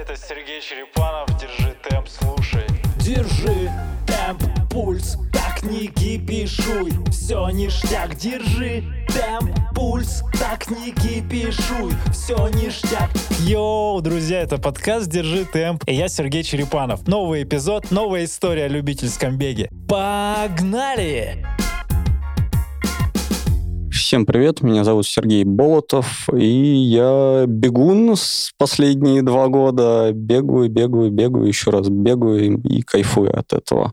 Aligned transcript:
Это 0.00 0.16
Сергей 0.16 0.62
Черепанов, 0.62 1.28
держи 1.38 1.76
темп, 1.86 2.08
слушай. 2.08 2.64
Держи 3.00 3.70
темп, 4.06 4.42
пульс, 4.70 5.18
так 5.30 5.62
не 5.62 5.88
кипишуй 5.88 6.92
Все 7.10 7.46
ништяк, 7.50 8.16
держи 8.16 8.82
темп, 9.08 9.54
пульс, 9.74 10.22
так 10.38 10.70
не 10.70 10.92
кипишуй 10.92 11.92
Все 12.14 12.48
ништяк. 12.48 13.10
Йоу, 13.40 14.00
друзья, 14.00 14.40
это 14.40 14.56
подкаст 14.56 15.06
«Держи 15.10 15.44
темп» 15.44 15.84
И 15.86 15.94
я 15.94 16.08
Сергей 16.08 16.44
Черепанов. 16.44 17.06
Новый 17.06 17.42
эпизод, 17.42 17.90
новая 17.90 18.24
история 18.24 18.64
о 18.64 18.68
любительском 18.68 19.36
беге. 19.36 19.68
Погнали! 19.86 21.44
Всем 24.10 24.26
привет, 24.26 24.62
меня 24.62 24.82
зовут 24.82 25.06
Сергей 25.06 25.44
Болотов, 25.44 26.28
и 26.34 26.44
я 26.44 27.44
бегун 27.46 28.16
с 28.16 28.50
последние 28.58 29.22
два 29.22 29.46
года. 29.46 30.10
Бегаю, 30.12 30.68
бегаю, 30.68 31.12
бегаю, 31.12 31.46
еще 31.46 31.70
раз 31.70 31.88
бегаю 31.88 32.60
и, 32.60 32.82
кайфую 32.82 33.38
от 33.38 33.52
этого. 33.52 33.92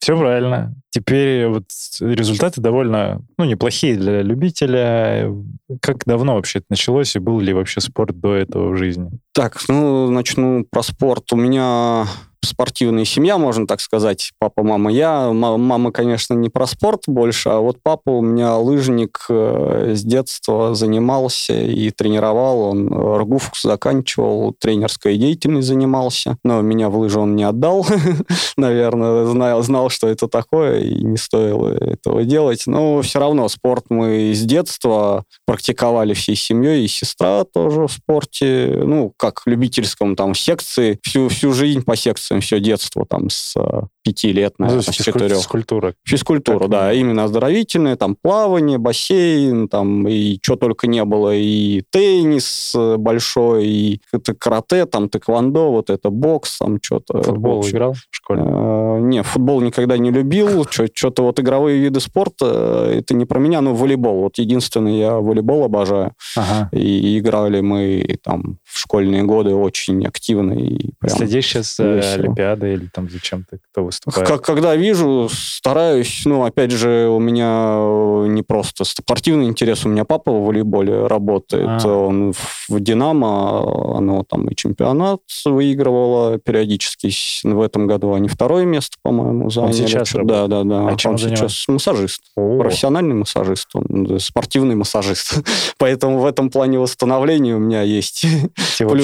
Все 0.00 0.18
правильно. 0.18 0.74
Теперь 0.90 1.46
вот 1.46 1.66
результаты 2.00 2.60
довольно, 2.60 3.22
ну, 3.38 3.44
неплохие 3.44 3.94
для 3.94 4.22
любителя. 4.22 5.32
Как 5.80 6.04
давно 6.04 6.34
вообще 6.34 6.58
это 6.58 6.66
началось 6.70 7.14
и 7.14 7.20
был 7.20 7.38
ли 7.38 7.52
вообще 7.52 7.80
спорт 7.80 8.18
до 8.18 8.34
этого 8.34 8.72
в 8.72 8.76
жизни? 8.76 9.12
Так, 9.34 9.62
ну, 9.68 10.10
начну 10.10 10.62
про 10.70 10.82
спорт. 10.82 11.32
У 11.32 11.36
меня 11.36 12.06
спортивная 12.44 13.04
семья, 13.04 13.38
можно 13.38 13.66
так 13.66 13.80
сказать, 13.80 14.32
папа, 14.38 14.62
мама, 14.62 14.90
я. 14.92 15.32
Мама, 15.32 15.92
конечно, 15.92 16.34
не 16.34 16.48
про 16.48 16.66
спорт 16.66 17.02
больше, 17.06 17.48
а 17.48 17.60
вот 17.60 17.78
папа 17.82 18.10
у 18.10 18.20
меня 18.20 18.56
лыжник 18.56 19.24
э, 19.28 19.94
с 19.94 20.02
детства 20.02 20.74
занимался 20.74 21.54
и 21.54 21.90
тренировал. 21.90 22.70
Он 22.70 22.88
РГУФ 22.92 23.52
заканчивал, 23.60 24.54
тренерской 24.58 25.16
деятельностью 25.16 25.62
занимался. 25.62 26.38
Но 26.44 26.60
меня 26.60 26.88
в 26.88 26.98
лыжи 26.98 27.18
он 27.18 27.36
не 27.36 27.44
отдал, 27.44 27.86
наверное, 28.56 29.26
знал, 29.26 29.62
знал, 29.62 29.90
что 29.90 30.08
это 30.08 30.28
такое, 30.28 30.80
и 30.80 31.04
не 31.04 31.16
стоило 31.16 31.68
этого 31.68 32.24
делать. 32.24 32.64
Но 32.66 33.02
все 33.02 33.20
равно 33.20 33.48
спорт 33.48 33.86
мы 33.88 34.32
с 34.34 34.42
детства 34.42 35.24
практиковали 35.46 36.14
всей 36.14 36.36
семьей, 36.36 36.84
и 36.84 36.88
сестра 36.88 37.44
тоже 37.44 37.86
в 37.86 37.92
спорте, 37.92 38.82
ну, 38.84 39.12
как 39.22 39.42
любительском, 39.46 40.16
там, 40.16 40.34
секции, 40.34 40.98
всю, 41.04 41.28
всю 41.28 41.52
жизнь 41.52 41.82
по 41.82 41.94
допустим, 42.32 42.40
все 42.40 42.60
детство 42.60 43.06
там 43.06 43.30
с 43.30 43.54
э, 43.56 43.82
пяти 44.02 44.32
лет, 44.32 44.54
ну, 44.58 44.66
наверное, 44.66 44.84
ну, 44.86 44.92
с 44.92 44.96
четырех. 44.96 45.36
Физкультура. 45.38 45.94
Физкультура, 46.04 46.68
да, 46.68 46.92
именно 46.92 47.24
оздоровительная, 47.24 47.96
там 47.96 48.16
плавание, 48.20 48.78
бассейн, 48.78 49.68
там 49.68 50.08
и 50.08 50.38
что 50.42 50.56
только 50.56 50.86
не 50.86 51.04
было, 51.04 51.34
и 51.34 51.82
теннис 51.90 52.72
э, 52.74 52.96
большой, 52.96 53.66
и 53.66 54.00
это 54.12 54.34
карате, 54.34 54.86
там 54.86 55.08
тэквондо, 55.08 55.70
вот 55.70 55.90
это 55.90 56.10
бокс, 56.10 56.58
там 56.58 56.78
что-то. 56.82 57.22
Футбол 57.22 57.60
общем, 57.60 57.70
играл 57.70 57.92
в 57.92 58.02
школе? 58.10 58.42
Э, 58.44 58.98
не, 59.00 59.22
футбол 59.22 59.60
никогда 59.60 59.98
не 59.98 60.10
любил, 60.10 60.66
что-то 60.94 61.22
вот 61.22 61.38
игровые 61.40 61.78
виды 61.78 62.00
спорта, 62.00 62.90
э, 62.90 62.98
это 62.98 63.14
не 63.14 63.24
про 63.24 63.38
меня, 63.38 63.60
но 63.60 63.74
волейбол. 63.74 64.22
Вот 64.22 64.38
единственный 64.38 64.98
я 64.98 65.14
волейбол 65.14 65.64
обожаю. 65.64 66.12
Ага. 66.36 66.68
И 66.72 67.18
играли 67.18 67.60
мы 67.60 68.18
там 68.22 68.58
в 68.64 68.80
школьные 69.12 69.22
годы 69.24 69.54
очень 69.54 70.04
активно. 70.06 70.52
И 70.52 70.90
прям 70.98 71.16
Следишь 71.16 71.46
сейчас 71.46 71.76
за 71.76 72.14
Олимпиадой 72.14 72.74
или 72.74 72.88
там 72.92 73.08
зачем 73.10 73.44
ты, 73.48 73.58
кто 73.70 73.84
выступает? 73.84 74.26
Как, 74.26 74.42
когда 74.42 74.74
вижу, 74.76 75.28
стараюсь, 75.30 76.22
ну, 76.24 76.44
опять 76.44 76.70
же, 76.70 77.08
у 77.08 77.18
меня 77.18 77.74
э, 77.76 78.26
не 78.28 78.42
просто 78.42 78.84
спортивный 78.84 79.46
интерес, 79.46 79.84
у 79.84 79.88
меня 79.88 80.04
папа 80.04 80.32
в 80.32 80.44
волейболе 80.46 81.06
работает, 81.06 81.84
а. 81.84 81.88
он 81.88 82.32
в 82.32 82.80
«Динамо», 82.80 83.98
оно 83.98 84.24
там 84.28 84.48
и 84.48 84.56
чемпионат 84.56 85.20
выигрывало 85.44 86.38
периодически, 86.38 87.12
в 87.46 87.60
этом 87.60 87.86
году 87.86 88.14
они 88.14 88.28
второе 88.28 88.64
место, 88.64 88.96
по-моему, 89.02 89.50
заняли. 89.50 89.82
Он 89.82 89.88
сейчас 89.88 90.12
Да, 90.12 90.46
да, 90.46 90.62
да. 90.64 90.88
А 90.88 90.96
чем 90.96 91.12
он 91.12 91.18
занимается? 91.18 91.48
сейчас 91.48 91.68
массажист, 91.68 92.22
О. 92.36 92.58
профессиональный 92.58 93.14
массажист, 93.14 93.68
он 93.74 94.18
спортивный 94.20 94.74
массажист. 94.74 95.34
Поэтому 95.78 96.18
в 96.18 96.26
этом 96.26 96.50
плане 96.50 96.78
восстановления 96.78 97.54
у 97.54 97.58
меня 97.58 97.82
есть 97.82 98.24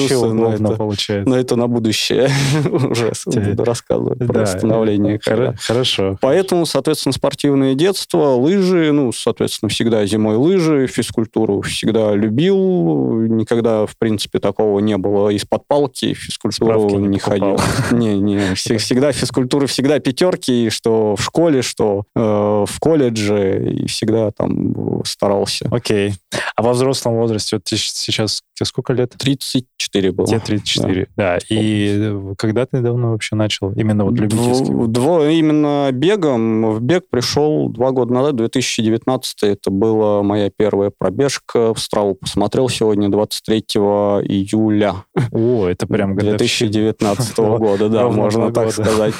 плюсы. 0.07 0.33
на 0.33 0.53
это, 0.53 0.75
получается. 0.75 1.29
Но 1.29 1.37
это 1.37 1.55
на 1.55 1.67
будущее 1.67 2.29
уже 2.71 3.11
буду 3.25 3.63
рассказывать 3.63 4.19
про 4.19 4.41
восстановление. 4.41 5.19
Хорошо. 5.59 6.17
Поэтому, 6.21 6.65
соответственно, 6.65 7.13
спортивное 7.13 7.75
детство, 7.75 8.35
лыжи, 8.35 8.91
ну, 8.91 9.11
соответственно, 9.11 9.69
всегда 9.69 10.05
зимой 10.05 10.35
лыжи, 10.35 10.87
физкультуру 10.87 11.61
всегда 11.61 12.13
любил, 12.13 13.21
никогда, 13.21 13.85
в 13.85 13.97
принципе, 13.97 14.39
такого 14.39 14.79
не 14.79 14.97
было. 14.97 15.29
Из-под 15.29 15.67
палки 15.67 16.13
физкультуру 16.13 16.99
не, 16.99 17.07
не 17.07 17.19
ходил. 17.19 17.57
Не, 17.91 18.17
не, 18.17 18.53
всегда 18.53 19.11
физкультура, 19.11 19.67
всегда 19.67 19.99
пятерки, 19.99 20.69
что 20.69 21.15
в 21.15 21.23
школе, 21.23 21.61
что 21.61 22.03
э, 22.15 22.19
в 22.19 22.79
колледже, 22.79 23.71
и 23.71 23.87
всегда 23.87 24.31
там 24.31 25.03
старался. 25.05 25.67
Окей. 25.71 26.13
А 26.55 26.61
во 26.61 26.73
взрослом 26.73 27.15
возрасте, 27.15 27.57
вот 27.57 27.63
сейчас 27.65 28.41
тебе 28.59 28.65
сколько 28.65 28.93
лет? 28.93 29.15
34 29.17 30.11
было. 30.11 30.27
Тебе 30.27 30.39
34, 30.39 31.07
да. 31.15 31.37
да. 31.37 31.39
И 31.49 32.13
когда 32.37 32.65
ты 32.65 32.81
давно 32.81 33.11
вообще 33.11 33.35
начал 33.35 33.71
именно 33.71 34.05
вот 34.05 34.15
любительский? 34.19 34.71
Дво, 34.87 35.29
именно 35.29 35.89
бегом. 35.91 36.73
В 36.73 36.81
бег 36.81 37.05
пришел 37.09 37.69
два 37.69 37.91
года 37.91 38.13
назад, 38.13 38.35
2019 38.35 39.43
это 39.43 39.71
была 39.71 40.23
моя 40.23 40.51
первая 40.55 40.91
пробежка. 40.95 41.73
В 41.73 41.79
Страву 41.79 42.15
посмотрел 42.15 42.67
сегодня 42.69 43.09
23 43.09 43.59
июля. 43.59 44.95
О, 45.31 45.67
это 45.67 45.87
прям 45.87 46.15
2019 46.15 47.37
года, 47.37 47.89
да, 47.89 48.09
можно 48.09 48.51
так 48.51 48.71
сказать. 48.71 49.13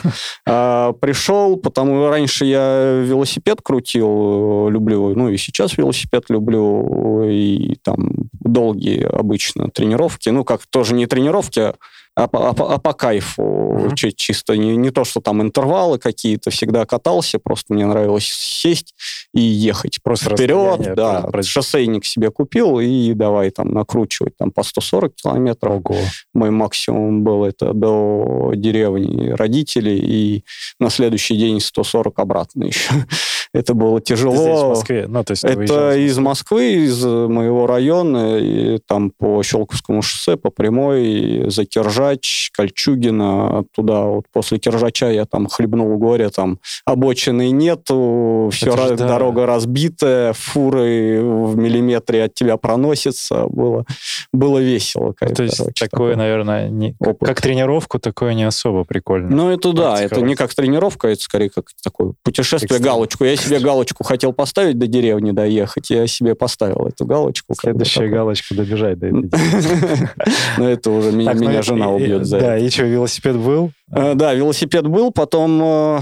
А, 0.45 0.93
пришел, 0.93 1.57
потому 1.57 2.09
раньше 2.09 2.45
я 2.45 3.01
велосипед 3.05 3.59
крутил, 3.61 4.69
люблю, 4.69 5.15
ну 5.15 5.29
и 5.29 5.37
сейчас 5.37 5.77
велосипед 5.77 6.25
люблю, 6.29 7.23
и 7.29 7.75
там 7.83 8.29
долгие 8.31 9.03
обычно 9.29 9.69
тренировки, 9.69 10.29
ну 10.29 10.43
как 10.43 10.65
тоже 10.65 10.95
не 10.95 11.05
тренировки, 11.05 11.73
а, 12.19 12.29
а, 12.31 12.73
а 12.75 12.77
по 12.79 12.93
кайфу, 12.93 13.41
mm-hmm. 13.41 14.13
чисто 14.15 14.57
не, 14.57 14.75
не 14.75 14.89
то, 14.91 15.05
что 15.05 15.21
там 15.21 15.41
интервалы 15.41 15.99
какие-то, 15.99 16.49
всегда 16.49 16.85
катался, 16.85 17.39
просто 17.39 17.73
мне 17.73 17.85
нравилось 17.85 18.25
сесть 18.25 18.93
и 19.33 19.39
ехать 19.39 20.03
просто 20.03 20.35
вперед, 20.35 20.95
да, 20.95 21.21
про... 21.21 21.43
шоссейник 21.43 22.05
себе 22.05 22.29
купил 22.29 22.79
и 22.79 23.13
давай 23.13 23.51
там 23.51 23.69
накручивать 23.69 24.35
там 24.37 24.51
по 24.51 24.63
140 24.63 25.15
километров. 25.15 25.81
Ого. 25.85 25.97
Мой 26.33 26.49
максимум 26.49 27.23
был 27.23 27.45
это 27.45 27.73
до 27.73 28.51
деревни 28.55 29.29
родителей 29.29 29.99
и 29.99 30.43
на 30.79 30.89
следующий 30.89 31.37
день 31.37 31.61
140 31.61 32.19
обратно 32.19 32.65
еще. 32.65 32.91
Это 33.53 33.73
было 33.73 33.99
тяжело. 33.99 34.35
Это 34.35 34.43
здесь, 34.43 34.61
в 34.61 34.69
Москве? 34.69 35.05
Ну, 35.07 35.23
то 35.23 35.31
есть 35.31 35.43
это 35.43 35.97
из 35.97 36.19
Москвы, 36.19 36.85
из 36.85 37.03
моего 37.03 37.65
района, 37.65 38.37
и 38.37 38.77
там 38.85 39.09
по 39.09 39.41
Щелковскому 39.41 40.03
шоссе, 40.03 40.37
по 40.37 40.51
прямой, 40.51 41.49
за 41.49 41.65
Киржа 41.65 42.08
Киржач, 42.09 42.49
Кольчугина, 42.53 43.63
туда 43.75 44.03
вот 44.03 44.25
после 44.31 44.57
Киржача 44.57 45.09
я 45.11 45.25
там 45.25 45.47
хлебнул 45.47 45.97
горе, 45.97 46.29
там 46.29 46.59
обочины 46.85 47.51
нету, 47.51 48.49
все 48.51 48.67
Это 48.67 48.77
ж 48.77 48.79
ра- 48.91 48.95
да. 48.95 49.07
дорога 49.07 49.45
разбитая, 49.45 50.33
фуры 50.33 51.21
в 51.21 51.57
миллиметре 51.57 52.23
от 52.23 52.33
тебя 52.33 52.57
проносятся, 52.57 53.45
было, 53.47 53.85
было 54.33 54.59
весело. 54.59 55.07
Ну, 55.07 55.13
короче, 55.17 55.35
То 55.35 55.43
есть 55.43 55.61
такое, 55.79 56.15
наверное, 56.15 56.69
не- 56.69 56.93
как, 56.99 57.09
Опыт. 57.15 57.29
как 57.29 57.41
тренировку, 57.41 57.99
такое 57.99 58.33
не 58.33 58.43
особо 58.43 58.83
прикольно. 58.83 59.29
Ну, 59.29 59.49
это 59.49 59.71
да, 59.73 59.91
это 59.93 59.99
практиковать. 59.99 60.27
не 60.29 60.35
как 60.35 60.53
тренировка, 60.53 61.07
это 61.09 61.21
скорее 61.21 61.49
как 61.49 61.65
такое 61.83 62.13
путешествие, 62.23 62.67
Экстрим. 62.69 62.85
галочку. 62.85 63.23
Я 63.25 63.35
себе 63.35 63.59
галочку 63.59 64.03
хотел 64.03 64.33
поставить 64.33 64.77
до 64.77 64.87
деревни 64.87 65.31
доехать, 65.31 65.89
я 65.89 66.07
себе 66.07 66.35
поставил 66.35 66.87
эту 66.87 67.05
галочку. 67.05 67.53
как 67.53 67.61
Следующая 67.61 68.07
галочка 68.07 68.55
добежать 68.55 68.99
до 68.99 69.07
этой 69.07 69.29
Но 70.57 70.67
это 70.69 70.91
уже 70.91 71.11
ну 71.11 71.17
меня 71.33 71.61
жена 71.61 71.88
убьет 71.93 72.25
за 72.25 72.39
Да, 72.39 72.57
и 72.57 72.69
что, 72.69 72.83
велосипед 72.83 73.37
был? 73.37 73.71
Э, 73.95 74.13
Да, 74.15 74.33
велосипед 74.33 74.87
был, 74.87 75.11
потом 75.11 75.59
э, 75.63 75.99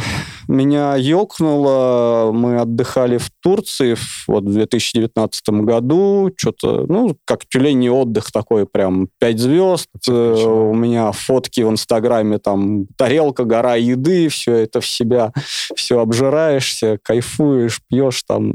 меня 0.50 0.95
ёкнуло, 0.98 2.31
мы 2.34 2.60
отдыхали 2.60 3.18
в 3.18 3.30
Турции 3.42 3.94
в- 3.95 4.25
вот 4.28 4.44
в 4.44 4.54
2019 4.54 5.62
году, 5.63 6.30
что-то, 6.36 6.86
ну, 6.88 7.16
как 7.25 7.45
тюленей 7.48 7.89
отдых 7.89 8.31
такой, 8.31 8.66
прям 8.66 9.07
пять 9.19 9.39
звезд, 9.39 9.88
Э, 10.10 10.12
у 10.45 10.74
меня 10.74 11.12
фотки 11.13 11.62
в 11.62 11.69
Инстаграме, 11.69 12.39
там, 12.39 12.88
тарелка, 12.98 13.44
гора 13.45 13.75
еды, 13.75 14.28
все 14.30 14.54
это 14.56 14.81
в 14.81 14.88
себя, 14.88 15.31
все 15.75 16.00
обжираешься, 16.00 16.98
кайфуешь, 17.04 17.81
пьешь, 17.89 18.24
там, 18.28 18.51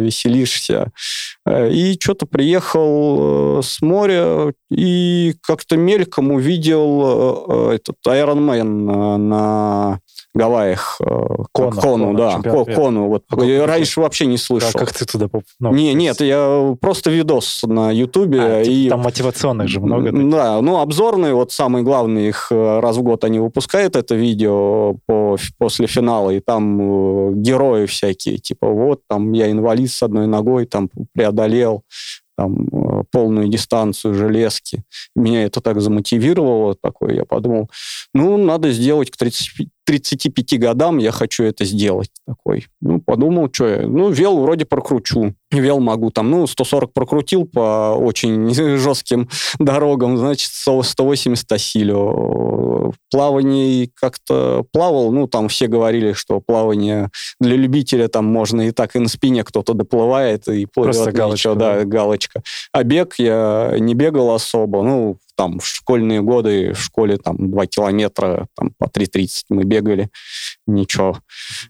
веселишься. 0.00 0.90
И 1.48 1.96
что-то 2.00 2.26
приехал 2.26 3.60
с 3.62 3.80
моря 3.80 4.52
и 4.70 5.34
как-то 5.42 5.76
мельком 5.76 6.32
увидел 6.32 7.70
этот 7.72 7.96
Iron 8.06 8.38
Man 8.48 8.75
на 8.84 10.00
Гавайях. 10.34 10.98
э, 11.00 11.04
Кону, 11.04 11.46
Кону, 11.52 11.80
Кону, 11.80 12.14
да, 12.14 12.32
чемпионат 12.34 12.64
Ко- 12.64 12.70
мира. 12.70 12.80
Кону. 12.80 13.08
Вот. 13.08 13.24
А 13.30 13.44
Я 13.44 13.66
раньше 13.66 14.00
вообще 14.00 14.26
не 14.26 14.36
слышал. 14.36 14.70
А 14.74 14.78
как 14.78 14.92
ты 14.92 15.04
туда 15.04 15.28
поп... 15.28 15.42
ну, 15.60 15.72
не, 15.72 15.94
нет, 15.94 16.20
я 16.20 16.76
просто 16.80 17.10
видос 17.10 17.62
на 17.66 17.90
Ютубе. 17.90 18.40
А, 18.40 18.62
типа 18.64 18.72
и... 18.74 18.88
там 18.88 19.00
мотивационных 19.00 19.68
же 19.68 19.80
много. 19.80 20.08
М, 20.08 20.30
Да, 20.30 20.60
ну, 20.60 20.80
обзорные, 20.80 21.34
вот 21.34 21.52
самый 21.52 21.82
главный, 21.82 22.28
их 22.28 22.48
э, 22.50 22.80
раз 22.80 22.96
в 22.96 23.02
год 23.02 23.24
они 23.24 23.38
выпускают 23.38 23.96
это 23.96 24.14
видео 24.14 24.96
по, 25.06 25.36
после 25.58 25.86
финала, 25.86 26.30
и 26.30 26.40
там 26.40 26.80
э, 26.80 27.32
герои 27.34 27.86
всякие, 27.86 28.38
типа, 28.38 28.68
вот, 28.68 29.00
там, 29.08 29.32
я 29.32 29.50
инвалид 29.50 29.90
с 29.90 30.02
одной 30.02 30.26
ногой, 30.26 30.66
там, 30.66 30.90
преодолел 31.14 31.82
там, 32.36 32.66
э, 32.66 33.02
полную 33.10 33.48
дистанцию 33.48 34.14
железки. 34.14 34.84
Меня 35.14 35.44
это 35.44 35.60
так 35.60 35.80
замотивировало, 35.80 36.74
такое, 36.74 37.14
я 37.14 37.24
подумал, 37.24 37.70
ну, 38.14 38.36
надо 38.36 38.70
сделать 38.72 39.10
к 39.10 39.16
30, 39.16 39.68
35 39.86 40.58
годам, 40.58 40.98
я 40.98 41.12
хочу 41.12 41.44
это 41.44 41.64
сделать. 41.64 42.10
Такой. 42.26 42.66
Ну, 42.80 43.00
подумал, 43.00 43.48
что 43.50 43.68
я, 43.68 43.86
ну, 43.86 44.10
вел 44.10 44.40
вроде 44.40 44.64
прокручу. 44.64 45.34
Вел 45.52 45.78
могу, 45.78 46.10
там, 46.10 46.28
ну, 46.30 46.46
140 46.46 46.92
прокрутил 46.92 47.46
по 47.46 47.94
очень 47.96 48.52
жестким 48.78 49.28
дорогам, 49.58 50.18
значит, 50.18 50.50
100 50.52 50.82
180 50.82 51.52
осилю. 51.52 51.96
В 52.86 52.94
плавании 53.10 53.90
как-то 53.94 54.64
плавал, 54.72 55.12
ну, 55.12 55.28
там 55.28 55.48
все 55.48 55.68
говорили, 55.68 56.12
что 56.12 56.40
плавание 56.40 57.10
для 57.40 57.56
любителя 57.56 58.08
там 58.08 58.26
можно 58.26 58.68
и 58.68 58.72
так 58.72 58.96
и 58.96 58.98
на 58.98 59.08
спине 59.08 59.44
кто-то 59.44 59.72
доплывает, 59.74 60.48
и 60.48 60.66
плывет. 60.66 60.96
Просто 60.96 61.10
ничего, 61.10 61.16
галочка, 61.16 61.54
да, 61.54 61.74
да. 61.76 61.84
галочка. 61.84 62.42
А 62.72 62.82
бег 62.82 63.14
я 63.18 63.76
не 63.78 63.94
бегал 63.94 64.34
особо, 64.34 64.82
ну, 64.82 65.18
там, 65.36 65.60
в 65.60 65.66
школьные 65.66 66.22
годы, 66.22 66.72
в 66.72 66.80
школе 66.80 67.18
там 67.18 67.50
2 67.50 67.66
километра, 67.66 68.48
там, 68.56 68.72
по 68.78 68.86
3.30 68.86 69.44
мы 69.50 69.64
бегали, 69.64 70.08
ничего. 70.66 71.20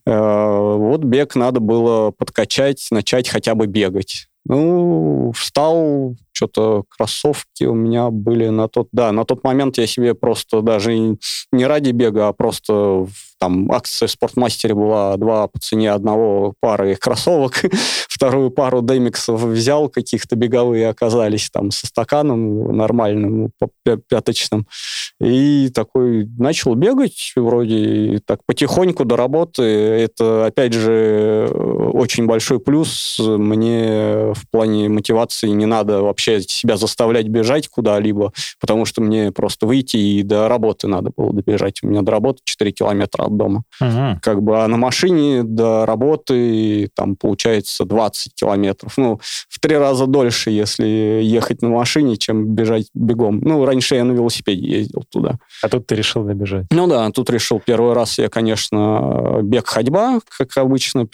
Э, 0.06 0.76
Вот 0.76 1.04
бег 1.04 1.34
надо 1.34 1.60
было 1.60 2.12
подкачать, 2.12 2.86
начать 2.90 3.28
хотя 3.28 3.54
бы 3.54 3.66
бегать. 3.66 4.28
Ну, 4.48 5.32
встал, 5.34 6.14
что-то 6.36 6.84
кроссовки 6.88 7.64
у 7.64 7.74
меня 7.74 8.10
были 8.10 8.48
на 8.48 8.68
тот... 8.68 8.88
Да, 8.92 9.10
на 9.10 9.24
тот 9.24 9.42
момент 9.42 9.78
я 9.78 9.86
себе 9.86 10.14
просто 10.14 10.60
даже 10.60 10.94
не 10.94 11.66
ради 11.66 11.92
бега, 11.92 12.28
а 12.28 12.32
просто 12.34 13.06
там 13.38 13.70
акция 13.72 14.08
в 14.08 14.10
спортмастере 14.10 14.74
была 14.74 15.16
два 15.16 15.46
по 15.46 15.58
цене 15.58 15.92
одного 15.92 16.54
пары 16.60 16.94
кроссовок. 16.96 17.64
Вторую 18.08 18.50
пару 18.50 18.82
демиксов 18.82 19.42
взял, 19.42 19.88
каких-то 19.88 20.36
беговые 20.36 20.88
оказались 20.88 21.50
там 21.50 21.70
со 21.70 21.86
стаканом 21.86 22.76
нормальным, 22.76 23.50
пя- 23.86 24.00
пяточным. 24.08 24.66
И 25.20 25.70
такой 25.74 26.26
начал 26.38 26.74
бегать 26.74 27.32
вроде 27.36 28.20
так 28.24 28.40
потихоньку 28.46 29.04
до 29.04 29.16
работы. 29.16 29.62
Это, 29.62 30.46
опять 30.46 30.72
же, 30.72 31.48
очень 31.92 32.26
большой 32.26 32.58
плюс. 32.58 33.18
Мне 33.18 34.32
в 34.34 34.48
плане 34.50 34.88
мотивации 34.88 35.48
не 35.48 35.66
надо 35.66 36.02
вообще 36.02 36.25
себя 36.26 36.76
заставлять 36.76 37.28
бежать 37.28 37.69
куда-либо, 37.69 38.32
потому 38.61 38.84
что 38.84 39.02
мне 39.02 39.32
просто 39.32 39.67
выйти 39.67 39.96
и 39.96 40.23
до 40.23 40.49
работы 40.49 40.88
надо 40.88 41.11
было 41.17 41.32
добежать. 41.32 41.82
У 41.82 41.88
меня 41.88 42.02
до 42.02 42.12
работы 42.12 42.40
4 42.44 42.73
километра 42.73 43.25
от 43.25 43.37
дома. 43.37 43.62
Мгм. 43.81 44.20
Как 44.20 44.43
бы, 44.43 44.62
а 44.62 44.69
на 44.69 44.76
машине 44.76 45.43
до 45.43 45.87
работы 45.87 46.88
там 46.94 47.17
получается 47.17 47.84
20 47.84 48.34
километров. 48.34 48.94
Ну, 48.96 49.20
в 49.49 49.61
три 49.61 49.76
раза 49.76 50.06
дольше, 50.06 50.50
если 50.50 50.87
ехать 51.23 51.62
на 51.62 51.69
машине, 51.69 52.17
чем 52.17 52.55
бежать 52.55 52.88
бегом. 52.94 53.40
Ну, 53.40 53.64
раньше 53.64 53.94
я 53.94 54.05
на 54.05 54.12
велосипеде 54.12 54.67
ездил 54.67 55.05
туда. 55.11 55.38
А 55.62 55.69
тут 55.69 55.87
ты 55.87 55.94
решил 55.94 56.25
добежать. 56.25 56.67
Ну 56.70 56.87
да, 56.87 57.11
тут 57.11 57.31
решил 57.31 57.61
первый 57.64 57.93
раз 57.93 58.19
я, 58.19 58.28
конечно, 58.28 59.40
бег-ходьба, 59.43 60.20
как 60.38 60.56
обычно, 60.56 61.06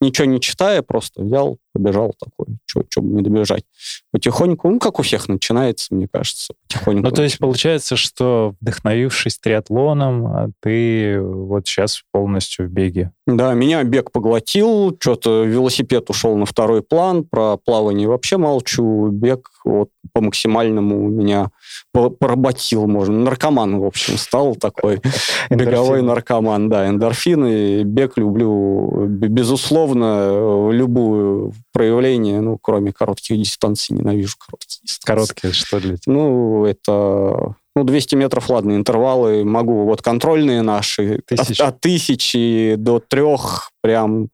ничего 0.00 0.26
не 0.26 0.40
читая, 0.40 0.82
просто 0.82 1.22
взял, 1.22 1.58
побежал 1.72 2.14
такой, 2.18 2.56
что 2.66 3.00
бы 3.00 3.16
не 3.16 3.22
добежать. 3.22 3.64
Потихоньку, 4.12 4.53
ну, 4.62 4.78
как 4.78 4.98
у 4.98 5.02
всех 5.02 5.28
начинается, 5.28 5.94
мне 5.94 6.08
кажется, 6.10 6.54
потихоньку. 6.68 7.02
Ну, 7.02 7.10
то 7.10 7.22
есть 7.22 7.38
получается, 7.38 7.96
что 7.96 8.54
вдохновившись 8.60 9.38
триатлоном, 9.38 10.26
а 10.26 10.50
ты 10.60 11.20
вот 11.20 11.66
сейчас 11.66 12.02
полностью 12.12 12.66
в 12.66 12.70
беге. 12.70 13.12
Да, 13.26 13.54
меня 13.54 13.82
бег 13.84 14.12
поглотил, 14.12 14.96
что-то 15.00 15.44
велосипед 15.44 16.08
ушел 16.10 16.36
на 16.36 16.46
второй 16.46 16.82
план, 16.82 17.24
про 17.24 17.56
плавание 17.56 18.06
вообще 18.06 18.36
молчу, 18.36 19.08
бег 19.08 19.50
вот 19.64 19.88
по 20.12 20.20
максимальному 20.20 21.08
меня 21.08 21.48
по- 21.92 22.10
поработил, 22.10 22.86
можно. 22.86 23.18
Наркоман, 23.18 23.78
в 23.78 23.84
общем, 23.84 24.16
стал 24.18 24.54
такой 24.56 25.00
беговой 25.50 26.02
наркоман, 26.02 26.68
да, 26.68 26.88
эндорфины. 26.88 27.82
Бег 27.82 28.16
люблю, 28.16 29.06
безусловно, 29.06 30.70
любую 30.70 31.52
проявление, 31.72 32.40
ну, 32.40 32.58
кроме 32.60 32.92
коротких 32.92 33.38
дистанций, 33.38 33.96
ненавижу 33.96 34.36
короткие 34.38 34.80
дистанции. 34.82 35.06
Короткие, 35.06 35.52
что 35.52 35.80
для 35.80 35.96
тебя? 35.96 36.14
Ну, 36.14 36.64
это... 36.64 37.56
Ну, 37.76 37.82
200 37.82 38.14
метров, 38.14 38.50
ладно, 38.50 38.76
интервалы 38.76 39.44
могу. 39.44 39.84
Вот 39.84 40.00
контрольные 40.00 40.62
наши, 40.62 41.22
Тысяч. 41.26 41.60
от, 41.60 41.68
от 41.68 41.80
тысячи 41.80 42.76
до 42.76 43.00
трех, 43.00 43.72
прям, 43.82 44.28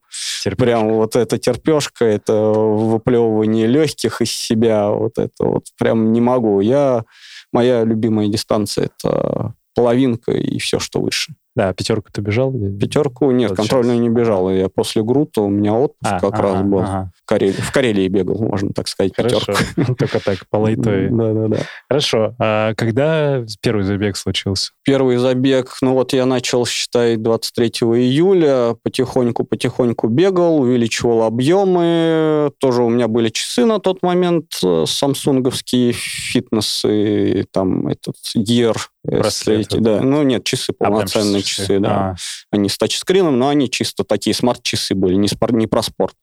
прям 0.57 0.93
вот 0.93 1.15
эта 1.15 1.39
терпешка, 1.39 2.05
это 2.05 2.33
выплевывание 2.33 3.65
легких 3.65 4.21
из 4.21 4.31
себя, 4.31 4.89
вот 4.89 5.17
это 5.17 5.43
вот 5.43 5.63
прям 5.79 6.13
не 6.13 6.21
могу. 6.21 6.59
Я, 6.59 7.03
моя 7.51 7.83
любимая 7.83 8.27
дистанция 8.27 8.91
это 8.95 9.55
половинка 9.73 10.33
и 10.33 10.59
все, 10.59 10.77
что 10.77 11.01
выше. 11.01 11.33
Да, 11.55 11.73
пятерку 11.73 12.09
ты 12.11 12.21
бежал? 12.21 12.51
Пятерку 12.53 13.29
нет, 13.31 13.49
Вот 13.49 13.57
контрольную 13.57 13.97
щас. 13.97 14.03
не 14.03 14.09
бежал. 14.09 14.49
Я 14.49 14.69
после 14.69 15.03
Грута, 15.03 15.41
у 15.41 15.49
меня 15.49 15.73
отпуск 15.73 16.11
А, 16.13 16.19
как 16.19 16.33
ага, 16.35 16.41
раз 16.43 16.61
был. 16.63 16.79
ага. 16.79 17.11
В, 17.21 17.25
Карелии, 17.27 17.51
в 17.51 17.71
Карелии 17.73 18.07
бегал, 18.07 18.41
можно 18.41 18.71
так 18.73 18.87
сказать, 18.87 19.13
Хорошо. 19.15 19.39
пятерку. 19.39 19.95
Только 19.95 20.19
так, 20.23 20.39
по 20.49 20.57
лайтове. 20.59 21.09
Да-да-да. 21.11 21.57
Хорошо. 21.89 22.35
А 22.39 22.73
когда 22.75 23.43
первый 23.61 23.83
забег 23.83 24.15
случился? 24.15 24.71
Первый 24.83 25.17
забег, 25.17 25.75
ну 25.81 25.93
вот 25.93 26.13
я 26.13 26.25
начал, 26.25 26.65
считай, 26.65 27.17
23 27.17 27.67
июля, 27.67 28.75
потихоньку-потихоньку 28.83 30.07
бегал, 30.07 30.61
увеличивал 30.61 31.23
объемы. 31.23 32.51
Тоже 32.59 32.81
у 32.83 32.89
меня 32.89 33.07
были 33.09 33.27
часы 33.29 33.65
на 33.65 33.79
тот 33.79 34.01
момент, 34.03 34.45
э, 34.63 34.85
самсунговские 34.87 35.91
фитнесы, 35.93 37.45
там 37.51 37.87
этот 37.87 38.15
Gear 38.37 38.75
Браслеты, 39.03 39.77
S3, 39.77 39.79
да. 39.79 39.99
Ну 40.01 40.21
нет, 40.23 40.43
часы, 40.43 40.73
А, 40.79 40.83
полноценные 40.85 41.41
часы. 41.41 41.61
часы, 41.63 41.79
да. 41.79 41.89
А, 41.91 42.15
Они 42.51 42.69
с 42.69 42.77
тачскрином, 42.77 43.37
но 43.39 43.49
они 43.49 43.69
чисто 43.69 44.03
такие 44.03 44.33
смарт-часы 44.35 44.93
были, 44.93 45.15
не, 45.15 45.27
спор- 45.27 45.53
не 45.53 45.65
про 45.67 45.81
спорт. 45.81 46.13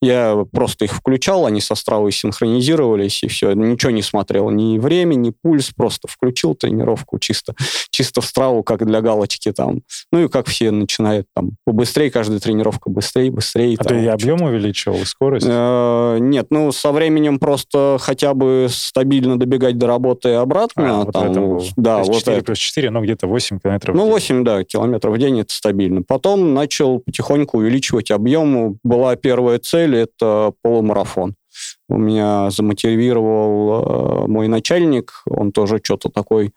Я 0.00 0.44
просто 0.50 0.84
их 0.86 0.92
включал, 0.94 1.46
они 1.46 1.60
со 1.60 1.74
стравой 1.74 2.10
синхронизировались, 2.10 3.22
и 3.22 3.28
все. 3.28 3.52
Ничего 3.52 3.92
не 3.92 4.02
смотрел, 4.02 4.50
ни 4.50 4.78
время, 4.78 5.14
ни 5.14 5.30
пульс, 5.42 5.70
просто 5.76 6.08
включил 6.08 6.54
тренировку 6.54 7.18
чисто, 7.18 7.54
чисто 7.90 8.20
в 8.20 8.26
страву, 8.26 8.62
как 8.62 8.84
для 8.84 9.00
галочки 9.00 9.52
там. 9.52 9.82
Ну 10.10 10.24
и 10.24 10.28
как 10.28 10.46
все 10.48 10.70
начинают 10.70 11.26
там 11.34 11.52
побыстрее, 11.64 12.10
каждая 12.10 12.40
тренировка 12.40 12.90
быстрее, 12.90 13.30
быстрее. 13.30 13.76
а 13.78 13.84
там, 13.84 13.98
ты 13.98 14.04
и 14.04 14.06
объем 14.08 14.42
увеличивал, 14.42 14.96
и 14.96 15.04
скорость? 15.04 15.46
Э, 15.48 16.16
Нет, 16.20 16.46
ну 16.50 16.72
со 16.72 16.90
временем 16.92 17.38
просто 17.38 17.98
хотя 18.00 18.34
бы 18.34 18.66
стабильно 18.70 19.38
добегать 19.38 19.78
до 19.78 19.86
работы 19.86 20.30
и 20.30 20.32
обратно. 20.32 21.00
А, 21.00 21.04
вот 21.04 21.12
там, 21.12 21.32
был. 21.32 21.64
Да, 21.76 21.98
вот. 21.98 22.21
4 22.30 22.42
плюс 22.42 22.58
4, 22.58 22.90
ну, 22.90 23.02
где-то 23.02 23.26
8 23.26 23.58
километров. 23.58 23.94
Ну, 23.94 24.04
день. 24.04 24.12
8, 24.12 24.44
да, 24.44 24.64
километров 24.64 25.14
в 25.14 25.18
день 25.18 25.40
это 25.40 25.52
стабильно. 25.54 26.02
Потом 26.02 26.54
начал 26.54 27.00
потихоньку 27.00 27.58
увеличивать 27.58 28.10
объем. 28.10 28.78
Была 28.82 29.16
первая 29.16 29.58
цель, 29.58 29.96
это 29.96 30.52
полумарафон. 30.62 31.34
У 31.88 31.98
меня 31.98 32.50
замотивировал 32.50 34.24
э, 34.24 34.26
мой 34.26 34.48
начальник, 34.48 35.22
он 35.26 35.52
тоже 35.52 35.80
что-то 35.82 36.08
такой 36.08 36.52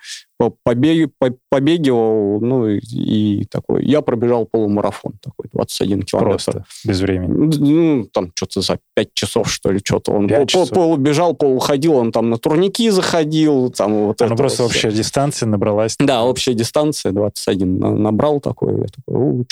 побег- 0.64 1.12
по- 1.18 1.36
побегивал, 1.50 2.40
ну 2.42 2.68
и, 2.68 3.46
такой. 3.46 3.86
Я 3.86 4.02
пробежал 4.02 4.46
полумарафон 4.46 5.14
такой, 5.24 5.50
21 5.54 6.04
километр. 6.04 6.30
Просто, 6.30 6.66
без 6.84 7.00
времени. 7.00 7.50
Ну, 7.58 8.08
там 8.12 8.32
что-то 8.36 8.62
за 8.62 8.80
5 8.96 9.14
часов, 9.14 9.52
что 9.52 9.72
ли, 9.72 9.80
что-то. 9.84 10.12
Он 10.12 10.28
Пять 10.28 10.40
пол, 10.40 10.48
часов. 10.48 10.70
полубежал, 10.72 11.34
полуходил, 11.36 11.96
он 11.96 12.12
там 12.12 12.30
на 12.30 12.38
турники 12.38 12.90
заходил, 12.90 13.70
там 13.70 14.08
вот 14.08 14.20
Ну, 14.20 14.26
это 14.26 14.36
просто 14.36 14.64
вот 14.64 14.72
общая 14.72 14.92
дистанция 14.92 15.48
набралась. 15.48 15.96
Да, 16.00 16.24
общая 16.24 16.54
дистанция 16.54 17.12
21 17.12 17.80
на- 17.80 17.96
набрал 17.96 18.40
такой. 18.42 18.74
Я 18.82 18.86
такой, 18.88 19.46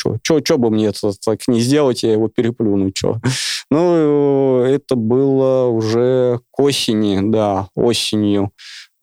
что 0.44 0.58
бы 0.58 0.70
мне 0.70 0.88
это 0.88 1.12
так 1.26 1.40
не 1.48 1.60
сделать, 1.62 2.04
я 2.04 2.12
его 2.12 2.28
переплюну, 2.28 2.92
что. 2.94 3.20
Ну, 3.72 4.60
это 4.62 4.96
было 4.96 5.68
уже 5.68 6.40
к 6.52 6.60
осени, 6.60 7.32
да, 7.32 7.68
осенью. 7.76 8.52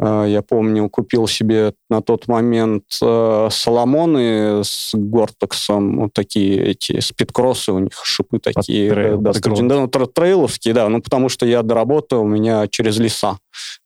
Э, 0.02 0.25
Я 0.28 0.42
помню, 0.42 0.88
купил 0.88 1.26
себе 1.26 1.75
на 1.90 2.00
тот 2.00 2.26
момент 2.28 2.85
э, 3.02 3.49
Соломоны 3.50 4.62
с 4.64 4.92
Гортексом, 4.95 6.00
вот 6.00 6.12
такие 6.14 6.62
эти 6.64 7.00
спидкроссы, 7.00 7.73
у 7.73 7.78
них 7.78 7.92
шипы 8.02 8.38
такие, 8.38 8.90
трейл, 8.90 9.19
э, 9.21 9.23
достаточно, 9.23 9.66
грунт. 9.69 9.69
да, 9.69 9.80
ну, 9.80 9.87
тр- 10.07 10.11
трейловские, 10.12 10.75
да, 10.75 10.88
ну, 10.88 11.02
потому 11.02 11.28
что 11.28 11.45
я 11.47 11.62
до 11.62 11.75
работы 11.75 12.16
у 12.16 12.25
меня 12.26 12.66
через 12.69 12.99
леса. 12.99 13.37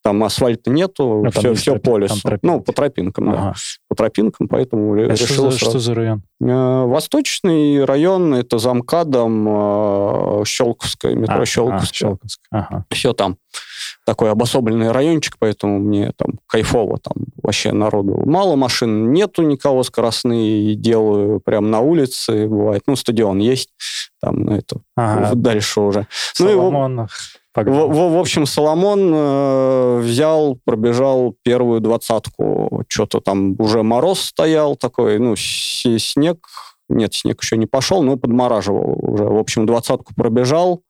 Там 0.05 0.23
асфальта 0.23 0.71
нету, 0.71 1.23
Ну, 1.25 1.31
там 1.31 1.43
все, 1.43 1.55
все 1.55 1.73
тропи- 1.75 1.91
по 1.91 1.99
лесу. 1.99 2.29
Ну, 2.43 2.61
по 2.61 2.73
тропинкам, 2.73 3.31
да 3.33 3.39
Ага. 3.39 3.55
по 3.89 3.95
тропинкам, 3.97 4.47
поэтому 4.49 4.93
А 4.95 4.97
решил 5.09 5.27
что, 5.27 5.51
за, 5.51 5.59
сразу. 5.59 5.71
что 5.71 5.79
за 5.81 5.95
район? 5.95 6.23
Э, 6.43 6.85
Восточный 6.85 7.85
район, 7.85 8.35
это 8.35 8.59
замкадом 8.59 9.49
э, 9.49 10.45
Щелковское, 10.45 11.15
метро 11.15 11.37
А, 11.39 11.43
а, 11.43 11.47
Щелковское. 11.47 11.93
Щелковск. 11.93 12.41
Ага. 12.51 12.85
Все 12.91 13.13
там. 13.15 13.37
Такой 14.07 14.31
обособленный 14.31 14.93
райончик, 14.93 15.37
поэтому 15.39 15.79
мне 15.79 16.13
там 16.17 16.39
кайфово. 16.47 16.99
Там 16.99 17.15
вообще 17.43 17.73
народу 17.73 18.23
мало 18.27 18.55
машин, 18.55 19.13
нету 19.13 19.41
никого 19.43 19.83
скоростные, 19.83 20.75
делаю 20.75 21.41
прям 21.41 21.71
на 21.71 21.81
улице, 21.81 22.47
бывает. 22.47 22.83
Ну, 22.87 22.97
стадион 22.97 23.39
есть, 23.39 23.71
там, 24.21 24.43
ну, 24.43 24.57
это 24.57 24.77
Ага. 24.97 25.35
дальше 25.35 25.81
уже. 25.81 26.07
Ну, 26.39 26.47
и 26.47 26.49
в- 26.49 26.57
Соломон. 26.57 27.09
в, 27.57 27.63
в- 27.65 28.13
в 28.15 28.19
общем, 28.19 28.45
Соломон 28.45 29.11
э, 29.15 29.99
взял, 30.03 30.59
пробежал 30.67 31.35
первую 31.43 31.81
двадцатку. 31.81 32.83
Что-то 32.89 33.21
там 33.21 33.55
уже 33.59 33.83
мороз 33.83 34.21
стоял 34.21 34.77
такой, 34.77 35.19
ну, 35.19 35.35
снег. 35.37 36.39
Нет, 36.91 37.15
снег 37.15 37.43
еще 37.43 37.57
не 37.57 37.65
пошел, 37.65 38.03
но 38.03 38.19
подмораживал 38.19 38.99
уже. 38.99 39.25
В 39.25 39.39
общем, 39.39 39.65
двадцатку 39.65 40.13
пробежал. 40.15 40.83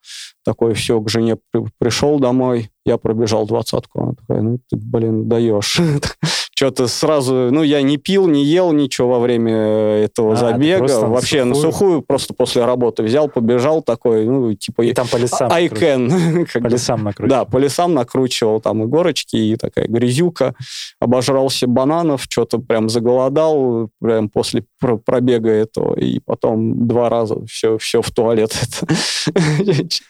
Такой, 0.44 0.74
все, 0.74 1.00
к 1.00 1.08
жене 1.08 1.36
при- 1.52 1.64
пришел 1.78 2.18
домой. 2.18 2.70
Я 2.86 2.98
пробежал 2.98 3.46
двадцатку. 3.46 4.02
Она 4.02 4.12
такая, 4.14 4.42
ну, 4.42 4.58
ты, 4.68 4.76
блин, 4.76 5.28
даешь. 5.28 5.80
Что-то 6.56 6.86
сразу... 6.86 7.48
Ну, 7.50 7.62
я 7.64 7.82
не 7.82 7.96
пил, 7.96 8.28
не 8.28 8.44
ел 8.44 8.70
ничего 8.72 9.08
во 9.08 9.18
время 9.18 9.52
этого 9.52 10.34
А, 10.34 10.36
забега. 10.36 10.78
просто 10.78 11.00
на 11.00 11.08
Вообще 11.08 11.44
на 11.44 11.54
сухую? 11.54 11.72
сухую, 11.72 12.02
просто 12.02 12.32
после 12.34 12.64
работы 12.64 13.02
взял, 13.02 13.28
побежал 13.28 13.82
такой, 13.82 14.24
ну, 14.26 14.54
типа... 14.54 14.82
И 14.82 14.92
там 14.92 15.08
по 15.08 15.16
лесам. 15.16 15.50
I 15.50 15.64
накручивал. 15.64 15.98
can. 15.98 16.46
По 16.62 16.66
лесам 16.68 17.02
накрутил. 17.02 17.28
Да, 17.36 17.44
по 17.44 17.56
лесам 17.56 17.94
накручивал 17.94 18.60
там 18.60 18.84
и 18.84 18.86
горочки, 18.86 19.34
и 19.34 19.56
такая 19.56 19.88
грязюка. 19.88 20.54
Обожрался 21.00 21.66
бананов, 21.66 22.22
что-то 22.28 22.58
прям 22.58 22.88
заголодал 22.88 23.88
прям 24.00 24.28
после 24.28 24.64
пр- 24.78 24.98
пробега 24.98 25.50
этого. 25.50 25.98
И 25.98 26.20
потом 26.20 26.86
два 26.86 27.08
раза 27.08 27.44
все, 27.46 27.78
все 27.78 28.00
в 28.00 28.10
туалет. 28.12 28.52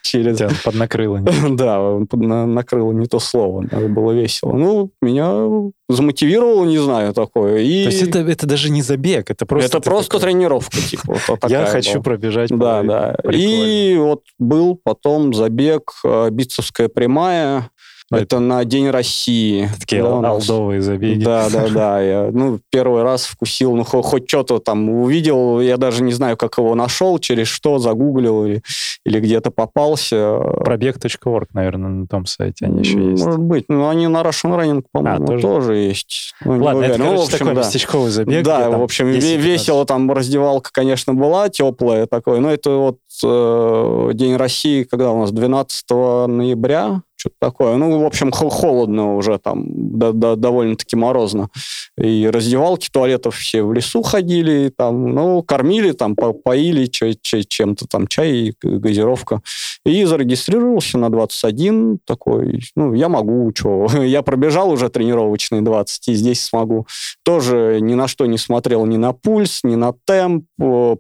Через... 0.03 0.37
Тебя 0.39 0.51
поднакрыло. 0.63 1.21
Да, 1.51 1.99
на- 2.13 2.47
накрыло 2.65 2.93
не 2.93 3.07
то 3.07 3.19
слово, 3.19 3.65
да, 3.71 3.79
было 3.89 4.13
весело. 4.13 4.53
Ну, 4.53 4.91
меня 5.03 5.63
замотивировало, 5.89 6.65
не 6.65 6.79
знаю, 6.79 7.13
такое. 7.13 7.59
И 7.59 7.85
То 7.85 7.91
есть 7.91 8.03
это, 8.03 8.19
это 8.21 8.47
даже 8.47 8.71
не 8.71 8.83
забег, 8.83 9.31
это 9.31 9.45
просто... 9.45 9.79
это 9.79 9.81
просто 9.81 10.13
такой, 10.13 10.31
тренировка, 10.31 10.77
типа. 10.79 11.19
вот 11.29 11.41
такая 11.41 11.61
Я 11.61 11.67
хочу 11.67 11.95
была. 11.95 12.03
пробежать. 12.03 12.51
Да, 12.51 12.83
да. 12.83 13.17
Прикольно. 13.23 13.39
И 13.39 13.97
вот 13.99 14.23
был 14.39 14.81
потом 14.83 15.35
забег 15.35 15.93
э, 16.05 16.31
Битцевская 16.31 16.89
прямая. 16.89 17.71
Ну, 18.15 18.21
Это 18.23 18.39
на 18.39 18.65
День 18.65 18.91
России. 18.91 19.69
Такие 19.81 20.03
Да, 20.03 20.29
алдовые 20.31 20.81
забеги. 20.83 21.25
Да, 21.25 21.49
да, 21.53 21.69
да. 21.69 22.01
Я, 22.01 22.31
ну, 22.33 22.61
первый 22.71 23.03
раз 23.03 23.27
вкусил, 23.27 23.75
ну, 23.75 23.85
хо- 23.85 24.03
хоть 24.03 24.29
что-то 24.29 24.59
там 24.59 24.89
увидел. 24.89 25.61
Я 25.61 25.77
даже 25.77 26.03
не 26.03 26.13
знаю, 26.13 26.37
как 26.37 26.59
его 26.59 26.75
нашел, 26.75 27.19
через 27.19 27.49
что, 27.49 27.79
загуглил 27.79 28.45
или, 28.47 28.63
или 29.05 29.21
где-то 29.21 29.51
попался. 29.51 30.39
Пробег.орг, 30.65 31.49
наверное, 31.55 31.91
на 31.91 32.07
том 32.07 32.27
сайте 32.27 32.67
они 32.67 32.81
еще 32.81 33.11
есть. 33.11 33.25
Может 33.25 33.41
быть. 33.41 33.65
Ну, 33.69 33.89
они 33.89 34.07
на 34.09 34.23
Russian 34.23 34.57
Running, 34.59 34.85
по-моему, 34.93 35.25
А, 35.25 35.27
тоже? 35.27 35.43
тоже? 35.43 35.77
есть. 35.77 36.35
Ну, 36.45 36.63
Ладно, 36.63 36.83
это. 36.85 36.99
Ну, 36.99 37.05
короче, 37.05 37.21
в 37.23 37.25
общем, 37.27 37.39
такой 37.39 37.55
да. 37.55 37.61
местечковый 37.61 38.11
забег. 38.11 38.45
Да, 38.45 38.71
в 38.71 38.83
общем, 38.83 39.07
10-15 39.09 39.19
ве- 39.21 39.37
весело 39.37 39.85
там 39.87 40.11
раздевалка, 40.11 40.71
конечно, 40.73 41.15
была 41.15 41.49
теплая 41.49 42.07
такой, 42.07 42.41
но 42.41 42.51
это 42.51 42.71
вот 42.71 42.99
э, 43.23 44.11
День 44.15 44.37
России, 44.37 44.85
когда 44.85 45.11
у 45.13 45.21
нас 45.21 45.33
12 45.33 46.27
ноября, 46.27 47.03
что-то 47.17 47.37
такое. 47.41 47.77
Ну, 47.77 48.01
в 48.01 48.05
общем, 48.05 48.31
хо- 48.33 48.51
холодно 48.51 49.17
уже 49.17 49.39
там, 49.39 49.65
да- 49.99 50.13
да- 50.13 50.37
довольно-таки 50.37 50.95
морозно. 50.97 51.49
И 51.97 52.29
раздевалки, 52.31 52.91
туалетов 52.93 53.37
все 53.37 53.63
в 53.63 53.73
лесу 53.73 54.03
ходили, 54.03 54.71
там, 54.77 55.11
ну, 55.15 55.43
кормили, 55.43 55.93
там, 55.93 56.17
по- 56.17 56.33
поили 56.35 56.85
чем-то, 56.87 57.87
там, 57.87 58.09
чай, 58.09 58.53
г- 58.61 58.79
газировка. 58.79 59.41
И 59.87 60.05
зарегистрировался 60.05 60.99
на 60.99 61.09
21, 61.09 61.99
такой, 62.05 62.63
ну, 62.77 62.93
я 62.95 63.09
могу, 63.09 63.53
что, 63.55 63.87
я 64.03 64.23
пробежал 64.23 64.71
уже 64.71 64.89
тренировочные 64.91 65.63
20, 65.63 66.09
и 66.09 66.15
здесь 66.15 66.43
смогу. 66.43 66.87
Тоже 67.23 67.79
ни 67.81 67.95
на 67.95 68.07
что 68.09 68.27
не 68.27 68.39
смотрел, 68.39 68.85
ни 68.87 68.97
на 68.99 69.13
пульс, 69.13 69.61
ни 69.63 69.77
на 69.77 69.95
темп, 70.05 70.45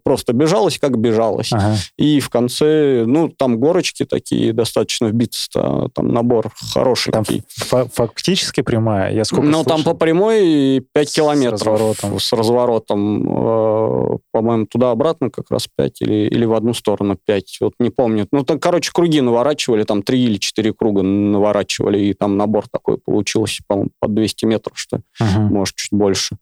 просто 0.05 0.33
бежалось, 0.33 0.79
как 0.79 0.97
бежалось. 0.97 1.53
Ага. 1.53 1.75
И 1.99 2.04
в 2.21 2.29
конце, 2.31 3.05
ну, 3.07 3.29
там 3.29 3.59
горочки 3.59 4.05
такие 4.05 4.53
достаточно 4.53 5.07
вбиться, 5.07 5.89
там 5.95 6.09
набор 6.09 6.51
хороший. 6.73 7.13
Там 7.13 7.25
фа- 7.49 7.87
фактически 7.93 8.61
прямая. 8.63 9.13
Я 9.13 9.25
сколько 9.25 9.47
Ну, 9.47 9.65
там 9.65 9.83
по 9.85 9.95
прямой 9.95 10.85
5 10.93 11.09
С 11.09 11.13
километров. 11.15 11.61
разворотом. 11.63 12.19
С 12.21 12.33
разворотом. 12.33 13.25
э, 13.29 14.19
По-моему, 14.33 14.67
туда-обратно 14.67 15.31
как 15.31 15.51
раз 15.51 15.69
5 15.77 16.01
или, 16.03 16.27
или 16.29 16.45
в 16.45 16.55
одну 16.55 16.75
сторону 16.75 17.17
5. 17.25 17.59
Вот 17.61 17.75
не 17.79 17.91
помню. 17.91 18.27
Ну, 18.33 18.45
так, 18.45 18.61
короче, 18.61 18.91
круги 18.93 19.21
наворачивали, 19.21 19.85
там 19.85 20.03
3 20.03 20.25
или 20.25 20.39
4 20.39 20.73
круга 20.73 21.03
наворачивали, 21.03 21.99
и 22.01 22.15
там 22.15 22.37
набор 22.37 22.65
такой 22.69 22.99
получился, 22.99 23.63
по-моему, 23.67 23.91
под 24.01 24.15
200 24.15 24.45
метров, 24.47 24.79
что 24.79 24.97
ли 24.97 25.03
Мгм. 25.21 25.47
может, 25.55 25.77
чуть 25.77 25.93
больше. 25.93 26.37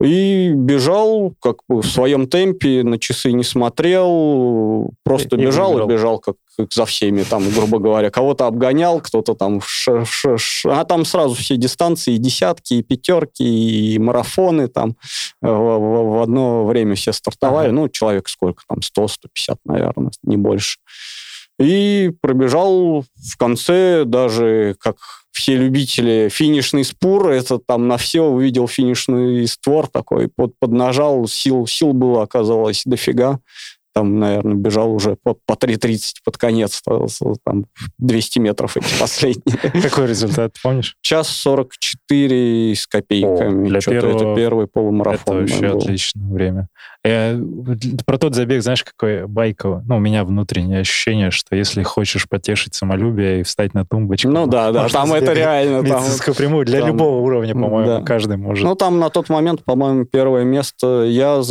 И 0.00 0.52
бежал 0.54 1.34
как 1.42 1.56
бы 1.68 1.82
в 1.82 1.86
своем 1.86 2.28
темпе, 2.28 2.84
на 2.84 2.98
часы 3.00 3.32
не 3.32 3.42
смотрел, 3.42 4.90
просто 5.02 5.36
И- 5.36 5.40
бежал 5.40 5.70
выиграл. 5.72 5.88
и 5.88 5.92
бежал 5.92 6.18
как, 6.20 6.36
как 6.56 6.72
за 6.72 6.84
всеми, 6.86 7.24
там, 7.24 7.42
грубо 7.50 7.78
говоря. 7.80 8.10
Кого-то 8.10 8.46
обгонял, 8.46 9.00
кто-то 9.00 9.34
там... 9.34 9.60
ш- 9.60 10.04
ш- 10.04 10.38
ш- 10.38 10.80
А 10.80 10.84
там 10.84 11.04
сразу 11.04 11.34
все 11.34 11.56
дистанции, 11.56 12.14
и 12.14 12.18
десятки, 12.18 12.74
и 12.74 12.82
пятерки, 12.82 13.42
и 13.94 13.98
марафоны 13.98 14.68
там 14.68 14.90
э, 15.42 15.48
в, 15.48 15.78
в- 15.78 16.10
в 16.18 16.22
одно 16.22 16.64
время 16.66 16.94
все 16.94 17.12
стартовали. 17.12 17.68
Ага. 17.68 17.74
Ну, 17.74 17.88
человек 17.88 18.28
сколько 18.28 18.62
там, 18.68 18.78
100-150, 18.78 19.56
наверное, 19.64 20.10
не 20.22 20.36
больше. 20.36 20.78
И 21.58 22.12
пробежал 22.20 23.02
в 23.02 23.36
конце 23.36 24.04
даже, 24.04 24.76
как 24.78 24.96
все 25.32 25.56
любители, 25.56 26.28
финишный 26.30 26.84
спур. 26.84 27.30
Это 27.30 27.58
там 27.58 27.88
на 27.88 27.96
все 27.96 28.22
увидел 28.22 28.68
финишный 28.68 29.46
створ 29.46 29.88
такой, 29.88 30.28
под, 30.28 30.58
поднажал, 30.58 31.26
сил, 31.26 31.66
сил 31.66 31.92
было, 31.92 32.22
оказалось, 32.22 32.82
дофига. 32.84 33.40
Там, 33.98 34.20
наверное, 34.20 34.54
бежал 34.54 34.92
уже 34.94 35.16
по, 35.20 35.34
по 35.34 35.54
3.30 35.54 36.18
под 36.24 36.36
конец, 36.36 36.80
там 37.44 37.66
200 37.98 38.38
метров 38.38 38.76
эти 38.76 38.86
последние. 39.00 39.82
Какой 39.82 40.06
результат, 40.06 40.54
помнишь? 40.62 40.94
Час 41.00 41.26
44 41.28 42.76
с 42.76 42.86
копейками. 42.86 43.76
О, 43.76 43.80
первого 43.80 44.16
это 44.16 44.36
первый 44.36 44.64
Это 44.66 44.72
полумарафон. 44.72 45.40
вообще 45.40 45.68
был. 45.70 45.78
отличное 45.78 46.32
время. 46.32 46.68
Э, 47.04 47.36
про 48.06 48.18
тот 48.18 48.36
забег, 48.36 48.62
знаешь, 48.62 48.84
какой 48.84 49.26
байковый? 49.26 49.82
Ну, 49.84 49.96
у 49.96 50.00
меня 50.00 50.22
внутреннее 50.22 50.80
ощущение, 50.82 51.32
что 51.32 51.56
если 51.56 51.82
хочешь 51.82 52.28
потешить 52.28 52.74
самолюбие 52.74 53.40
и 53.40 53.42
встать 53.42 53.74
на 53.74 53.84
тумбочку... 53.84 54.28
Ну 54.28 54.46
да, 54.46 54.70
да, 54.70 54.88
там 54.88 55.12
это 55.12 55.32
реально. 55.32 55.80
в 55.80 55.88
там- 55.88 56.02
медицинскую 56.02 56.36
прямую 56.36 56.66
для 56.66 56.80
там- 56.80 56.90
любого 56.90 57.18
уровня, 57.20 57.52
по-моему, 57.54 57.98
да. 57.98 58.02
каждый 58.02 58.36
может. 58.36 58.64
Ну, 58.64 58.76
там 58.76 59.00
на 59.00 59.10
тот 59.10 59.28
момент, 59.28 59.64
по-моему, 59.64 60.04
первое 60.04 60.44
место 60.44 61.02
я 61.02 61.42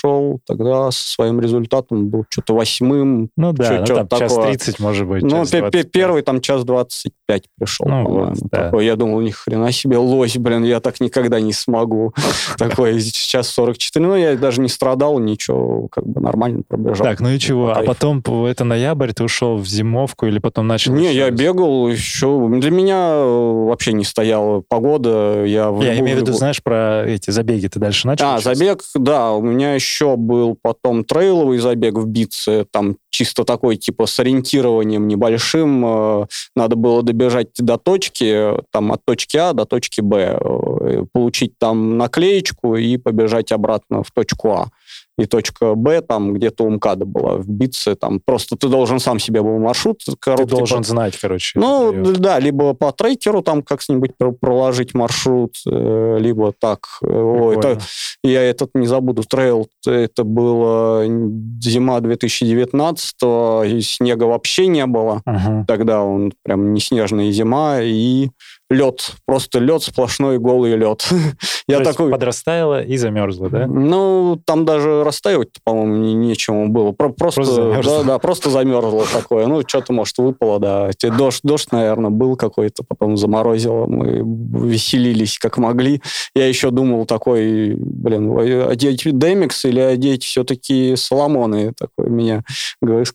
шел, 0.00 0.40
тогда 0.46 0.90
со 0.90 1.08
своим 1.08 1.40
результатом 1.40 2.08
был 2.08 2.24
что-то 2.28 2.54
восьмым. 2.54 3.30
Ну 3.36 3.52
да, 3.52 3.84
Чё- 3.84 3.96
ну, 3.96 4.06
там 4.06 4.18
час 4.20 4.32
такое? 4.32 4.48
30, 4.52 4.80
может 4.80 5.06
быть, 5.06 5.22
Ну, 5.22 5.30
час 5.30 5.50
пе- 5.50 5.56
пе- 5.58 5.62
25. 5.62 5.90
первый 5.92 6.22
там 6.22 6.40
час 6.40 6.64
25 6.64 7.44
пришел, 7.58 7.86
Ну 7.88 8.04
по-моему. 8.04 8.30
вот, 8.30 8.38
да. 8.50 8.64
Такой, 8.64 8.86
я 8.86 8.96
думал, 8.96 9.20
ни 9.20 9.30
хрена 9.30 9.72
себе, 9.72 9.96
лось, 9.98 10.36
блин, 10.36 10.64
я 10.64 10.80
так 10.80 11.00
никогда 11.00 11.40
не 11.40 11.52
смогу. 11.52 12.14
Такой, 12.58 13.00
сейчас 13.00 13.48
44. 13.48 14.04
Ну, 14.06 14.14
я 14.16 14.36
даже 14.36 14.60
не 14.60 14.68
страдал, 14.68 15.18
ничего, 15.18 15.88
как 15.88 16.06
бы 16.06 16.20
нормально 16.20 16.62
пробежал. 16.66 17.04
Так, 17.06 17.20
ну 17.20 17.30
и 17.30 17.38
чего? 17.38 17.70
А 17.70 17.82
потом 17.82 18.22
это 18.46 18.64
ноябрь, 18.64 19.12
ты 19.12 19.24
ушел 19.24 19.56
в 19.56 19.66
зимовку 19.66 20.26
или 20.26 20.38
потом 20.38 20.66
начал? 20.66 20.92
Не, 20.92 21.12
я 21.12 21.30
бегал 21.30 21.88
еще. 21.88 22.48
Для 22.58 22.70
меня 22.70 23.10
э, 23.14 23.66
вообще 23.68 23.92
не 23.92 24.04
стояла 24.04 24.62
погода. 24.68 25.44
Я, 25.44 25.74
Я 25.80 25.98
имею 25.98 26.18
в 26.18 26.20
виду, 26.20 26.32
знаешь, 26.32 26.62
про 26.62 27.04
эти 27.06 27.30
забеги 27.30 27.66
ты 27.68 27.78
дальше 27.80 28.06
начал? 28.06 28.26
А, 28.26 28.38
забег, 28.40 28.82
да, 28.94 29.32
у 29.32 29.42
меня 29.42 29.74
еще 29.74 29.87
был 30.16 30.56
потом 30.60 31.04
трейловый 31.04 31.58
забег 31.58 31.94
в 31.94 32.06
Битце, 32.06 32.66
там 32.70 32.96
чисто 33.10 33.44
такой, 33.44 33.76
типа, 33.76 34.06
с 34.06 34.18
ориентированием 34.20 35.08
небольшим. 35.08 35.84
э, 35.84 36.26
Надо 36.54 36.76
было 36.76 37.02
добежать 37.02 37.48
до 37.58 37.76
точки, 37.78 38.52
там, 38.70 38.92
от 38.92 39.04
точки 39.04 39.36
А 39.36 39.52
до 39.52 39.64
точки 39.64 40.00
Б, 40.00 40.38
э, 40.40 41.04
получить 41.12 41.58
там 41.58 41.98
наклеечку 41.98 42.76
и 42.76 42.96
побежать 42.96 43.52
обратно 43.52 44.02
в 44.02 44.10
точку 44.12 44.50
А. 44.50 44.66
И 45.18 45.26
точка 45.26 45.74
Б 45.74 46.00
там 46.00 46.32
где-то 46.32 46.64
у 46.64 46.70
МКАДа 46.70 47.04
была, 47.04 47.36
в 47.38 47.48
Битце, 47.48 47.96
там 47.96 48.20
просто 48.24 48.56
ты 48.56 48.68
должен 48.68 49.00
сам 49.00 49.18
себе 49.18 49.42
был 49.42 49.58
маршрут 49.58 49.98
Ты 50.06 50.12
короткий 50.18 50.46
должен 50.56 50.78
по- 50.78 50.84
знать, 50.84 51.16
короче. 51.20 51.58
ну, 51.58 51.92
твоё. 51.92 52.16
да, 52.16 52.38
либо 52.38 52.72
по 52.74 52.92
трекеру 52.92 53.42
там 53.42 53.62
как-нибудь 53.62 54.12
про- 54.16 54.30
проложить 54.32 54.94
маршрут, 54.94 55.56
э, 55.66 56.18
либо 56.20 56.52
так. 56.58 56.80
Э, 57.02 57.06
Ой, 57.08 57.56
это, 57.56 57.78
я 58.22 58.42
этот 58.42 58.70
не 58.74 58.86
забуду. 58.86 59.22
Трейл, 59.28 59.68
это 59.86 60.22
было 60.24 61.04
зима 61.60 62.00
2019 62.00 63.14
и 63.66 63.80
снега 63.80 64.24
вообще 64.24 64.66
не 64.68 64.86
было. 64.86 65.22
Мгм. 65.26 65.66
Тогда 65.66 66.02
он 66.02 66.32
прям 66.44 66.72
не 66.72 66.80
снежная 66.80 67.30
зима, 67.32 67.80
и 67.82 68.30
лед, 68.70 69.12
просто 69.26 69.58
лед, 69.60 69.82
сплошной 69.82 70.38
голый 70.38 70.76
лед. 70.76 71.08
Я 71.68 71.80
такой... 71.80 72.10
подрастаяло 72.10 72.82
и 72.82 72.96
замерзло, 72.96 73.48
да? 73.48 73.66
Ну, 73.66 74.40
там 74.44 74.64
даже 74.64 75.04
растаивать, 75.04 75.48
по-моему, 75.64 75.96
не, 75.96 76.14
нечему 76.14 76.68
было. 76.68 76.92
Про- 76.92 77.10
просто, 77.10 77.40
Просто 77.40 77.54
замерзло. 77.54 77.98
да, 77.98 78.04
да, 78.04 78.18
просто 78.18 78.50
замерзло 78.50 79.04
такое. 79.12 79.46
Ну, 79.46 79.62
что-то, 79.66 79.92
может, 79.92 80.18
выпало, 80.18 80.58
да. 80.58 80.90
Те- 80.96 81.10
Дождь, 81.10 81.40
дождь, 81.42 81.72
наверное, 81.72 82.10
был 82.10 82.36
какой-то, 82.36 82.82
потом 82.86 83.16
заморозило. 83.16 83.86
Мы 83.86 84.22
веселились 84.68 85.38
как 85.38 85.58
могли. 85.58 86.02
Я 86.34 86.46
еще 86.46 86.70
думал 86.70 87.06
такой, 87.06 87.74
блин, 87.74 88.36
одеть 88.68 89.02
Демикс 89.18 89.64
или 89.64 89.80
одеть 89.80 90.24
все-таки 90.24 90.94
Соломоны. 90.96 91.72
Такой 91.78 92.10
меня 92.10 92.44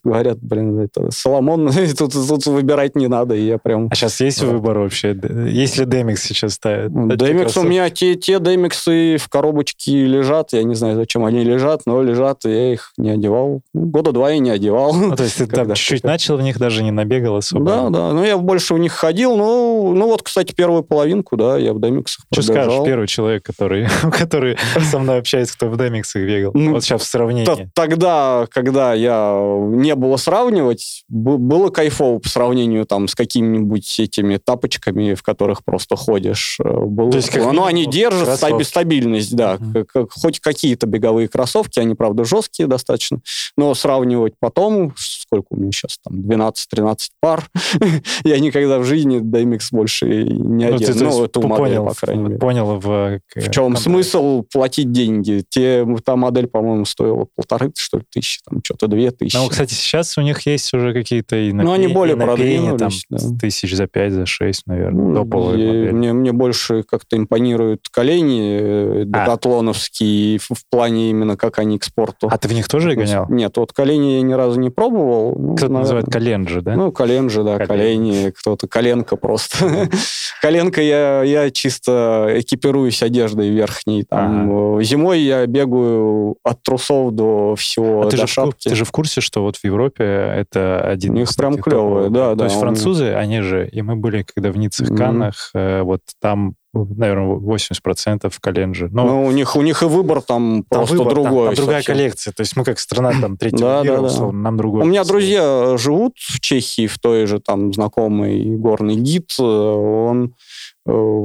говорят, 0.03 0.39
блин, 0.41 0.79
это 0.79 1.12
Соломон, 1.12 1.72
тут, 1.98 2.13
тут 2.13 2.45
выбирать 2.48 2.95
не 2.95 3.07
надо. 3.07 3.36
И 3.36 3.45
я 3.45 3.57
прям... 3.57 3.88
А 3.91 3.95
сейчас 3.95 4.19
есть 4.22 4.41
выбор 4.41 4.79
вообще? 4.79 5.13
Д- 5.43 5.50
Есть 5.51 5.77
ли 5.77 5.85
Демикс 5.85 6.23
сейчас 6.23 6.53
ставят? 6.53 6.91
Эти 7.12 7.25
Демикс 7.25 7.57
у 7.57 7.63
меня 7.63 7.89
те, 7.89 8.15
те 8.15 8.39
демиксы 8.39 9.17
в 9.17 9.29
коробочке 9.29 10.05
лежат. 10.05 10.53
Я 10.53 10.63
не 10.63 10.75
знаю, 10.75 10.95
зачем 10.95 11.25
они 11.25 11.43
лежат, 11.43 11.81
но 11.85 12.01
лежат, 12.01 12.45
и 12.45 12.50
я 12.50 12.73
их 12.73 12.93
не 12.97 13.09
одевал. 13.12 13.62
Ну, 13.73 13.85
Года 13.85 14.12
два 14.12 14.31
я 14.31 14.39
не 14.39 14.50
одевал. 14.50 14.93
Ну, 14.93 15.15
то 15.15 15.23
есть 15.23 15.38
ты 15.38 15.47
там 15.47 15.73
чуть-чуть 15.73 16.03
начал 16.03 16.38
в 16.38 16.41
них, 16.41 16.57
даже 16.59 16.83
не 16.83 16.91
набегал 16.91 17.38
особо? 17.38 17.65
Да, 17.65 17.89
да. 17.89 18.12
Ну, 18.13 18.23
я 18.23 18.38
больше 18.38 18.73
в 18.73 18.79
них 18.79 18.93
ходил. 18.93 19.35
Ну, 19.35 19.93
ну 19.93 20.07
вот, 20.07 20.21
кстати, 20.23 20.53
первую 20.53 20.83
половинку, 20.83 21.38
да, 21.38 21.57
я 21.57 21.73
в 21.73 21.81
демиксах 21.81 22.25
Что 22.31 22.41
пробежал. 22.41 22.65
скажешь, 22.65 22.85
первый 22.85 23.07
человек, 23.07 23.43
который, 23.43 23.88
который 24.12 24.57
со 24.91 25.00
мной 25.00 25.19
общается, 25.19 25.55
кто 25.55 25.69
в 25.69 25.77
демиксах 25.77 26.23
бегал? 26.23 26.51
Ну, 26.53 26.71
Вот 26.71 26.83
сейчас 26.83 27.01
в 27.01 27.05
сравнении. 27.05 27.69
Тогда, 27.73 28.47
когда 28.51 28.93
я 28.93 29.38
не 29.71 29.95
было 29.95 30.17
сравнивать, 30.17 31.03
было 31.09 31.69
кайфово 31.69 32.19
по 32.19 32.29
сравнению 32.29 32.85
там 32.85 33.07
с 33.07 33.15
какими-нибудь 33.15 34.00
этими 34.00 34.38
тапочками, 34.38 35.13
в 35.13 35.23
которых 35.34 35.63
просто 35.63 35.96
ходишь. 35.96 36.58
Э, 36.63 36.63
Было, 36.86 37.12
То 37.12 37.18
есть, 37.18 37.30
как 37.30 37.52
ну, 37.54 37.66
они 37.66 37.86
держат 37.86 38.25
кроссовки. 38.25 38.63
стабильность, 38.63 39.36
да. 39.36 39.58
Как- 39.74 39.88
как- 39.88 40.12
хоть 40.12 40.40
какие-то 40.40 40.86
беговые 40.88 41.28
кроссовки, 41.28 41.80
они, 41.80 41.96
правда, 41.96 42.24
жесткие 42.24 42.68
достаточно, 42.68 43.20
но 43.58 43.74
сравнивать 43.74 44.34
потом, 44.40 44.94
сколько 44.98 45.48
у 45.52 45.56
меня 45.58 45.72
сейчас 45.72 45.98
там, 46.04 46.20
12-13 46.22 47.10
пар, 47.20 47.46
я 48.24 48.40
никогда 48.40 48.80
в 48.80 48.84
жизни 48.86 49.20
DMX 49.20 49.60
больше 49.72 50.06
не 50.24 50.66
Ну, 50.70 50.75
одену. 50.75 50.78
ты, 50.80 50.86
то 50.86 50.92
есть, 50.92 51.02
Ну, 51.18 51.25
эту 51.25 51.42
модель, 51.48 51.58
понял, 51.78 51.86
по 51.88 51.94
крайней 51.96 52.24
мере. 52.24 52.38
понял 52.38 52.80
в... 52.80 53.20
В 53.36 53.50
чем 53.52 53.75
смысл 53.78 54.44
платить 54.52 54.92
деньги? 54.92 55.44
Те, 55.50 55.86
та 56.06 56.16
модель, 56.16 56.48
по-моему, 56.48 56.86
стоила 56.86 57.28
полторы, 57.36 57.72
что 57.75 57.98
ли, 57.98 58.04
тысячи, 58.12 58.40
там 58.48 58.60
что-то 58.63 58.88
две 58.88 59.12
тысячи. 59.12 59.36
Ну, 59.38 59.48
кстати, 59.48 59.74
сейчас 59.74 60.18
у 60.18 60.22
них 60.22 60.46
есть 60.46 60.74
уже 60.74 60.94
какие-то 60.94 61.36
и 61.36 61.52
Ну, 61.52 61.72
они 61.72 61.88
более 61.88 62.16
там 62.16 62.28
продвинулись, 62.28 63.06
да. 63.10 63.18
тысяч 63.40 63.75
за 63.75 63.88
пять, 63.88 64.13
за 64.13 64.25
шесть, 64.25 64.63
наверное, 64.68 65.06
Ну, 65.06 65.23
топовые 65.24 65.60
я- 65.65 65.68
модели. 65.68 65.92
мне, 65.92 66.13
мне 66.13 66.32
больше 66.32 66.84
как-то 66.84 67.18
импонируют 67.18 67.88
колени 67.92 68.58
э, 68.60 69.01
А. 69.13 69.26
декатлоновские 69.26 70.39
в, 70.39 70.50
в 70.54 70.65
плане 70.69 71.10
именно 71.10 71.38
как 71.38 71.60
они 71.60 71.78
к 71.80 71.84
спорту. 71.84 72.28
А 72.32 72.38
ты 72.38 72.47
в 72.47 72.54
них 72.54 72.67
тоже 72.67 72.95
гонял? 72.95 73.26
Нет, 73.30 73.58
вот 73.58 73.71
колени 73.74 74.13
я 74.17 74.21
ни 74.21 74.34
разу 74.34 74.60
не 74.60 74.69
пробовал. 74.69 75.36
Ну, 75.38 75.56
Кто-то 75.56 75.74
наверное. 75.74 75.80
называет 75.82 76.06
коленджи, 76.08 76.62
да? 76.62 76.76
Ну, 76.76 76.91
коленжи, 76.91 77.43
да, 77.43 77.58
Колени. 77.58 77.67
колени, 77.67 78.30
кто-то 78.32 78.67
коленка 78.67 79.15
просто. 79.15 79.89
Коленка 80.41 80.82
я, 80.82 81.24
я 81.24 81.50
чисто 81.52 82.28
экипируюсь 82.36 83.02
одеждой 83.02 83.50
верхней. 83.50 84.04
Там, 84.04 84.78
э, 84.80 84.84
Зимой 84.84 85.21
я 85.21 85.45
бегаю 85.47 86.36
от 86.43 86.62
трусов 86.63 87.13
до 87.13 87.56
всего, 87.56 88.02
А 88.02 88.06
ты 88.10 88.17
до 88.17 88.17
же, 88.24 88.28
в, 88.28 88.30
шапки. 88.30 88.69
ты 88.69 88.76
же 88.76 88.84
в 88.86 88.91
курсе, 88.91 89.21
что 89.21 89.41
вот 89.43 89.56
в 89.58 89.63
Европе 89.63 90.04
это 90.04 90.82
один 90.82 91.13
У 91.13 91.15
них 91.19 91.30
прям 91.38 91.58
клёвые, 91.58 92.06
топовых? 92.08 92.12
да, 92.12 92.30
То 92.32 92.36
да, 92.36 92.43
есть 92.45 92.56
он- 92.58 92.62
французы, 92.62 93.13
они 93.13 93.41
же, 93.41 93.67
и 93.69 93.82
мы 93.82 93.95
были, 93.95 94.26
когда 94.34 94.52
в 94.52 94.58
Ницце, 94.58 94.84
в 94.86 94.89
Каннах, 95.13 95.52
э, 95.54 95.82
вот 95.84 96.02
там, 96.19 96.56
наверное, 96.73 97.36
80% 97.38 98.34
коленджи. 98.41 98.89
Ну, 98.91 99.06
Ну, 99.06 99.26
у 99.26 99.32
них, 99.32 99.56
у 99.56 99.62
них 99.62 99.84
и 99.84 99.86
выбор 99.86 100.21
там, 100.21 100.63
там 100.69 100.80
просто 100.80 100.97
выбор, 100.97 101.13
там- 101.13 101.23
другой. 101.23 101.45
там 101.47 101.56
другая 101.56 101.82
совсем. 101.82 101.95
коллекция. 101.95 102.34
То 102.34 102.41
есть 102.41 102.56
мы 102.58 102.63
как 102.63 102.80
страна 102.80 103.12
там 103.21 103.38
третьего 103.38 103.62
Да, 103.69 103.84
мира, 103.84 103.95
да, 103.95 104.02
да. 104.02 104.08
условно, 104.08 104.39
нам 104.41 104.58
другой. 104.58 104.82
У 104.84 104.86
меня 104.86 105.04
друзья 105.04 105.76
живут 105.78 106.13
в 106.17 106.39
Чехии, 106.39 106.88
в 106.88 106.97
той 106.99 107.26
же 107.28 107.39
там 107.39 107.71
знакомый 107.73 108.43
горный 108.58 108.95
гид. 108.95 109.34
э, 109.39 109.43
Он 109.43 110.34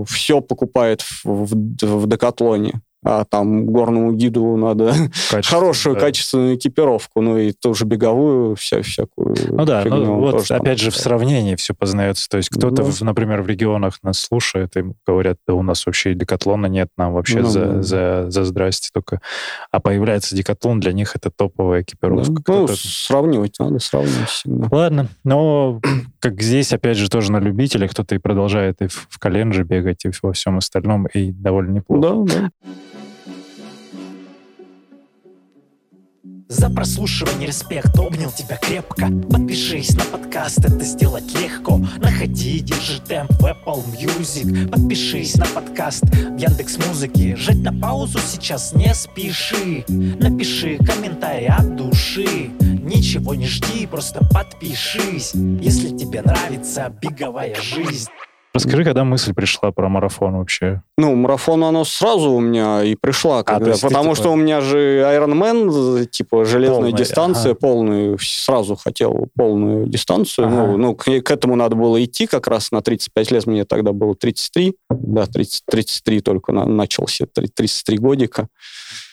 все 0.06 0.40
покупает 0.40 1.02
в, 1.02 1.24
в, 1.24 1.54
в 1.82 2.06
Декатлоне. 2.06 2.80
А 3.10 3.24
там 3.24 3.64
горному 3.64 4.12
гиду 4.12 4.54
надо 4.58 4.92
хорошую 5.46 5.94
да. 5.94 6.00
качественную 6.02 6.56
экипировку, 6.56 7.22
ну 7.22 7.38
и 7.38 7.52
тоже 7.52 7.86
беговую, 7.86 8.54
вся, 8.54 8.82
всякую 8.82 9.34
Ну 9.48 9.64
да, 9.64 9.82
фигню 9.82 10.04
ну 10.04 10.14
вот 10.20 10.32
тоже 10.32 10.48
там 10.48 10.60
опять 10.60 10.78
же 10.78 10.90
в 10.90 10.96
сравнении 10.96 11.54
все 11.56 11.72
познается. 11.72 12.28
То 12.28 12.36
есть 12.36 12.50
кто-то, 12.50 12.76
Да. 12.76 12.82
в- 12.82 13.00
например, 13.00 13.40
в 13.40 13.46
регионах 13.48 13.94
нас 14.02 14.18
слушает 14.20 14.76
и 14.76 14.84
говорят, 15.06 15.38
да 15.46 15.54
у 15.54 15.62
нас 15.62 15.86
вообще 15.86 16.12
декатлона 16.12 16.66
нет, 16.66 16.88
нам 16.98 17.14
вообще 17.14 17.40
Ну, 17.40 17.48
за, 17.48 17.64
да. 17.66 17.82
за, 17.82 18.26
за 18.28 18.44
здрасте 18.44 18.90
только. 18.92 19.22
А 19.72 19.80
появляется 19.80 20.36
декатлон, 20.36 20.78
для 20.78 20.92
них 20.92 21.16
это 21.16 21.30
топовая 21.34 21.80
экипировка. 21.80 22.26
Да. 22.26 22.32
Ну, 22.34 22.40
Кто-то- 22.66 22.76
сравнивать 22.76 23.56
надо, 23.58 23.78
сравнивать 23.78 24.28
всегда. 24.28 24.68
Ладно, 24.70 25.08
но 25.24 25.80
как 26.20 26.42
здесь, 26.42 26.74
опять 26.74 26.98
же, 26.98 27.08
тоже 27.08 27.32
на 27.32 27.38
любителя, 27.38 27.88
кто-то 27.88 28.14
и 28.14 28.18
продолжает 28.18 28.82
и 28.82 28.88
в, 28.88 29.06
в 29.08 29.18
коленже 29.18 29.64
бегать, 29.64 30.04
и 30.04 30.10
во 30.20 30.34
всем 30.34 30.58
остальном, 30.58 31.06
и 31.06 31.30
довольно 31.32 31.70
неплохо. 31.70 32.02
Да, 32.26 32.34
да. 32.40 32.50
За 36.48 36.70
прослушивание 36.70 37.46
респект, 37.46 37.98
обнял 37.98 38.30
тебя 38.30 38.56
крепко. 38.56 39.08
Подпишись 39.30 39.94
на 39.94 40.04
подкаст, 40.04 40.60
это 40.60 40.82
сделать 40.82 41.30
легко. 41.34 41.76
Находи, 41.98 42.60
держи 42.60 43.00
темп 43.00 43.32
в 43.32 43.44
Apple 43.44 43.84
Music. 43.92 44.70
Подпишись 44.70 45.36
на 45.36 45.44
подкаст 45.44 46.04
в 46.04 46.36
Яндекс 46.38 46.78
Музыке. 46.86 47.36
Жать 47.36 47.58
на 47.58 47.78
паузу 47.78 48.18
сейчас 48.26 48.72
не 48.72 48.94
спеши. 48.94 49.84
Напиши 49.88 50.78
комментарий 50.78 51.48
от 51.48 51.76
души. 51.76 52.50
Ничего 52.60 53.34
не 53.34 53.46
жди, 53.46 53.86
просто 53.86 54.24
подпишись. 54.32 55.34
Если 55.34 55.94
тебе 55.94 56.22
нравится 56.22 56.90
беговая 56.98 57.56
жизнь 57.56 58.08
Расскажи, 58.54 58.82
когда 58.82 59.04
мысль 59.04 59.34
пришла 59.34 59.70
про 59.72 59.88
марафон 59.88 60.36
вообще? 60.38 60.82
Ну, 60.96 61.14
марафон, 61.14 61.62
оно 61.64 61.84
сразу 61.84 62.32
у 62.32 62.40
меня 62.40 62.82
и 62.82 62.94
пришла, 62.96 63.42
когда, 63.44 63.56
А, 63.56 63.64
то 63.64 63.70
есть 63.70 63.82
ты, 63.82 63.88
потому 63.88 64.04
типа- 64.14 64.16
что 64.16 64.32
у 64.32 64.36
меня 64.36 64.60
же 64.60 64.78
Ironman, 65.02 66.06
типа, 66.06 66.44
железная 66.44 66.76
Полная, 66.76 66.92
дистанция, 66.92 67.50
ага. 67.52 67.60
полную, 67.60 68.18
сразу 68.18 68.74
хотел 68.74 69.28
полную 69.36 69.86
дистанцию. 69.86 70.46
Ага. 70.48 70.56
Ну, 70.56 70.76
ну, 70.78 70.94
к, 70.94 71.04
к 71.04 71.30
этому 71.30 71.56
надо 71.56 71.76
было 71.76 72.02
идти 72.04 72.26
как 72.26 72.46
раз 72.48 72.72
на 72.72 72.80
35 72.80 73.30
лет, 73.30 73.46
мне 73.46 73.64
тогда 73.64 73.92
было 73.92 74.14
33, 74.16 74.74
да, 74.90 75.26
30, 75.26 75.62
33 75.70 76.20
только 76.20 76.52
на, 76.52 76.64
начался, 76.64 77.26
три- 77.26 77.48
33 77.48 77.98
годика. 77.98 78.48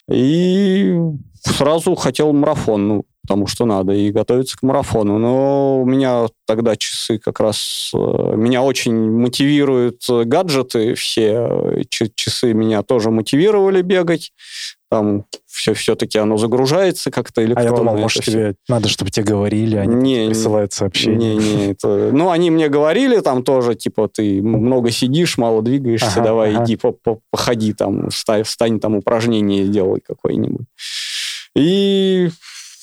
И 0.10 0.96
сразу 1.42 1.96
хотел 1.96 2.32
марафон. 2.34 2.88
Ну, 2.88 3.06
потому 3.26 3.48
что 3.48 3.66
надо, 3.66 3.92
и 3.92 4.12
готовиться 4.12 4.56
к 4.56 4.62
марафону. 4.62 5.18
Но 5.18 5.82
у 5.82 5.86
меня 5.86 6.28
тогда 6.46 6.76
часы 6.76 7.18
как 7.18 7.40
раз... 7.40 7.92
Э, 7.94 8.36
меня 8.36 8.62
очень 8.62 8.96
мотивируют 9.12 10.04
гаджеты 10.08 10.94
все. 10.94 11.82
Часы 11.90 12.54
меня 12.54 12.84
тоже 12.84 13.10
мотивировали 13.10 13.82
бегать 13.82 14.32
там 14.90 15.26
все, 15.48 15.74
все-таки 15.74 16.20
оно 16.20 16.38
загружается 16.38 17.10
как-то 17.12 17.44
электронно. 17.44 17.70
А 17.70 17.72
я 17.72 17.78
думал, 17.78 17.98
может, 17.98 18.24
тебе 18.24 18.56
надо, 18.70 18.88
чтобы 18.88 19.10
тебе 19.10 19.26
говорили, 19.26 19.78
они 19.78 19.96
не, 19.96 20.28
присылают 20.28 20.74
сообщения. 20.74 21.36
Не, 21.36 21.56
не, 21.56 21.72
это... 21.72 22.12
Ну, 22.14 22.30
они 22.30 22.52
мне 22.52 22.70
говорили 22.70 23.20
там 23.20 23.44
тоже, 23.44 23.76
типа, 23.76 24.08
ты 24.08 24.42
много 24.42 24.92
сидишь, 24.92 25.38
мало 25.38 25.62
двигаешься, 25.64 26.12
ага, 26.14 26.24
давай 26.24 26.54
ага. 26.54 26.64
иди 26.64 26.76
по 26.78 26.90
-по 26.90 27.20
походи 27.32 27.74
там, 27.74 28.10
встань, 28.10 28.44
встань 28.44 28.80
там, 28.80 28.96
упражнение 28.96 29.66
сделай 29.66 30.02
какое-нибудь. 30.06 30.68
И 31.56 32.30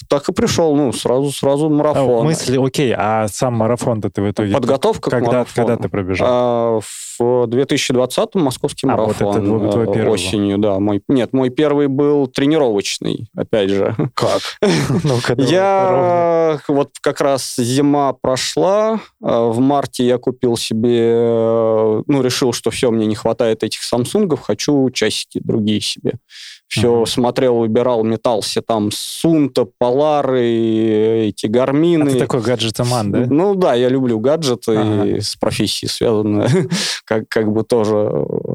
так 0.08 0.28
и 0.28 0.32
пришел, 0.32 0.74
ну, 0.74 0.92
сразу, 0.92 1.30
сразу 1.30 1.68
марафон. 1.68 2.20
А, 2.20 2.24
мысли, 2.24 2.58
окей, 2.64 2.94
а 2.96 3.26
сам 3.28 3.54
марафон-то 3.54 4.10
ты 4.10 4.22
в 4.22 4.30
итоге... 4.30 4.54
Подготовка 4.54 5.10
когда, 5.10 5.26
к 5.26 5.32
марафону. 5.32 5.66
Когда 5.66 5.82
ты 5.82 5.88
пробежал? 5.88 6.28
А, 6.30 6.80
в 6.80 7.46
2020-м 7.46 8.42
московский 8.42 8.86
а, 8.86 8.90
марафон. 8.90 9.26
вот 9.26 9.36
это 9.36 9.44
твой, 9.44 9.88
э, 9.88 9.94
первый 9.94 10.12
Осенью, 10.12 10.58
да. 10.58 10.78
Мой, 10.78 11.02
нет, 11.08 11.32
мой 11.32 11.50
первый 11.50 11.88
был 11.88 12.26
тренировочный, 12.26 13.28
опять 13.36 13.70
же. 13.70 13.94
Как? 14.14 14.40
Я 15.38 16.60
вот 16.68 16.90
как 17.00 17.20
раз 17.20 17.56
зима 17.56 18.12
прошла, 18.12 19.00
э, 19.22 19.26
в 19.26 19.58
марте 19.58 20.06
я 20.06 20.18
купил 20.18 20.56
себе, 20.56 21.12
э, 21.14 22.02
ну, 22.06 22.22
решил, 22.22 22.52
что 22.52 22.70
все, 22.70 22.90
мне 22.90 23.06
не 23.06 23.14
хватает 23.14 23.62
этих 23.62 23.82
самсунгов, 23.82 24.40
хочу 24.40 24.90
часики 24.90 25.40
другие 25.42 25.80
себе 25.80 26.14
все 26.72 27.02
uh-huh. 27.02 27.06
смотрел, 27.06 27.56
выбирал, 27.56 28.02
метался 28.02 28.62
там 28.62 28.90
Сунта, 28.92 29.66
Полары, 29.66 31.28
эти 31.28 31.44
Гармины. 31.44 32.08
А 32.08 32.12
ты 32.12 32.18
такой 32.18 32.40
гаджетоман, 32.40 33.12
да? 33.12 33.26
Ну 33.28 33.54
да, 33.54 33.74
я 33.74 33.90
люблю 33.90 34.18
гаджеты 34.18 34.72
uh-huh. 34.72 35.20
с 35.20 35.36
профессией 35.36 35.90
связаны, 35.90 36.48
как, 37.04 37.28
как 37.28 37.52
бы 37.52 37.62
тоже 37.62 38.10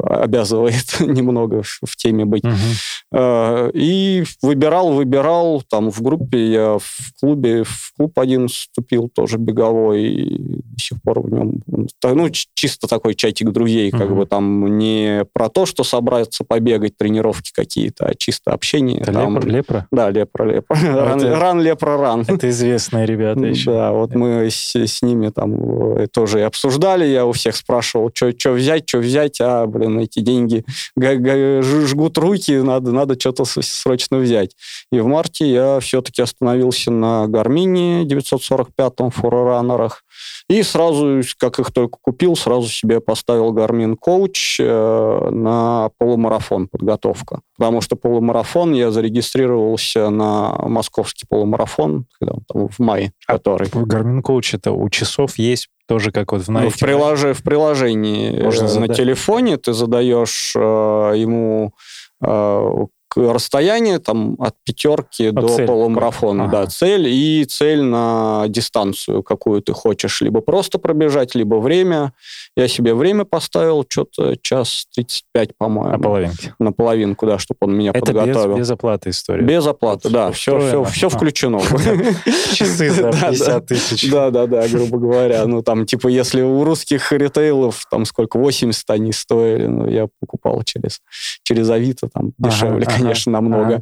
обязывает 0.09 0.99
немного 0.99 1.61
в, 1.61 1.79
в 1.85 1.95
теме 1.95 2.25
быть. 2.25 2.43
Uh-huh. 2.43 3.71
И 3.75 4.23
выбирал, 4.41 4.93
выбирал, 4.93 5.61
там 5.69 5.91
в 5.91 6.01
группе 6.01 6.51
я 6.51 6.79
в 6.79 7.19
клубе, 7.19 7.65
в 7.65 7.93
клуб 7.95 8.17
один 8.17 8.47
вступил, 8.47 9.09
тоже 9.13 9.37
беговой, 9.37 10.05
и 10.05 10.37
до 10.63 10.79
сих 10.79 11.01
пор 11.03 11.19
в 11.21 11.31
нем, 11.31 11.61
ну, 11.67 12.29
чисто 12.31 12.87
такой 12.87 13.13
чатик 13.13 13.51
друзей, 13.51 13.91
uh-huh. 13.91 13.97
как 13.99 14.15
бы 14.15 14.25
там 14.25 14.79
не 14.79 15.23
про 15.33 15.49
то, 15.49 15.67
что 15.67 15.83
собраться 15.83 16.43
побегать, 16.43 16.97
тренировки 16.97 17.51
какие-то, 17.53 18.06
а 18.06 18.06
чисто 18.15 18.51
общение. 18.51 18.99
Это 18.99 19.13
там, 19.13 19.35
лепра, 19.35 19.49
лепра? 19.49 19.87
Да, 19.91 20.09
лепра, 20.09 20.43
лепра. 20.45 20.77
А 20.77 21.05
ран, 21.05 21.19
это, 21.19 21.35
ран, 21.39 21.61
лепра, 21.61 21.97
ран. 21.97 22.25
Это 22.27 22.49
известные 22.49 23.05
ребята 23.05 23.41
еще. 23.41 23.71
Да, 23.71 23.91
вот 23.91 24.13
мы 24.15 24.49
с, 24.49 24.75
с 24.75 25.01
ними 25.01 25.29
там 25.29 25.97
э, 25.97 26.07
тоже 26.07 26.39
и 26.39 26.43
обсуждали, 26.43 27.05
я 27.05 27.25
у 27.25 27.31
всех 27.31 27.55
спрашивал, 27.55 28.11
что 28.13 28.51
взять, 28.51 28.87
что 28.87 28.99
взять, 28.99 29.39
а, 29.41 29.65
блин, 29.65 29.99
эти 29.99 30.19
деньги 30.19 30.63
жгут 30.97 32.17
руки, 32.17 32.57
надо, 32.57 32.91
надо 32.91 33.19
что-то 33.19 33.45
срочно 33.45 34.17
взять. 34.17 34.55
И 34.91 34.99
в 34.99 35.07
марте 35.07 35.49
я 35.49 35.79
все-таки 35.79 36.21
остановился 36.21 36.91
на 36.91 37.27
Гармине 37.27 38.03
945-м 38.05 39.11
фороранерах, 39.11 40.03
и 40.49 40.63
сразу, 40.63 41.21
как 41.37 41.59
их 41.59 41.71
только 41.71 41.97
купил, 42.01 42.37
сразу 42.37 42.69
себе 42.69 43.01
поставил 43.01 43.53
Garmin 43.53 43.95
Coach 43.97 44.57
э, 44.59 45.29
на 45.29 45.89
полумарафон 45.97 46.69
подготовка. 46.69 47.41
Потому 47.57 47.81
что 47.81 47.96
полумарафон 47.97 48.73
я 48.73 48.91
зарегистрировался 48.91 50.09
на 50.09 50.55
московский 50.59 51.25
полумарафон, 51.27 52.05
когда 52.19 52.35
он 52.35 52.43
там 52.47 52.67
в 52.69 52.79
мае, 52.79 53.11
а 53.27 53.33
который. 53.33 53.67
Garmin 53.67 54.21
Coach 54.21 54.55
это 54.55 54.71
у 54.71 54.89
часов 54.89 55.37
есть 55.37 55.69
тоже 55.87 56.11
как 56.11 56.31
вот 56.31 56.41
в 56.41 56.49
Ну, 56.51 56.69
в, 56.69 56.77
прилож... 56.79 57.21
в 57.23 57.43
приложении 57.43 58.41
Можно 58.41 58.63
на 58.63 58.67
задать. 58.69 58.97
телефоне 58.97 59.57
ты 59.57 59.73
задаешь 59.73 60.53
э, 60.55 60.59
ему 60.59 61.73
э, 62.21 62.85
расстояние 63.15 63.99
там 63.99 64.35
от 64.39 64.55
пятерки 64.63 65.27
а 65.27 65.31
до 65.31 65.47
цель 65.47 65.67
полумарафона, 65.67 66.45
ага. 66.45 66.61
да, 66.61 66.67
цель 66.67 67.07
и 67.07 67.45
цель 67.45 67.81
на 67.81 68.45
дистанцию, 68.47 69.23
какую 69.23 69.61
ты 69.61 69.73
хочешь, 69.73 70.21
либо 70.21 70.41
просто 70.41 70.77
пробежать, 70.79 71.35
либо 71.35 71.55
время. 71.55 72.13
Я 72.55 72.67
себе 72.67 72.93
время 72.93 73.23
поставил, 73.23 73.85
что-то 73.87 74.35
час 74.41 74.87
35, 74.95 75.57
по-моему. 75.57 75.91
На 75.91 75.99
половинке. 75.99 76.55
На 76.59 76.71
половинку, 76.71 77.25
да, 77.25 77.37
чтобы 77.37 77.57
он 77.61 77.77
меня 77.77 77.91
Это 77.91 77.99
подготовил. 77.99 78.57
Без, 78.57 78.59
без 78.59 78.71
оплаты 78.71 79.09
история. 79.11 79.43
Без 79.43 79.65
оплаты, 79.65 80.09
да, 80.09 80.31
все, 80.31 80.59
все, 80.59 80.83
все 80.85 81.09
включено. 81.09 81.59
Часы 82.53 82.89
за 82.89 83.11
50 83.11 83.65
тысяч. 83.65 84.11
Да, 84.11 84.29
да, 84.31 84.47
да, 84.47 84.67
грубо 84.67 84.97
говоря. 84.97 85.45
Ну, 85.45 85.61
там, 85.61 85.85
типа, 85.85 86.07
если 86.07 86.41
у 86.41 86.63
русских 86.63 87.11
ритейлов, 87.11 87.85
там, 87.89 88.05
сколько, 88.05 88.37
80 88.37 88.89
они 88.89 89.11
стоили, 89.11 89.67
ну, 89.67 89.87
я 89.87 90.07
покупал 90.19 90.63
через 90.63 91.69
Авито, 91.69 92.09
там, 92.09 92.33
дешевле, 92.37 92.85
конечно 92.97 93.31
намного. 93.31 93.81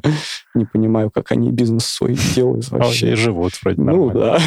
Не 0.53 0.65
понимаю, 0.65 1.11
как 1.11 1.31
они 1.31 1.51
бизнес 1.51 1.85
свой 1.85 2.17
делают 2.35 2.69
вообще. 2.69 3.11
и 3.11 3.15
живут 3.15 3.53
вроде 3.63 3.81
Ну, 3.81 4.09
да. 4.11 4.39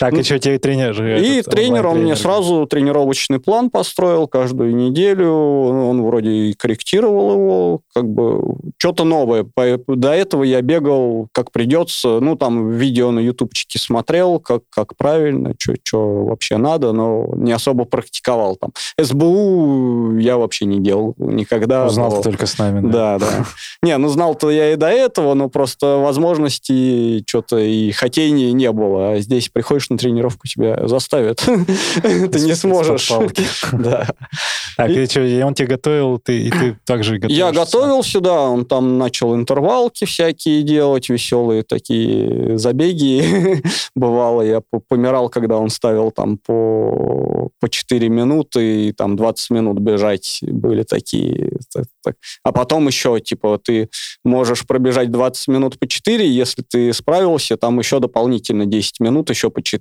Так, 0.00 0.12
ну, 0.12 0.20
и 0.20 0.22
что, 0.22 0.38
тебе 0.38 0.58
тренер? 0.58 1.02
И 1.20 1.42
тренер, 1.42 1.86
он 1.86 1.98
мне 1.98 2.16
сразу 2.16 2.66
тренировочный 2.66 3.38
план 3.38 3.70
построил 3.70 4.26
каждую 4.26 4.74
неделю. 4.74 5.30
Он 5.32 6.02
вроде 6.02 6.30
и 6.30 6.52
корректировал 6.54 7.32
его, 7.32 7.80
как 7.94 8.08
бы 8.08 8.56
что-то 8.78 9.04
новое. 9.04 9.46
До 9.86 10.12
этого 10.12 10.42
я 10.42 10.62
бегал 10.62 11.28
как 11.32 11.52
придется. 11.52 12.20
Ну, 12.20 12.36
там 12.36 12.70
видео 12.70 13.10
на 13.10 13.20
ютубчике 13.20 13.78
смотрел, 13.78 14.38
как, 14.40 14.62
как 14.70 14.96
правильно, 14.96 15.54
что 15.58 16.24
вообще 16.24 16.56
надо, 16.56 16.92
но 16.92 17.26
не 17.36 17.52
особо 17.52 17.84
практиковал 17.84 18.56
там. 18.56 18.70
СБУ 19.00 20.16
я 20.18 20.36
вообще 20.36 20.64
не 20.64 20.80
делал 20.80 21.14
никогда. 21.18 21.86
Узнал 21.86 22.16
но... 22.16 22.22
только 22.22 22.46
с 22.46 22.58
нами, 22.58 22.80
да? 22.90 23.18
Да, 23.18 23.18
да. 23.18 23.46
Не, 23.82 23.96
ну 23.98 24.08
знал-то 24.08 24.50
я 24.50 24.72
и 24.72 24.76
до 24.76 24.88
этого, 24.88 25.34
но 25.34 25.48
просто 25.48 25.98
возможностей 25.98 27.24
что-то 27.26 27.58
и 27.58 27.90
хотений 27.92 28.52
не 28.52 28.70
было. 28.72 29.12
А 29.12 29.20
здесь 29.20 29.48
приходишь 29.48 29.83
на 29.90 29.98
тренировку, 29.98 30.46
тебя 30.46 30.86
заставят. 30.86 31.38
Ты 32.02 32.40
не 32.40 32.54
сможешь. 32.54 33.12
Да. 33.72 34.06
Так, 34.76 34.90
и 34.90 35.06
что, 35.06 35.20
он 35.46 35.54
тебя 35.54 35.68
готовил, 35.68 36.18
ты 36.18 36.42
и 36.42 36.50
ты 36.50 36.76
также 36.84 37.18
готовился? 37.18 37.46
Я 37.46 37.52
готовился, 37.52 38.20
да, 38.20 38.40
он 38.40 38.64
там 38.64 38.98
начал 38.98 39.34
интервалки 39.34 40.04
всякие 40.04 40.62
делать, 40.62 41.08
веселые 41.08 41.62
такие 41.62 42.58
забеги. 42.58 43.62
Бывало, 43.94 44.42
я 44.42 44.62
помирал, 44.88 45.28
когда 45.28 45.58
он 45.58 45.70
ставил 45.70 46.10
там 46.10 46.38
по, 46.38 47.50
по 47.60 47.68
4 47.68 48.08
минуты 48.08 48.88
и 48.88 48.92
там 48.92 49.16
20 49.16 49.50
минут 49.50 49.78
бежать 49.78 50.40
были 50.42 50.82
такие. 50.82 51.52
А 52.42 52.52
потом 52.52 52.86
еще, 52.86 53.20
типа, 53.20 53.60
ты 53.62 53.88
можешь 54.24 54.66
пробежать 54.66 55.10
20 55.10 55.48
минут 55.48 55.78
по 55.78 55.86
4, 55.86 56.28
если 56.28 56.62
ты 56.62 56.92
справился, 56.92 57.56
там 57.56 57.78
еще 57.78 58.00
дополнительно 58.00 58.66
10 58.66 59.00
минут 59.00 59.30
еще 59.30 59.50
по 59.50 59.62
4. 59.62 59.73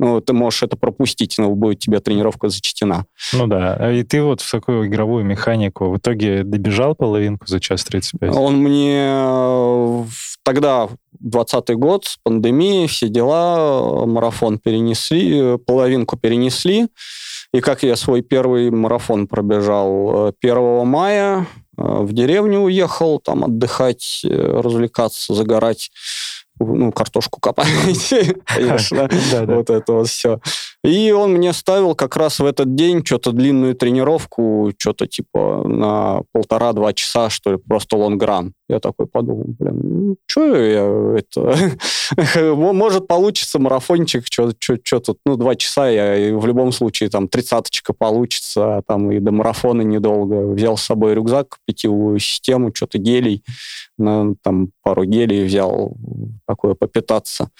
Ну, 0.00 0.20
ты 0.20 0.32
можешь 0.32 0.62
это 0.62 0.76
пропустить, 0.76 1.36
но 1.38 1.50
будет 1.50 1.80
тебе 1.80 1.98
тренировка 1.98 2.48
зачтена. 2.48 3.04
Ну 3.32 3.48
да, 3.48 3.92
и 3.92 4.04
ты 4.04 4.22
вот 4.22 4.40
в 4.40 4.50
такую 4.50 4.86
игровую 4.86 5.24
механику 5.24 5.90
в 5.90 5.98
итоге 5.98 6.44
добежал 6.44 6.94
половинку 6.94 7.46
за 7.48 7.58
час 7.58 7.84
35? 7.84 8.32
Он 8.36 8.58
мне 8.58 9.08
э, 9.10 10.04
тогда, 10.44 10.88
20 11.18 11.70
год, 11.74 12.04
пандемия, 12.22 12.86
все 12.86 13.08
дела, 13.08 14.06
марафон 14.06 14.58
перенесли, 14.58 15.36
э, 15.36 15.58
половинку 15.58 16.16
перенесли, 16.16 16.86
и 17.52 17.60
как 17.60 17.82
я 17.82 17.96
свой 17.96 18.22
первый 18.22 18.70
марафон 18.70 19.26
пробежал 19.26 20.32
1 20.40 20.56
э, 20.56 20.84
мая, 20.84 21.46
в 21.76 22.12
деревню 22.12 22.60
уехал, 22.60 23.20
там 23.20 23.44
отдыхать, 23.44 24.22
развлекаться, 24.24 25.32
загорать 25.32 25.90
ну, 26.60 26.92
картошку 26.92 27.40
копать, 27.40 27.68
конечно, 28.46 29.08
вот 29.46 29.70
это 29.70 29.92
вот 29.92 30.08
все. 30.08 30.40
И 30.84 31.10
он 31.10 31.32
мне 31.32 31.52
ставил 31.52 31.96
как 31.96 32.16
раз 32.16 32.38
в 32.38 32.44
этот 32.44 32.76
день 32.76 33.04
что-то 33.04 33.32
длинную 33.32 33.74
тренировку, 33.74 34.72
что-то 34.78 35.08
типа 35.08 35.64
на 35.66 36.22
полтора-два 36.32 36.92
часа, 36.92 37.30
что 37.30 37.52
ли, 37.52 37.58
просто 37.58 37.96
лонгран. 37.96 38.54
Я 38.68 38.78
такой 38.78 39.06
подумал, 39.06 39.46
блин, 39.58 39.80
ну, 39.82 40.16
что 40.26 40.54
я 40.54 41.18
это... 41.18 41.56
Может, 42.54 43.08
получится 43.08 43.58
марафончик, 43.58 44.24
что 44.26 44.52
тут, 44.52 45.18
ну, 45.26 45.36
два 45.36 45.56
часа, 45.56 45.88
я 45.88 46.36
в 46.36 46.46
любом 46.46 46.70
случае 46.70 47.10
там 47.10 47.28
тридцаточка 47.28 47.92
получится, 47.92 48.76
а 48.76 48.82
там 48.82 49.10
и 49.10 49.18
до 49.18 49.32
марафона 49.32 49.82
недолго. 49.82 50.52
Взял 50.52 50.76
с 50.76 50.82
собой 50.82 51.14
рюкзак, 51.14 51.58
питьевую 51.66 52.20
систему, 52.20 52.72
что-то 52.72 52.98
гелей, 52.98 53.42
там 53.98 54.70
пару 54.82 55.04
гелей 55.04 55.44
взял, 55.44 55.96
такое 56.46 56.74
попитаться. 56.74 57.50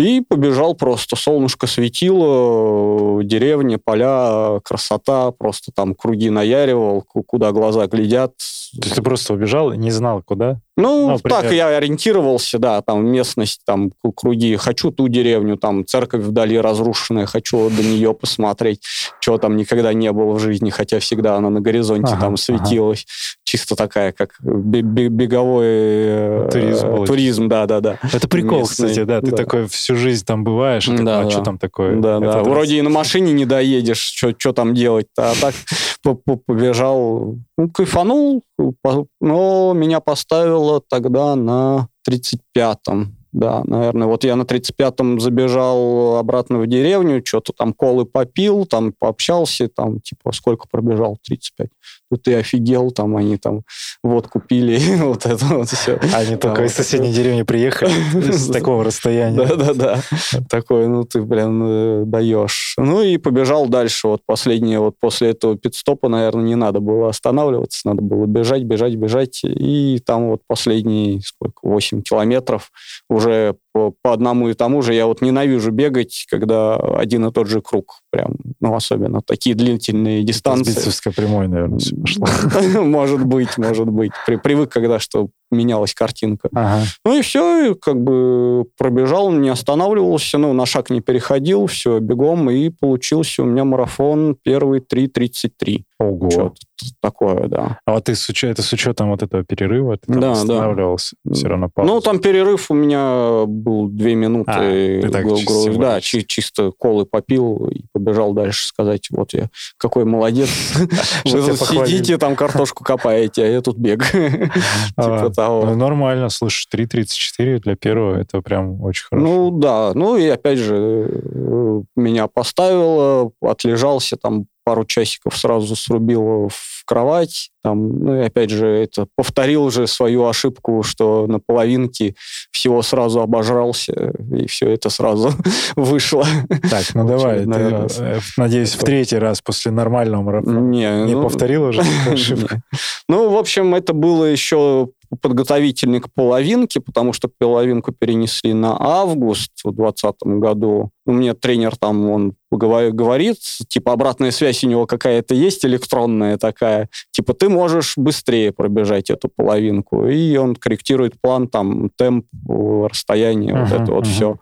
И 0.00 0.22
побежал 0.22 0.74
просто. 0.74 1.14
Солнышко 1.14 1.66
светило, 1.66 3.22
деревня, 3.22 3.78
поля, 3.78 4.58
красота. 4.64 5.30
Просто 5.30 5.72
там 5.72 5.94
круги 5.94 6.30
наяривал, 6.30 7.02
куда 7.02 7.52
глаза 7.52 7.86
глядят. 7.86 8.32
То 8.80 8.86
есть 8.86 8.94
ты 8.94 9.02
просто 9.02 9.34
убежал 9.34 9.72
и 9.72 9.76
не 9.76 9.90
знал, 9.90 10.22
куда? 10.22 10.58
Ну, 10.80 11.10
Ну, 11.10 11.18
так 11.18 11.40
примерно. 11.42 11.56
я 11.56 11.76
ориентировался, 11.76 12.58
да, 12.58 12.80
там 12.82 13.06
местность, 13.06 13.60
там 13.66 13.90
круги, 14.16 14.56
хочу 14.56 14.90
ту 14.90 15.08
деревню, 15.08 15.56
там 15.56 15.84
церковь 15.86 16.22
вдали 16.22 16.58
разрушенная, 16.58 17.26
хочу 17.26 17.70
до 17.70 17.82
нее 17.82 18.14
посмотреть, 18.14 18.82
чего 19.20 19.38
там 19.38 19.56
никогда 19.56 19.92
не 19.92 20.10
было 20.12 20.32
в 20.32 20.38
жизни, 20.40 20.70
хотя 20.70 20.98
всегда 21.00 21.36
она 21.36 21.50
на 21.50 21.60
горизонте 21.60 22.12
Ага, 22.12 22.20
там 22.20 22.36
светилась. 22.36 23.06
Чисто 23.44 23.74
такая, 23.74 24.12
как 24.12 24.30
бе- 24.42 24.82
бе- 24.82 25.08
беговой 25.08 25.64
э, 25.66 26.48
Туризм 26.52 26.86
был. 26.88 27.04
туризм, 27.06 27.48
да-да-да. 27.48 27.98
Это 28.12 28.28
прикол, 28.28 28.60
местный, 28.60 28.88
кстати, 28.88 29.04
да. 29.04 29.20
Ты 29.20 29.30
да. 29.32 29.36
такой 29.36 29.66
всю 29.66 29.96
жизнь 29.96 30.24
там 30.24 30.44
бываешь, 30.44 30.86
и 30.86 30.90
такой, 30.92 31.04
Да, 31.04 31.20
а 31.20 31.24
да. 31.24 31.30
что 31.30 31.40
там 31.42 31.58
такое? 31.58 31.96
Да, 31.96 32.20
да. 32.20 32.38
Раз- 32.38 32.46
Вроде 32.46 32.76
и 32.78 32.82
на 32.82 32.90
машине 32.90 33.32
не 33.32 33.44
доедешь, 33.46 33.98
что 34.38 34.52
там 34.52 34.72
делать-то. 34.74 35.30
А 35.30 35.34
так 35.40 35.54
по- 36.02 36.14
по- 36.14 36.36
побежал, 36.36 37.36
кайфанул, 37.68 38.42
по- 38.82 39.06
но 39.20 39.72
меня 39.74 40.00
поставило 40.00 40.80
тогда 40.88 41.36
на 41.36 41.88
35-м. 42.08 43.16
Да, 43.32 43.62
наверное. 43.64 44.08
Вот 44.08 44.24
я 44.24 44.34
на 44.34 44.42
35-м 44.42 45.20
забежал 45.20 46.16
обратно 46.16 46.58
в 46.58 46.66
деревню, 46.66 47.22
что-то 47.24 47.52
там 47.52 47.72
колы 47.72 48.04
попил, 48.04 48.66
там 48.66 48.92
пообщался, 48.98 49.68
там, 49.68 50.00
типа, 50.00 50.32
сколько 50.32 50.66
пробежал? 50.68 51.16
35. 51.22 51.68
Ты 52.16 52.34
офигел, 52.34 52.90
там, 52.90 53.16
они 53.16 53.36
там 53.36 53.62
водку 54.02 54.40
пили, 54.40 54.78
вот 55.02 55.26
это 55.26 55.44
вот 55.46 55.68
все. 55.68 55.98
Они 56.14 56.36
только 56.36 56.64
из 56.64 56.74
соседней 56.74 57.12
деревни 57.12 57.42
приехали 57.42 57.90
с 58.32 58.48
такого 58.50 58.84
расстояния. 58.84 59.36
Да-да-да. 59.36 60.00
Такой, 60.48 60.88
ну 60.88 61.04
ты, 61.04 61.22
блин, 61.22 61.62
э, 61.64 62.02
даешь. 62.06 62.74
Ну 62.76 63.02
и 63.02 63.16
побежал 63.16 63.68
дальше. 63.68 64.08
Вот 64.08 64.22
последнее, 64.26 64.80
вот 64.80 64.96
после 65.00 65.30
этого 65.30 65.56
пидстопа, 65.56 66.08
наверное, 66.08 66.44
не 66.44 66.56
надо 66.56 66.80
было 66.80 67.08
останавливаться, 67.08 67.86
надо 67.86 68.02
было 68.02 68.26
бежать, 68.26 68.64
бежать, 68.64 68.94
бежать. 68.94 69.40
И 69.44 70.00
там 70.04 70.30
вот 70.30 70.42
последние, 70.46 71.20
сколько, 71.20 71.60
8 71.62 72.02
километров 72.02 72.70
уже 73.08 73.56
по, 73.72 73.94
одному 74.04 74.48
и 74.48 74.54
тому 74.54 74.82
же. 74.82 74.94
Я 74.94 75.06
вот 75.06 75.22
ненавижу 75.22 75.70
бегать, 75.70 76.26
когда 76.28 76.76
один 76.76 77.26
и 77.26 77.32
тот 77.32 77.46
же 77.48 77.60
круг. 77.60 78.00
Прям, 78.10 78.36
ну, 78.60 78.74
особенно 78.74 79.22
такие 79.22 79.54
длительные 79.54 80.22
дистанции. 80.22 80.72
Битцевской 80.72 81.12
прямой, 81.12 81.48
наверное, 81.48 81.78
все 81.78 81.96
пошло. 81.96 82.26
Может 82.82 83.24
быть, 83.24 83.56
может 83.58 83.88
быть. 83.88 84.12
При- 84.26 84.36
Привык, 84.36 84.70
когда 84.70 84.98
что 84.98 85.28
менялась 85.50 85.94
картинка. 85.94 86.48
Ага. 86.54 86.84
Ну 87.04 87.18
и 87.18 87.22
все, 87.22 87.70
и 87.72 87.74
как 87.74 88.00
бы 88.02 88.64
пробежал, 88.78 89.30
не 89.30 89.48
останавливался, 89.48 90.38
ну, 90.38 90.52
на 90.52 90.66
шаг 90.66 90.90
не 90.90 91.00
переходил, 91.00 91.66
все, 91.66 91.98
бегом, 92.00 92.50
и 92.50 92.68
получился 92.70 93.42
у 93.42 93.46
меня 93.46 93.64
марафон 93.64 94.36
первый 94.42 94.80
3.33. 94.80 95.82
Ого. 95.98 96.30
Что-то 96.30 96.54
такое, 97.02 97.46
да. 97.48 97.78
А 97.84 97.92
вот 97.92 98.04
ты 98.04 98.14
с, 98.14 98.26
учё- 98.30 98.48
это 98.48 98.62
с 98.62 98.72
учетом 98.72 99.10
вот 99.10 99.22
этого 99.22 99.44
перерыва, 99.44 99.98
ты 99.98 100.06
там 100.06 100.20
Да, 100.20 100.26
да. 100.28 100.40
останавливался 100.40 101.14
все 101.30 101.48
равно 101.48 101.68
паузу. 101.72 101.92
Ну, 101.92 102.00
там 102.00 102.20
перерыв 102.20 102.70
у 102.70 102.74
меня 102.74 103.44
был 103.46 103.86
две 103.88 104.14
минуты. 104.14 104.50
А, 104.50 104.60
ты 105.02 105.08
так 105.10 105.24
Гру- 105.26 105.36
чисто 105.36 105.72
да, 105.78 106.00
чи- 106.00 106.26
чисто 106.26 106.70
колы 106.78 107.04
попил 107.04 107.66
и 107.68 107.82
побежал 107.92 108.32
дальше 108.32 108.66
сказать, 108.66 109.08
вот 109.10 109.34
я 109.34 109.48
какой 109.76 110.06
молодец. 110.06 110.48
Вы 111.26 111.42
сидите, 111.56 112.16
там 112.16 112.34
картошку 112.34 112.82
копаете, 112.82 113.44
а 113.44 113.46
я 113.46 113.60
тут 113.60 113.76
бегаю. 113.76 114.50
А, 114.96 115.28
Типа 115.46 115.60
Ну, 115.60 115.66
того. 115.66 115.74
нормально, 115.76 116.28
слушай, 116.28 116.66
3.34 116.72 117.58
для 117.60 117.76
первого, 117.76 118.16
это 118.16 118.40
прям 118.42 118.82
очень 118.82 119.04
хорошо. 119.08 119.26
Ну 119.26 119.50
да, 119.58 119.92
ну 119.94 120.16
и 120.16 120.26
опять 120.28 120.58
же 120.58 121.08
э, 121.10 121.82
меня 121.96 122.26
поставило, 122.28 123.30
отлежался 123.40 124.16
там 124.16 124.46
пару 124.62 124.84
часиков 124.84 125.36
сразу 125.36 125.74
срубил 125.74 126.48
в 126.48 126.84
кровать, 126.84 127.50
там, 127.64 127.98
ну 128.04 128.16
и 128.20 128.24
опять 128.26 128.50
же 128.50 128.66
это 128.66 129.06
повторил 129.16 129.70
же 129.70 129.86
свою 129.86 130.26
ошибку, 130.26 130.82
что 130.82 131.26
на 131.26 131.40
половинке 131.40 132.14
всего 132.52 132.82
сразу 132.82 133.20
обожрался 133.20 134.12
и 134.32 134.46
все 134.46 134.68
это 134.70 134.90
сразу 134.90 135.30
вышло. 135.76 136.24
так, 136.70 136.84
ну 136.94 137.06
давай, 137.06 137.44
ты, 137.46 137.68
раз. 137.70 137.98
э, 138.00 138.20
надеюсь, 138.36 138.74
в 138.74 138.80
третий 138.84 139.16
раз 139.18 139.40
после 139.40 139.72
нормального 139.72 140.22
марафона 140.22 140.58
Не, 140.60 141.04
не 141.06 141.14
ну, 141.14 141.22
повторил 141.22 141.64
уже 141.64 141.82
ошибку? 142.08 142.56
Ну, 143.08 143.30
в 143.30 143.36
общем, 143.38 143.74
это 143.74 143.92
было 143.92 144.24
еще 144.26 144.88
подготовительный 145.16 146.00
к 146.00 146.12
половинке, 146.12 146.80
потому 146.80 147.12
что 147.12 147.28
половинку 147.28 147.92
перенесли 147.92 148.52
на 148.52 148.76
август 148.78 149.50
в 149.64 149.72
2020 149.72 150.14
году. 150.40 150.90
У 151.06 151.12
меня 151.12 151.34
тренер 151.34 151.76
там, 151.76 152.08
он 152.08 152.34
говор- 152.52 152.92
говорит, 152.92 153.38
типа, 153.68 153.92
обратная 153.92 154.30
связь 154.30 154.62
у 154.62 154.68
него 154.68 154.86
какая-то 154.86 155.34
есть, 155.34 155.64
электронная 155.64 156.38
такая, 156.38 156.88
типа, 157.10 157.34
ты 157.34 157.48
можешь 157.48 157.94
быстрее 157.96 158.52
пробежать 158.52 159.10
эту 159.10 159.28
половинку. 159.28 160.06
И 160.06 160.36
он 160.36 160.54
корректирует 160.54 161.20
план, 161.20 161.48
там, 161.48 161.90
темп, 161.96 162.26
расстояние, 162.48 163.54
вот 163.54 163.72
Ага, 163.72 163.82
это 163.82 163.92
вот 163.92 164.04
ага. 164.04 164.12
все. 164.12 164.36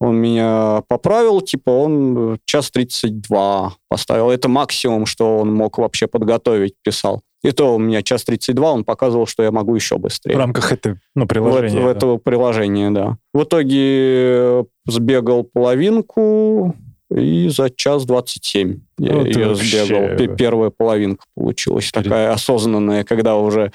Он 0.00 0.16
меня 0.16 0.82
поправил, 0.88 1.40
типа, 1.40 1.70
он 1.70 2.38
час 2.44 2.70
32 2.70 3.74
поставил. 3.88 4.30
Это 4.30 4.48
максимум, 4.48 5.06
что 5.06 5.38
он 5.38 5.54
мог 5.54 5.78
вообще 5.78 6.06
подготовить, 6.06 6.74
писал. 6.82 7.22
И 7.46 7.52
то 7.52 7.74
у 7.74 7.78
меня 7.78 8.02
час 8.02 8.24
32, 8.24 8.72
он 8.72 8.84
показывал, 8.84 9.26
что 9.26 9.42
я 9.42 9.50
могу 9.50 9.74
еще 9.74 9.96
В 9.96 10.00
быстрее. 10.00 10.36
рамках 10.36 10.72
этой, 10.72 10.96
ну, 11.14 11.26
приложения. 11.26 11.80
в 11.80 11.84
да. 11.84 11.90
этого 11.90 12.16
приложения, 12.18 12.90
да. 12.90 13.16
В 13.32 13.44
итоге 13.44 13.76
э, 13.80 14.64
сбегал 14.86 15.44
половинку 15.44 16.74
и 17.14 17.48
за 17.50 17.70
час 17.70 18.04
27 18.04 18.80
я 18.98 19.12
Ну, 19.12 19.24
ее 19.24 19.48
вообще- 19.50 19.84
сбегал. 19.84 20.16
Пе- 20.16 20.34
Первая 20.36 20.70
половинка 20.70 21.24
получилась 21.36 21.90
Перед- 21.92 22.04
такая 22.04 22.32
осознанная, 22.32 23.04
когда 23.04 23.36
уже 23.36 23.70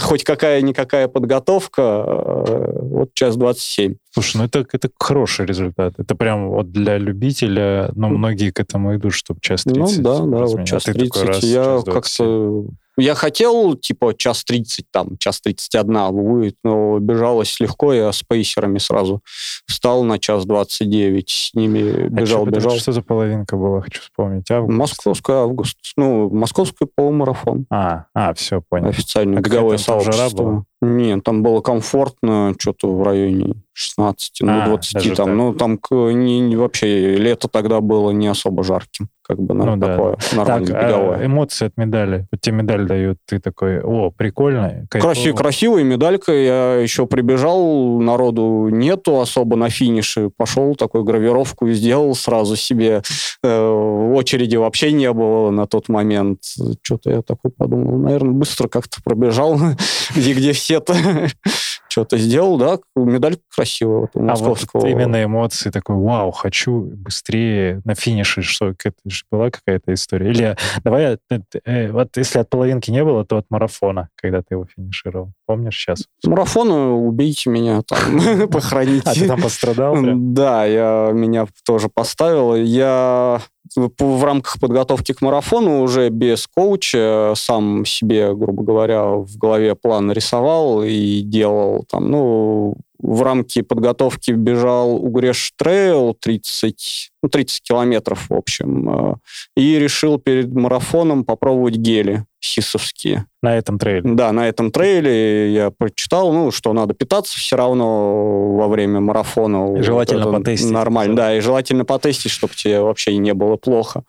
хоть 0.00 0.22
какая-никакая 0.24 1.08
подготовка, 1.08 2.04
э, 2.06 2.78
вот 2.82 3.14
час 3.14 3.36
27. 3.36 3.94
Слушай, 4.10 4.36
ну 4.36 4.44
это, 4.44 4.66
это 4.70 4.90
хороший 4.98 5.46
результат. 5.46 5.94
Это 5.96 6.14
прям 6.14 6.50
вот 6.50 6.70
для 6.72 6.98
любителя, 6.98 7.90
но 7.94 8.08
многие 8.10 8.50
к 8.50 8.60
этому 8.60 8.94
идут, 8.96 9.14
чтобы 9.14 9.40
час 9.40 9.62
30. 9.64 9.98
Ну 9.98 10.02
да, 10.02 10.18
да, 10.18 10.44
вот 10.44 10.58
А 10.60 10.64
час 10.64 10.84
такой 10.84 11.08
30. 11.08 11.24
раз, 11.24 11.42
я 11.42 11.64
час 11.64 11.84
27. 11.84 11.92
как-то... 11.94 12.66
Я 12.98 13.14
хотел, 13.14 13.74
типа, 13.74 14.14
час 14.14 14.44
30, 14.44 14.86
там, 14.90 15.16
час 15.18 15.40
31 15.40 16.12
будет, 16.12 16.56
но 16.62 16.98
бежалось 16.98 17.58
легко, 17.58 17.94
я 17.94 18.12
с 18.12 18.22
пейсерами 18.22 18.78
сразу 18.78 19.22
встал 19.66 20.04
на 20.04 20.18
час 20.18 20.44
29, 20.44 21.30
с 21.30 21.54
ними 21.54 22.06
А 22.06 22.08
бежал, 22.08 22.40
чё, 22.40 22.44
подожди, 22.46 22.68
бежал. 22.68 22.78
Что 22.78 22.92
за 22.92 23.02
половинка 23.02 23.56
была, 23.56 23.80
хочу 23.80 24.02
вспомнить. 24.02 24.50
Август? 24.50 24.78
Московский 24.78 25.32
август. 25.32 25.78
Ну, 25.96 26.28
московский 26.30 26.86
полумарафон. 26.94 27.66
А, 27.70 28.04
а, 28.14 28.34
все, 28.34 28.62
понял. 28.68 28.88
Официальное 28.88 29.38
А 29.38 29.40
беговое 29.40 29.78
сообщество. 29.78 30.64
Нет, 30.82 31.22
там 31.22 31.42
было 31.42 31.60
комфортно, 31.60 32.54
что-то 32.58 32.92
в 32.92 33.02
районе 33.02 33.54
16, 33.74 34.38
ну, 34.40 34.62
А, 34.62 34.66
20 34.66 34.94
даже 34.94 35.14
там. 35.16 35.26
так. 35.28 35.36
Ну, 35.36 35.54
там 35.54 35.78
не, 36.18 36.40
не- 36.40 36.56
вообще 36.56 37.16
лето 37.16 37.48
тогда 37.48 37.80
было 37.80 38.10
не 38.10 38.26
особо 38.28 38.62
жарким. 38.64 39.08
Как 39.24 39.38
бы, 39.40 39.54
Ну 39.54 39.76
да, 39.76 39.86
такое 39.96 40.16
Так, 40.16 40.32
нормальное 40.32 40.76
а 40.80 40.88
беговое. 40.88 41.26
эмоции 41.26 41.66
от 41.66 41.76
медали. 41.76 42.26
Вот 42.32 42.40
тебе 42.40 42.56
медаль 42.56 42.86
дают, 42.86 43.18
ты 43.24 43.38
такой, 43.38 43.80
о, 43.80 44.10
прикольно. 44.10 44.84
кайфово». 44.90 45.14
Красивая, 45.32 45.84
медалька. 45.84 46.32
Я 46.32 46.74
еще 46.74 47.06
прибежал, 47.06 48.00
народу 48.00 48.68
нету 48.68 49.20
особо 49.20 49.56
на 49.56 49.70
финише. 49.70 50.30
Пошел 50.36 50.74
такую 50.74 51.04
гравировку 51.04 51.70
сделал 51.70 52.14
сразу 52.16 52.56
себе. 52.56 53.02
Э, 53.44 53.68
очереди 54.12 54.56
вообще 54.56 54.90
не 54.92 55.10
было 55.12 55.50
на 55.50 55.66
тот 55.68 55.88
момент. 55.88 56.40
Что-то 56.82 57.10
я 57.10 57.22
такой 57.22 57.52
подумал, 57.56 57.98
наверное, 57.98 58.32
быстро 58.32 58.66
как-то 58.68 58.98
пробежал, 59.04 59.56
где, 60.16 60.32
где 60.34 60.52
все-то. 60.52 60.94
Что-то 61.88 62.16
сделал, 62.16 62.56
да, 62.56 62.78
медаль 62.96 63.36
красивая 63.62 64.00
вот, 64.00 64.10
у 64.14 64.18
А 64.18 64.22
вот 64.22 64.28
московского. 64.28 64.86
именно 64.86 65.22
эмоции 65.22 65.70
такой, 65.70 65.96
вау, 65.96 66.30
хочу 66.32 66.80
быстрее 66.80 67.80
на 67.84 67.94
финише, 67.94 68.42
что 68.42 68.70
это 68.70 68.92
же 69.06 69.24
была 69.30 69.50
какая-то 69.50 69.94
история. 69.94 70.30
Или 70.30 70.56
давай, 70.82 71.18
э, 71.30 71.38
э, 71.64 71.92
вот 71.92 72.16
если 72.16 72.40
от 72.40 72.50
половинки 72.50 72.90
не 72.90 73.04
было, 73.04 73.24
то 73.24 73.38
от 73.38 73.46
марафона, 73.50 74.08
когда 74.16 74.38
ты 74.40 74.54
его 74.54 74.66
финишировал. 74.66 75.32
Помнишь 75.46 75.76
сейчас? 75.76 76.06
Марафона 76.24 76.92
убейте 76.94 77.50
меня 77.50 77.82
там, 77.82 78.48
похороните. 78.50 79.08
А 79.08 79.14
ты 79.14 79.26
там 79.26 79.40
пострадал? 79.40 79.96
Да, 80.00 80.64
я, 80.64 81.10
меня 81.12 81.46
тоже 81.64 81.88
поставило. 81.88 82.54
Я 82.54 83.40
в 83.76 84.24
рамках 84.24 84.58
подготовки 84.60 85.12
к 85.12 85.22
марафону 85.22 85.82
уже 85.82 86.08
без 86.10 86.46
коуча 86.46 87.32
сам 87.36 87.84
себе, 87.86 88.34
грубо 88.34 88.62
говоря, 88.62 89.04
в 89.04 89.36
голове 89.36 89.74
план 89.74 90.12
рисовал 90.12 90.82
и 90.82 91.20
делал 91.20 91.84
там, 91.90 92.10
ну, 92.10 92.74
в 93.02 93.22
рамке 93.22 93.62
подготовки 93.62 94.30
бежал 94.30 94.94
Угреш 94.94 95.52
Трейл 95.56 96.14
30, 96.14 97.11
ну, 97.22 97.28
30 97.28 97.62
километров, 97.62 98.28
в 98.28 98.34
общем, 98.34 99.12
э, 99.12 99.14
и 99.56 99.78
решил 99.78 100.18
перед 100.18 100.52
марафоном 100.52 101.24
попробовать 101.24 101.76
гели. 101.76 102.24
SiS 102.40 102.66
овские. 102.66 103.26
На 103.42 103.56
этом 103.56 103.78
трейле? 103.78 104.02
Да, 104.14 104.32
на 104.32 104.48
этом 104.48 104.70
трейле 104.70 105.52
я 105.52 105.70
прочитал, 105.70 106.32
ну, 106.32 106.50
что 106.50 106.72
надо 106.72 106.94
питаться 106.94 107.36
все 107.38 107.56
равно 107.56 108.54
во 108.54 108.68
время 108.68 109.00
марафона. 109.00 109.76
И 109.78 109.82
желательно 109.82 110.22
Это 110.22 110.32
потестить. 110.32 110.70
Нормально, 110.70 111.16
да, 111.16 111.36
и 111.36 111.40
желательно 111.40 111.84
потестить, 111.84 112.30
чтобы 112.30 112.54
тебе 112.54 112.80
вообще 112.80 113.16
не 113.16 113.34
было 113.34 113.56
плохо. 113.56 114.04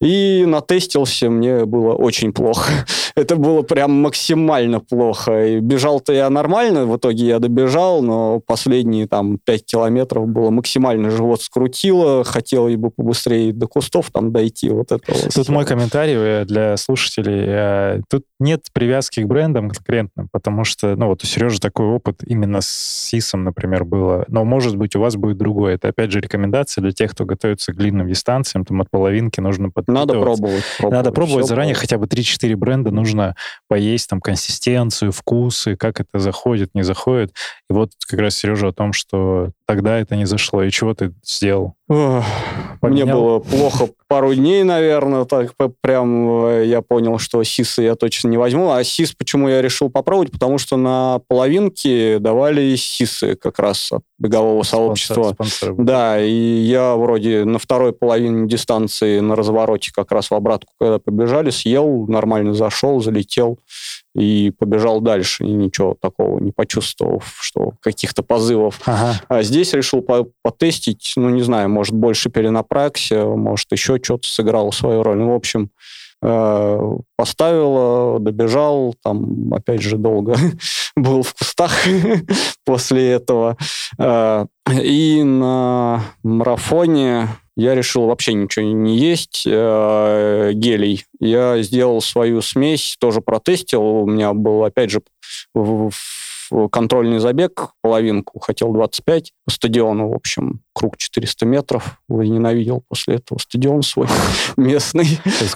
И 0.00 0.44
натестился, 0.46 1.28
мне 1.28 1.66
было 1.66 1.94
очень 1.94 2.32
плохо. 2.32 2.72
Это 3.16 3.36
было 3.36 3.60
прям 3.60 3.92
максимально 4.00 4.80
плохо. 4.80 5.46
И 5.46 5.60
бежал-то 5.60 6.14
я 6.14 6.30
нормально, 6.30 6.86
в 6.86 6.96
итоге 6.96 7.26
я 7.26 7.38
добежал, 7.38 8.00
но 8.02 8.40
последние 8.40 9.06
там 9.06 9.36
5 9.38 9.64
километров 9.66 10.26
было 10.26 10.48
максимально 10.48 11.10
живот 11.10 11.42
скрутило, 11.42 12.24
хотел 12.50 12.68
бы 12.78 12.90
побыстрее 12.90 13.52
до 13.52 13.66
кустов 13.66 14.10
там 14.10 14.32
дойти. 14.32 14.68
Вот 14.70 14.92
это 14.92 15.02
вот 15.12 15.22
Тут 15.34 15.44
всё. 15.44 15.52
мой 15.52 15.64
комментарий 15.64 16.14
э, 16.16 16.44
для 16.44 16.76
слушателей. 16.76 17.44
Э, 17.46 18.00
Тут 18.08 18.24
нет 18.38 18.66
привязки 18.72 19.20
к 19.20 19.26
брендам 19.26 19.70
конкретным, 19.70 20.28
потому 20.32 20.64
что, 20.64 20.96
ну 20.96 21.06
вот 21.06 21.22
у 21.22 21.26
Сережи 21.26 21.60
такой 21.60 21.86
опыт 21.86 22.22
именно 22.26 22.60
с 22.60 22.66
СИСом, 22.68 23.44
например, 23.44 23.84
было. 23.84 24.24
Но, 24.28 24.44
может 24.44 24.76
быть, 24.76 24.96
у 24.96 25.00
вас 25.00 25.16
будет 25.16 25.36
другое. 25.38 25.74
Это, 25.74 25.88
опять 25.88 26.10
же, 26.10 26.20
рекомендация 26.20 26.82
для 26.82 26.92
тех, 26.92 27.12
кто 27.12 27.24
готовится 27.24 27.72
к 27.72 27.76
длинным 27.76 28.08
дистанциям. 28.08 28.64
Там 28.64 28.80
от 28.80 28.90
половинки 28.90 29.40
нужно 29.40 29.70
Надо 29.86 30.14
подпитываться. 30.14 30.20
пробовать. 30.20 30.64
Надо 30.80 31.12
пробовать 31.12 31.46
заранее 31.46 31.74
пробовать. 31.74 31.90
хотя 31.90 31.98
бы 31.98 32.06
3-4 32.06 32.56
бренда, 32.56 32.90
нужно 32.90 33.36
поесть 33.68 34.08
там 34.10 34.20
консистенцию, 34.20 35.12
вкусы, 35.12 35.76
как 35.76 36.00
это 36.00 36.18
заходит, 36.18 36.70
не 36.74 36.82
заходит. 36.82 37.32
И 37.68 37.72
вот 37.72 37.90
как 38.06 38.18
раз 38.20 38.34
Сережа 38.36 38.68
о 38.68 38.72
том, 38.72 38.92
что 38.92 39.50
тогда 39.70 39.98
это 39.98 40.16
не 40.16 40.24
зашло. 40.24 40.64
И 40.64 40.70
чего 40.70 40.94
ты 40.94 41.12
сделал? 41.24 41.74
Ох, 41.88 42.24
Мне 42.82 43.04
Поменял? 43.04 43.20
было 43.20 43.38
плохо 43.38 43.88
пару 44.10 44.34
дней, 44.34 44.64
наверное, 44.64 45.24
так 45.24 45.52
прям 45.80 46.46
э, 46.46 46.64
я 46.66 46.82
понял, 46.82 47.18
что 47.18 47.44
СИСы 47.44 47.82
я 47.82 47.94
точно 47.94 48.26
не 48.26 48.36
возьму. 48.36 48.72
А 48.72 48.82
СИС 48.82 49.12
почему 49.12 49.48
я 49.48 49.62
решил 49.62 49.88
попробовать? 49.88 50.32
Потому 50.32 50.58
что 50.58 50.76
на 50.76 51.20
половинке 51.28 52.18
давали 52.18 52.74
СИСы 52.74 53.36
как 53.36 53.60
раз 53.60 53.92
от 53.92 54.02
бегового 54.18 54.64
сообщества. 54.64 55.14
Спонсор- 55.30 55.34
спонсоры 55.34 55.74
были. 55.74 55.86
Да, 55.86 56.20
и 56.20 56.28
я 56.32 56.96
вроде 56.96 57.44
на 57.44 57.60
второй 57.60 57.92
половине 57.92 58.48
дистанции 58.48 59.20
на 59.20 59.36
развороте 59.36 59.92
как 59.94 60.10
раз 60.10 60.30
в 60.30 60.34
обратку, 60.34 60.72
когда 60.80 60.98
побежали, 60.98 61.50
съел, 61.50 62.06
нормально 62.08 62.52
зашел, 62.52 63.00
залетел 63.00 63.60
и 64.16 64.50
побежал 64.58 65.00
дальше. 65.00 65.44
И 65.44 65.52
ничего 65.52 65.96
такого 66.00 66.40
не 66.40 66.50
почувствовал, 66.50 67.22
что 67.40 67.74
каких-то 67.80 68.24
позывов 68.24 68.80
Ага. 68.84 69.20
а 69.28 69.42
здесь 69.44 69.72
решил 69.72 70.02
по- 70.02 70.26
потестить, 70.42 71.12
ну, 71.14 71.28
не 71.30 71.42
знаю, 71.42 71.68
может, 71.68 71.94
больше 71.94 72.28
перенапрягся, 72.28 73.24
может, 73.24 73.70
еще 73.70 73.99
что-то 74.02 74.28
сыграл 74.28 74.72
свою 74.72 75.02
роль. 75.02 75.18
Ну, 75.18 75.32
в 75.32 75.34
общем, 75.34 75.70
э, 76.22 76.80
поставил, 77.16 78.18
добежал, 78.18 78.94
там, 79.02 79.52
опять 79.52 79.82
же, 79.82 79.96
долго 79.96 80.36
был 80.96 81.22
в 81.22 81.34
кустах 81.34 81.72
после 82.64 83.10
этого. 83.12 83.56
Э, 83.98 84.46
И 84.82 85.22
на 85.22 86.02
марафоне 86.22 87.28
я 87.56 87.74
решил 87.74 88.06
вообще 88.06 88.32
ничего 88.34 88.64
не 88.64 88.96
есть, 88.96 89.42
э, 89.46 90.52
гелей. 90.54 91.04
Я 91.20 91.60
сделал 91.62 92.00
свою 92.00 92.40
смесь, 92.42 92.96
тоже 93.00 93.20
протестил. 93.20 93.82
У 93.82 94.06
меня 94.06 94.32
был, 94.32 94.64
опять 94.64 94.90
же, 94.90 95.00
в- 95.54 95.90
в 95.90 96.39
контрольный 96.70 97.18
забег, 97.18 97.70
половинку, 97.82 98.38
хотел 98.40 98.72
25 98.72 99.32
по 99.44 99.50
стадиону, 99.50 100.10
в 100.10 100.14
общем, 100.14 100.60
круг 100.72 100.96
400 100.96 101.46
метров. 101.46 102.00
Возненавидел 102.08 102.82
после 102.88 103.16
этого 103.16 103.38
стадион 103.38 103.82
свой 103.82 104.06
местный. 104.56 105.06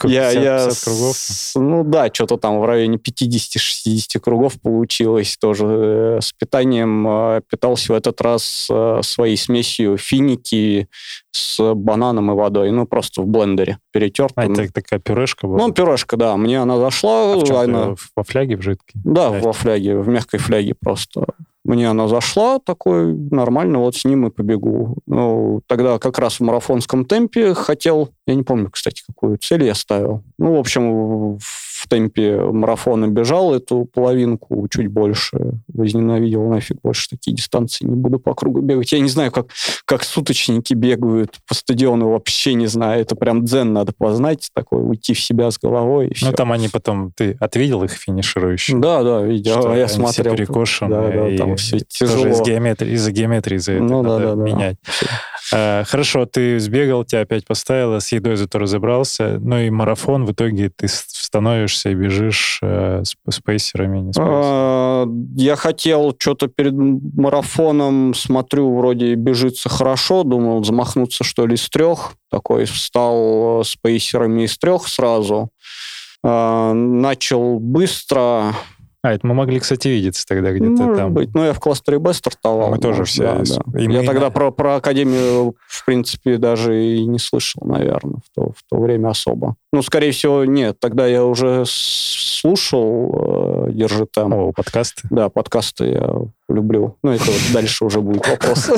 Я, 0.05 0.31
50, 0.31 0.35
я 0.35 0.65
50 0.67 0.85
кругов? 0.85 1.17
ну 1.57 1.85
да, 1.85 2.11
что-то 2.13 2.37
там 2.37 2.61
в 2.61 2.65
районе 2.65 2.97
50-60 2.97 4.21
кругов 4.21 4.61
получилось 4.61 5.37
тоже. 5.39 5.67
Э, 5.67 6.19
С 6.21 6.33
питанием 6.33 7.07
э, 7.09 7.41
питался 7.49 7.93
в 7.93 7.97
этот 7.97 8.21
раз 8.21 8.69
э, 8.71 9.01
своей 9.03 9.37
смесью 9.37 9.97
финики 9.97 10.89
с 11.37 11.75
бананом 11.75 12.31
и 12.31 12.35
водой. 12.35 12.70
Ну, 12.70 12.87
просто 12.87 13.23
в 13.23 13.27
блендере 13.27 13.79
перетертым. 13.92 14.53
А, 14.57 14.62
это 14.62 14.73
такая 14.73 15.01
пюрешка 15.01 15.47
была? 15.47 15.59
Ну, 15.59 15.73
пюрешка, 15.73 16.16
да. 16.16 16.37
Мне 16.37 16.61
она 16.61 16.79
зашла. 16.79 17.33
А 17.33 17.37
в 17.37 17.44
чем 17.44 17.57
она- 17.57 17.94
Во 18.16 18.23
фляге 18.23 18.57
в 18.57 18.62
жидкой? 18.62 19.01
да, 19.05 19.29
Фляге. 19.31 19.44
во 19.47 19.53
фляге, 19.53 19.99
в 19.99 20.09
мягкой 20.09 20.38
фляге 20.40 20.75
просто. 20.81 21.27
Мне 21.64 21.88
она 21.88 22.09
зашла, 22.09 22.59
такой, 22.59 23.14
нормально, 23.14 23.79
вот 23.79 23.97
с 23.97 24.05
ним 24.05 24.27
и 24.27 24.31
побегу. 24.31 24.99
Ну, 25.07 25.62
тогда 25.66 25.99
как 25.99 26.18
раз 26.18 26.35
в 26.38 26.40
марафонском 26.40 27.07
темпе 27.07 27.55
хотел, 27.55 28.11
я 28.27 28.35
не 28.35 28.42
помню, 28.42 28.70
кстати, 28.70 29.03
какую 29.07 29.38
цель 29.38 29.64
я 29.64 29.75
ставил. 29.75 30.23
Ну, 30.38 30.57
в 30.57 30.59
общем, 30.61 31.37
в- 31.38 31.38
в 31.85 31.88
темпе 31.88 32.38
марафона 32.40 33.09
бежал 33.09 33.55
эту 33.55 33.85
половинку, 33.92 34.66
чуть 34.70 34.88
больше. 34.88 35.37
Возненавидел 35.68 36.49
нафиг, 36.49 36.79
больше 36.83 37.11
такие 37.11 37.37
дистанции 37.37 37.85
не 37.85 37.94
буду 37.94 38.18
по 38.18 38.35
кругу 38.35 38.61
бегать. 38.62 38.90
Я 38.92 39.01
не 39.01 39.11
знаю, 39.11 39.31
как, 39.31 39.49
как 39.85 40.03
суточники 40.03 40.73
бегают 40.73 41.37
по 41.47 41.55
стадиону, 41.55 42.09
вообще 42.09 42.55
не 42.55 42.66
знаю. 42.66 43.03
Это 43.03 43.16
прям 43.16 43.44
дзен 43.44 43.75
надо 43.75 43.92
познать, 43.97 44.49
такой, 44.55 44.83
уйти 44.83 45.12
в 45.12 45.20
себя 45.20 45.51
с 45.51 45.59
головой. 45.59 46.11
Ну, 46.23 46.33
там 46.33 46.53
они 46.53 46.68
потом... 46.68 47.12
Ты 47.14 47.37
отвидел 47.38 47.85
их 47.85 47.92
финиширующих? 47.92 48.81
Да, 48.81 49.03
да, 49.03 49.20
видел, 49.23 49.61
Что 49.61 49.75
я 49.75 49.87
смотрел. 49.88 50.33
все 50.35 50.37
перекошены. 50.37 50.90
Да, 50.90 51.09
да, 51.11 51.29
и 51.29 51.37
там 51.37 51.57
все 51.57 51.81
тяжело. 51.81 52.29
из 52.29 52.40
геометрии, 52.40 52.92
из-за 52.94 53.12
геометрии 53.12 53.59
за 53.59 53.73
это 53.73 53.83
Ну, 53.83 54.03
да, 54.03 54.09
надо 54.09 54.25
да, 54.25 54.35
да. 54.37 54.42
менять. 54.42 54.77
Э, 55.53 55.85
Хорошо, 55.85 56.25
ты 56.25 56.59
сбегал, 56.59 57.05
тебя 57.05 57.20
опять 57.20 57.44
поставило, 57.47 57.99
с 57.99 58.11
едой 58.12 58.37
зато 58.37 58.59
разобрался. 58.59 59.38
Ну 59.40 59.59
и 59.59 59.68
марафон 59.68 60.25
в 60.25 60.33
итоге 60.33 60.70
ты 60.75 60.88
с- 60.88 61.05
становишься 61.75 61.91
и 61.91 61.95
бежишь 61.95 62.59
э, 62.63 63.03
с, 63.05 63.15
с 63.29 63.41
пейсерами, 63.41 63.99
не 63.99 64.13
с 64.13 64.17
пейсерами. 64.17 64.43
А, 64.45 65.07
Я 65.37 65.57
хотел 65.57 66.15
что-то 66.19 66.49
перед 66.49 66.75
марафоном, 66.75 68.15
смотрю, 68.15 68.77
вроде 68.77 69.15
бежится 69.15 69.69
хорошо, 69.69 70.23
думал 70.23 70.65
замахнуться, 70.65 71.25
что 71.25 71.47
ли, 71.47 71.57
с 71.57 71.69
трех. 71.69 72.15
Такой 72.31 72.65
встал 72.65 73.63
с 73.65 73.77
пейсерами 73.77 74.43
из 74.43 74.57
трех 74.59 74.89
сразу. 74.89 75.51
А, 76.23 76.73
Начал 76.73 77.59
быстро, 77.59 78.55
А, 79.05 79.12
это 79.12 79.27
мы 79.27 79.35
могли, 79.35 79.61
кстати, 79.61 79.88
видеться 79.88 80.25
тогда 80.27 80.51
где-то 80.51 80.71
Может 80.83 80.97
там. 80.97 81.12
быть. 81.12 81.35
Ну, 81.35 81.45
я 81.45 81.53
в 81.53 81.61
кластере 81.61 81.99
Б 81.99 82.14
стартовал. 82.14 82.71
Мы 82.71 82.79
тоже 82.79 83.05
все 83.05 83.23
да, 83.23 83.43
да. 83.67 83.79
и 83.79 83.83
Я 83.83 84.01
мы- 84.01 84.07
тогда 84.07 84.31
про, 84.31 84.51
про 84.51 84.77
Академию, 84.77 85.57
в 85.69 85.85
принципе, 85.85 86.38
даже 86.38 86.83
и 86.83 87.05
не 87.05 87.19
слышал, 87.19 87.61
наверное, 87.67 88.21
в 88.25 88.35
то, 88.35 88.53
в 88.53 88.62
то 88.67 88.81
время 88.81 89.11
особо. 89.11 89.57
Ну, 89.75 89.83
скорее 89.83 90.12
всего, 90.12 90.47
нет. 90.47 90.79
Тогда 90.81 91.07
я 91.07 91.23
уже 91.25 91.64
слушал 91.67 93.67
э, 93.69 93.73
«Держи 93.73 94.07
темп». 94.07 94.35
О, 94.35 94.53
подкасты. 94.53 95.03
Да, 95.11 95.29
подкасты 95.29 95.85
я 95.87 96.14
люблю. 96.49 96.97
Ну, 97.03 97.11
это 97.11 97.25
вот 97.25 97.40
дальше 97.53 97.85
уже 97.85 98.01
будет 98.01 98.27
вопрос. 98.27 98.71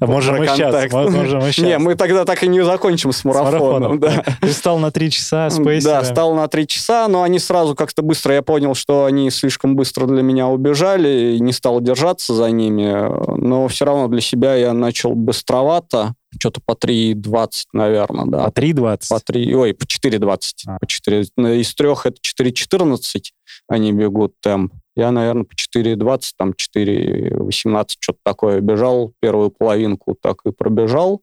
Можем 0.00 0.42
и 0.42 0.46
сейчас. 0.46 0.92
Можем 0.92 1.40
и 1.40 1.44
Не, 1.46 1.52
сейчас. 1.52 1.82
мы 1.82 1.94
тогда 1.96 2.24
так 2.24 2.42
и 2.44 2.48
не 2.48 2.64
закончим 2.64 3.12
с 3.12 3.24
марафоном. 3.24 4.00
Ты 4.00 4.46
встал 4.48 4.78
на 4.78 4.90
три 4.90 5.10
часа 5.10 5.50
с. 5.50 5.58
Да, 5.82 6.04
стал 6.04 6.34
на 6.34 6.48
три 6.48 6.66
часа, 6.66 7.08
но 7.08 7.22
они 7.22 7.38
сразу 7.38 7.74
как-то 7.74 8.02
быстро, 8.02 8.34
я 8.34 8.42
понял, 8.42 8.74
что 8.74 8.85
они 8.88 9.30
слишком 9.30 9.76
быстро 9.76 10.06
для 10.06 10.22
меня 10.22 10.48
убежали, 10.48 11.36
и 11.36 11.40
не 11.40 11.52
стал 11.52 11.80
держаться 11.80 12.34
за 12.34 12.50
ними, 12.50 13.38
но 13.38 13.68
все 13.68 13.84
равно 13.84 14.08
для 14.08 14.20
себя 14.20 14.54
я 14.54 14.72
начал 14.72 15.14
быстровато, 15.14 16.14
что-то 16.38 16.60
по 16.64 16.72
3.20, 16.72 17.48
наверное, 17.72 18.26
да. 18.26 18.44
А 18.44 18.50
3.20? 18.50 19.08
По 19.08 19.20
3, 19.20 19.54
ой, 19.54 19.74
по 19.74 19.84
4.20. 19.84 20.38
А. 20.66 20.78
По 20.78 20.86
4, 20.86 21.24
ну, 21.36 21.52
из 21.52 21.74
трех 21.74 22.06
это 22.06 22.16
4.14 22.20 23.20
они 23.68 23.92
бегут 23.92 24.34
темп. 24.40 24.72
Я, 24.94 25.10
наверное, 25.10 25.44
по 25.44 25.54
4.20, 25.54 26.20
там 26.38 26.50
4.18, 26.50 27.86
что-то 28.00 28.18
такое 28.24 28.60
бежал. 28.60 29.12
Первую 29.20 29.50
половинку 29.50 30.16
так 30.20 30.38
и 30.46 30.52
пробежал. 30.52 31.22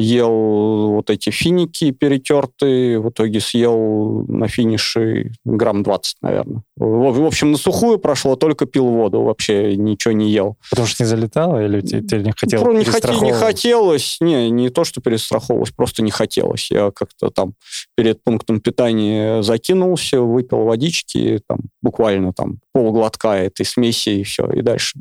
Ел 0.00 0.92
вот 0.92 1.10
эти 1.10 1.30
финики 1.30 1.90
перетертые. 1.90 3.00
В 3.00 3.10
итоге 3.10 3.40
съел 3.40 4.24
на 4.28 4.46
финише 4.46 5.32
грамм 5.44 5.82
20, 5.82 6.16
наверное. 6.22 6.62
В, 6.76 7.12
в 7.20 7.26
общем, 7.26 7.50
на 7.50 7.58
сухую 7.58 7.98
прошло, 7.98 8.36
только 8.36 8.66
пил 8.66 8.86
воду. 8.86 9.22
Вообще 9.22 9.76
ничего 9.76 10.12
не 10.12 10.30
ел. 10.30 10.56
Потому 10.70 10.86
что 10.86 11.02
не 11.02 11.08
залетало 11.08 11.64
или 11.64 11.80
тебе, 11.80 12.02
тебе 12.02 12.22
не 12.22 12.32
хотелось 12.32 12.64
Про- 12.64 12.72
не, 12.74 12.84
хоте- 12.84 13.24
не 13.24 13.32
хотелось, 13.32 14.18
не, 14.20 14.50
не 14.50 14.70
то, 14.70 14.84
что 14.84 15.00
перестраховывалось, 15.00 15.72
просто 15.72 16.04
не 16.04 16.12
хотелось. 16.12 16.70
Я 16.70 16.92
как-то 16.92 17.30
там 17.30 17.54
перед 17.96 18.22
пунктом 18.22 18.60
питания 18.60 19.42
закинулся, 19.42 20.20
выпил 20.20 20.62
водички, 20.62 21.40
там 21.48 21.58
буквально 21.82 22.32
там 22.32 22.60
полглотка 22.72 23.36
этой 23.36 23.66
смеси 23.66 24.20
и 24.20 24.22
все, 24.22 24.46
и 24.46 24.62
дальше. 24.62 24.96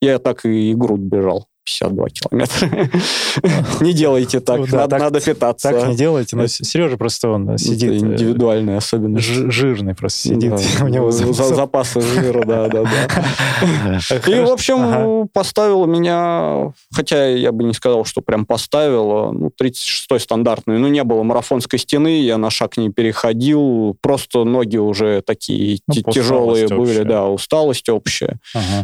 Я 0.00 0.18
так 0.18 0.44
и 0.44 0.74
груд 0.74 0.98
бежал. 0.98 1.46
52 1.66 2.06
километра. 2.10 2.68
Не 3.80 3.92
делайте 3.92 4.40
так, 4.40 4.58
Ну 4.60 4.66
надо 4.66 4.88
так- 4.88 5.00
надо 5.00 5.20
питаться. 5.20 5.70
Так 5.72 5.88
не 5.88 5.96
делайте, 5.96 6.36
но 6.36 6.46
Сережа 6.46 6.96
просто 6.96 7.28
он 7.30 7.50
Это 7.50 7.58
сидит... 7.58 7.90
э, 7.90 7.96
индивидуальная 7.96 8.76
особенность. 8.78 9.26
ж- 9.26 9.50
Жирный 9.50 9.94
просто 9.94 10.28
сидит, 10.28 10.52
у 10.80 10.86
него 10.88 11.10
за- 11.10 11.32
за- 11.32 11.54
запасы 11.54 12.00
жира, 12.00 12.44
да, 12.44 12.68
да, 12.68 12.82
да. 12.84 13.98
И, 14.30 14.40
в 14.40 14.50
общем, 14.52 15.28
поставил 15.32 15.86
меня, 15.86 16.72
хотя 16.94 17.26
я 17.28 17.50
бы 17.52 17.64
не 17.64 17.74
сказал, 17.74 18.04
что 18.04 18.20
прям 18.20 18.46
поставил, 18.46 19.32
ну, 19.32 19.50
36-й 19.60 20.20
стандартный. 20.20 20.78
Ну, 20.78 20.86
не 20.88 21.02
было 21.02 21.22
марафонской 21.24 21.78
стены, 21.78 22.20
я 22.20 22.38
на 22.38 22.50
шаг 22.50 22.76
не 22.76 22.90
переходил, 22.90 23.96
просто 24.00 24.44
ноги 24.44 24.76
уже 24.76 25.20
такие 25.22 25.80
Ну, 25.88 25.94
тяжелые 26.12 26.68
были, 26.68 27.02
да, 27.02 27.26
усталость 27.26 27.88
общая. 27.88 28.38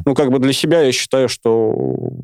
Ну, 0.04 0.14
как 0.14 0.30
бы 0.32 0.40
для 0.40 0.52
себя 0.52 0.82
я 0.82 0.90
считаю, 0.92 1.28
что 1.28 1.72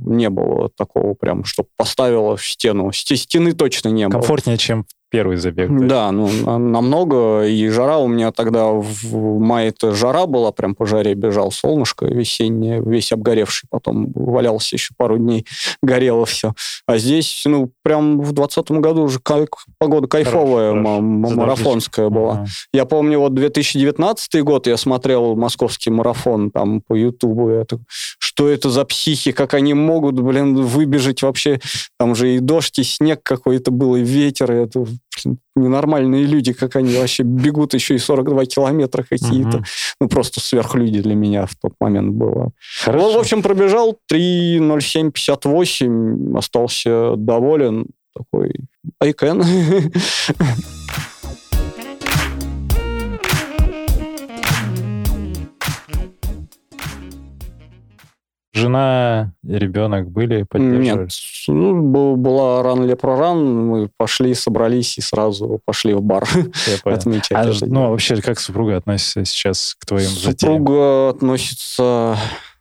не 0.05 0.29
было 0.31 0.48
такого 0.77 1.15
прям, 1.15 1.45
что 1.45 1.65
поставило 1.77 2.37
в 2.37 2.45
стену. 2.45 2.93
Сте- 2.93 3.17
Стены 3.17 3.53
точно 3.53 3.89
не 3.89 4.07
было. 4.09 4.21
Комфортнее, 4.21 4.59
чем 4.59 4.87
первый 5.11 5.37
забег. 5.37 5.71
есть. 5.71 5.87
Да, 5.87 6.11
ну, 6.13 6.29
на- 6.45 6.59
намного. 6.59 7.45
И 7.47 7.69
жара 7.69 7.99
у 7.99 8.09
меня 8.09 8.33
тогда 8.33 8.67
в 8.69 9.39
мае-то 9.41 9.93
жара 9.93 10.27
была, 10.27 10.53
прям 10.53 10.75
по 10.75 10.87
жаре 10.87 11.15
бежал 11.15 11.51
солнышко 11.51 12.07
весеннее, 12.07 12.83
весь 12.85 13.13
обгоревший. 13.13 13.69
Потом 13.71 14.13
валялся 14.15 14.77
еще 14.77 14.95
пару 14.97 15.19
дней, 15.19 15.47
горело 15.83 16.27
все. 16.27 16.53
А 16.87 16.99
здесь, 16.99 17.43
ну, 17.47 17.71
прям 17.83 18.21
в 18.21 18.33
двадцатом 18.33 18.81
году 18.81 19.03
уже 19.03 19.19
кай- 19.21 19.47
погода 19.79 20.07
кайфовая, 20.09 20.73
Хорошо, 20.73 20.85
хорошо. 21.23 21.37
марафонская 21.37 22.09
была. 22.09 22.33
Ага. 22.33 22.47
Я 22.73 22.85
помню, 22.85 23.19
вот 23.19 23.35
2019 23.35 24.43
год 24.43 24.67
я 24.67 24.77
смотрел 24.77 25.37
московский 25.37 25.91
марафон 25.91 26.51
там 26.51 26.81
по 26.87 26.95
Ютубу. 26.95 27.65
Так, 27.69 27.81
что 28.19 28.49
это 28.49 28.71
за 28.71 28.85
психи, 28.85 29.33
как 29.33 29.55
они 29.55 29.75
могут, 29.75 30.21
блин, 30.21 30.55
выбежать 30.55 31.23
вообще. 31.23 31.61
Там 31.99 32.15
же 32.15 32.37
и 32.37 32.39
дождь, 32.41 32.79
и 32.79 32.83
снег 32.85 33.21
какой-то 33.23 33.71
был, 33.71 33.97
и 33.97 34.03
ветер. 34.03 34.53
И 34.53 34.57
это 34.65 34.85
ненормальные 35.57 36.25
люди, 36.25 36.53
как 36.53 36.77
они 36.77 36.97
вообще 36.97 37.25
бегут 37.25 37.75
еще 37.75 37.95
и 37.95 37.99
42 37.99 38.47
километра 38.47 39.03
какие-то. 39.03 39.59
Мгм. 39.59 39.65
Ну, 40.01 40.09
просто 40.09 40.41
сверхлюди 40.41 41.03
для 41.03 41.15
меня 41.15 41.45
в 41.47 41.55
тот 41.57 41.75
момент 41.81 42.15
было. 42.15 42.53
Хорошо. 42.85 43.07
Ну, 43.07 43.15
в 43.15 43.19
общем, 43.19 43.43
пробежал 43.43 43.99
3.07.58, 44.13 46.39
остался 46.39 47.17
доволен. 47.17 47.87
Такой, 48.15 48.55
I 49.01 49.13
can. 49.13 49.45
Жена, 58.59 59.33
ребенок 59.47 60.11
были, 60.11 60.43
поддерживали? 60.43 61.03
Нет, 61.03 61.11
ну, 61.49 62.17
была 62.17 62.63
ран 62.63 62.87
для 62.87 62.97
проран, 62.97 63.67
мы 63.67 63.91
пошли, 63.97 64.35
собрались 64.35 64.99
и 64.99 65.01
сразу 65.01 65.61
пошли 65.65 65.95
в 65.95 66.03
бар 66.03 66.25
отмечать. 66.85 67.33
А, 67.33 67.49
это 67.49 67.67
ну, 67.67 67.85
а 67.85 67.89
вообще, 67.91 68.21
как 68.21 68.39
супруга 68.39 68.77
относится 68.77 69.25
сейчас 69.25 69.77
к 69.79 69.87
твоим 69.87 70.09
затеям? 70.09 70.39
Супруга 70.39 71.11
относится 71.11 72.17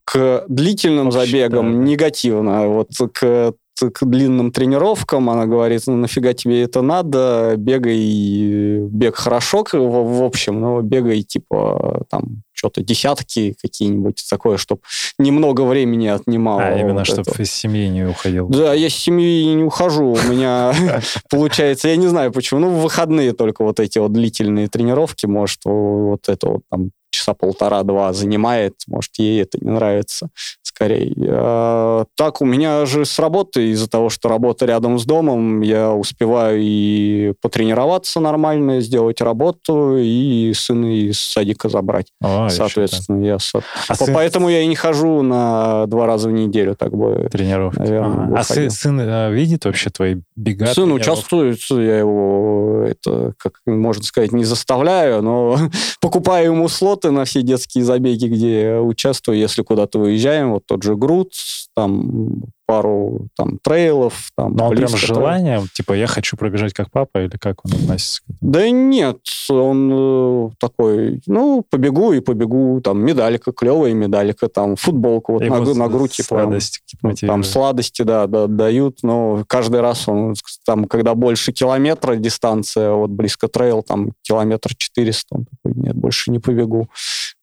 к 0.06 0.46
длительным 0.48 1.10
Вообще, 1.10 1.32
забегам 1.32 1.74
да, 1.74 1.90
негативно. 1.90 2.68
Вот 2.68 2.92
к, 3.14 3.54
к 3.80 4.06
длинным 4.06 4.52
тренировкам 4.52 5.30
она 5.30 5.46
говорит, 5.46 5.84
ну 5.88 5.96
нафига 5.96 6.34
тебе 6.34 6.64
это 6.64 6.82
надо, 6.82 7.56
бегай, 7.58 8.88
бег 8.90 9.16
хорошо 9.16 9.66
в, 9.72 10.20
в 10.20 10.24
общем, 10.24 10.60
но 10.60 10.82
бегай 10.82 11.22
типа 11.24 12.06
там 12.10 12.44
что-то 12.54 12.82
десятки 12.82 13.56
какие-нибудь 13.62 14.26
такое, 14.30 14.58
чтобы 14.58 14.82
немного 15.20 15.62
времени 15.62 16.08
отнимало. 16.08 16.64
А, 16.64 16.80
именно, 16.80 17.00
вот 17.00 17.08
чтобы 17.08 17.32
из 17.38 17.52
семьи 17.52 17.88
не 17.88 18.06
уходил. 18.06 18.48
Да, 18.48 18.74
я 18.74 18.90
с 18.90 18.94
семьи 18.94 19.54
не 19.54 19.64
ухожу. 19.64 20.14
У 20.14 20.32
меня 20.32 20.74
получается, 21.30 21.90
я 21.90 21.96
не 21.96 22.08
знаю 22.08 22.32
почему, 22.32 22.62
ну, 22.62 22.70
в 22.70 22.82
выходные 22.82 23.34
только 23.34 23.64
вот 23.64 23.80
эти 23.80 24.00
вот 24.00 24.12
длительные 24.12 24.68
тренировки, 24.68 25.28
может, 25.28 25.60
вот 25.66 26.28
это 26.28 26.50
вот 26.50 26.62
там 26.70 26.92
часа 27.18 27.34
полтора-два 27.34 28.14
занимает, 28.14 28.76
может, 28.88 29.12
ей 29.18 29.42
это 29.42 29.58
не 29.62 29.72
нравится 29.72 30.30
скорее. 30.64 31.14
А, 31.30 32.06
так, 32.16 32.42
у 32.42 32.46
меня 32.46 32.86
же 32.86 33.06
с 33.06 33.18
работы, 33.20 33.70
из-за 33.72 33.90
того, 33.90 34.10
что 34.10 34.30
работа 34.30 34.66
рядом 34.66 35.00
с 35.00 35.06
домом, 35.06 35.62
я 35.62 35.92
успеваю 35.94 36.60
и 36.62 37.34
потренироваться 37.42 38.20
нормально, 38.20 38.80
сделать 38.82 39.20
работу, 39.22 39.98
и 39.98 40.54
сына 40.54 40.96
из 40.96 41.20
садика 41.20 41.70
забрать. 41.70 42.08
Еще 42.22 42.50
Соответственно, 42.52 43.26
я... 43.26 43.40
со- 43.40 43.62
А 43.88 43.96
сын- 43.96 44.14
Поэтому 44.14 44.50
я 44.50 44.62
и 44.62 44.68
не 44.68 44.76
хожу 44.76 45.22
на 45.24 45.86
два 45.88 46.06
раза 46.06 46.30
в 46.30 46.32
неделю, 46.32 46.76
так 46.76 46.96
бы 46.96 47.28
тренировки. 47.32 47.80
наверное, 47.80 48.08
Ага. 48.12 48.24
А 48.24 48.40
выходил. 48.40 48.70
сын, 48.70 48.70
сын, 48.70 49.00
э, 49.00 49.32
видит 49.34 49.66
вообще 49.66 49.90
твои 49.90 50.18
бега? 50.36 50.68
Сын 50.68 50.76
тренировки? 50.84 51.02
участвует, 51.02 51.60
я 51.72 51.98
его, 52.00 52.84
это, 52.88 53.34
как 53.38 53.54
можно 53.66 54.04
сказать, 54.04 54.32
не 54.32 54.44
заставляю, 54.44 55.22
но 55.24 55.58
покупаю 56.02 56.52
ему 56.52 56.68
слоты 57.08 57.12
на 57.12 57.26
все 57.26 57.42
детские 57.42 57.84
забеги, 57.84 58.28
где 58.28 58.78
участвую, 58.78 59.38
если 59.38 59.64
куда-то 59.64 60.00
выезжаем, 60.00 60.52
вот 60.52 60.66
тот 60.66 60.84
же 60.84 60.96
Груд, 60.96 61.34
там 61.76 62.44
пару 62.68 63.28
там 63.36 63.58
трейлов, 63.64 64.30
там 64.36 64.54
Но 64.56 64.68
он 64.68 64.76
прям 64.76 64.90
с 64.90 64.96
желанием, 64.98 65.68
типа, 65.74 65.94
я 65.94 66.06
хочу 66.06 66.36
пробежать 66.38 66.74
как 66.74 66.92
папа, 66.92 67.24
или 67.24 67.38
как 67.38 67.66
он 67.66 67.72
относится? 67.72 68.22
Да 68.42 68.70
нет, 68.70 69.20
он 69.50 69.90
э, 69.92 70.50
такой, 70.60 71.22
ну, 71.26 71.64
побегу 71.68 72.12
и 72.12 72.20
побегу, 72.20 72.82
там, 72.82 73.00
медалька, 73.04 73.54
клевая 73.54 73.94
медалька, 73.94 74.50
там, 74.50 74.76
футболку 74.76 75.34
вот 75.34 75.42
на, 75.42 75.46
Его 75.46 75.64
гру- 75.64 75.74
на 75.76 75.88
грудь, 75.88 76.12
типа, 76.12 76.28
сладости 76.28 76.80
какие-то 76.82 77.00
Ну, 77.04 77.10
Там 77.10 77.12
мотивируют. 77.12 77.46
сладости, 77.48 78.02
да, 78.02 78.28
да, 78.28 78.48
дают, 78.48 79.00
но 79.02 79.44
каждый 79.48 79.80
раз 79.82 80.08
он, 80.10 80.36
там, 80.66 80.86
когда 80.86 81.16
больше 81.16 81.54
километра 81.54 82.16
дистанция, 82.18 82.92
вот 82.92 83.10
близко 83.12 83.48
трейл, 83.48 83.82
там 83.82 84.12
километр 84.22 84.76
400, 84.76 85.26
он 85.32 85.46
такой, 85.46 85.82
нет, 85.82 85.96
больше 85.96 86.32
не 86.32 86.40
побегу. 86.40 86.90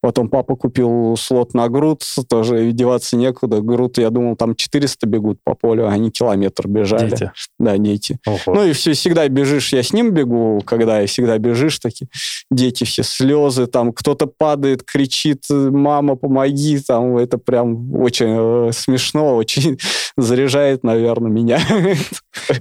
Потом 0.03 0.29
папа 0.29 0.55
купил 0.55 1.16
слот 1.16 1.55
на 1.55 1.66
груд, 1.70 2.03
тоже 2.29 2.72
деваться 2.72 3.16
некуда. 3.16 3.62
Груд, 3.62 3.97
я 3.97 4.11
думал, 4.11 4.37
там 4.37 4.55
400 4.55 5.07
бегут 5.15 5.39
по 5.45 5.55
полю, 5.55 5.89
они 5.89 6.11
километр 6.11 6.67
бежали. 6.69 7.11
Дети. 7.11 7.33
Да, 7.59 7.79
дети. 7.79 8.19
Ого. 8.27 8.39
Ну 8.55 8.65
и 8.65 8.73
все, 8.73 8.93
всегда 8.93 9.29
бежишь, 9.29 9.73
я 9.73 9.83
с 9.83 9.93
ним 9.93 10.11
бегу, 10.12 10.61
когда 10.65 11.03
и 11.03 11.07
всегда 11.07 11.39
бежишь, 11.39 11.79
такие 11.79 12.09
дети 12.51 12.85
все, 12.85 13.03
слезы, 13.03 13.67
там 13.67 13.93
кто-то 13.93 14.27
падает, 14.27 14.83
кричит, 14.83 15.45
мама, 15.51 16.17
помоги, 16.17 16.79
там 16.81 17.17
это 17.17 17.39
прям 17.39 17.95
очень 17.95 18.69
э, 18.69 18.73
смешно, 18.73 19.37
очень 19.37 19.79
заряжает, 20.17 20.85
наверное, 20.85 21.31
меня. 21.31 21.61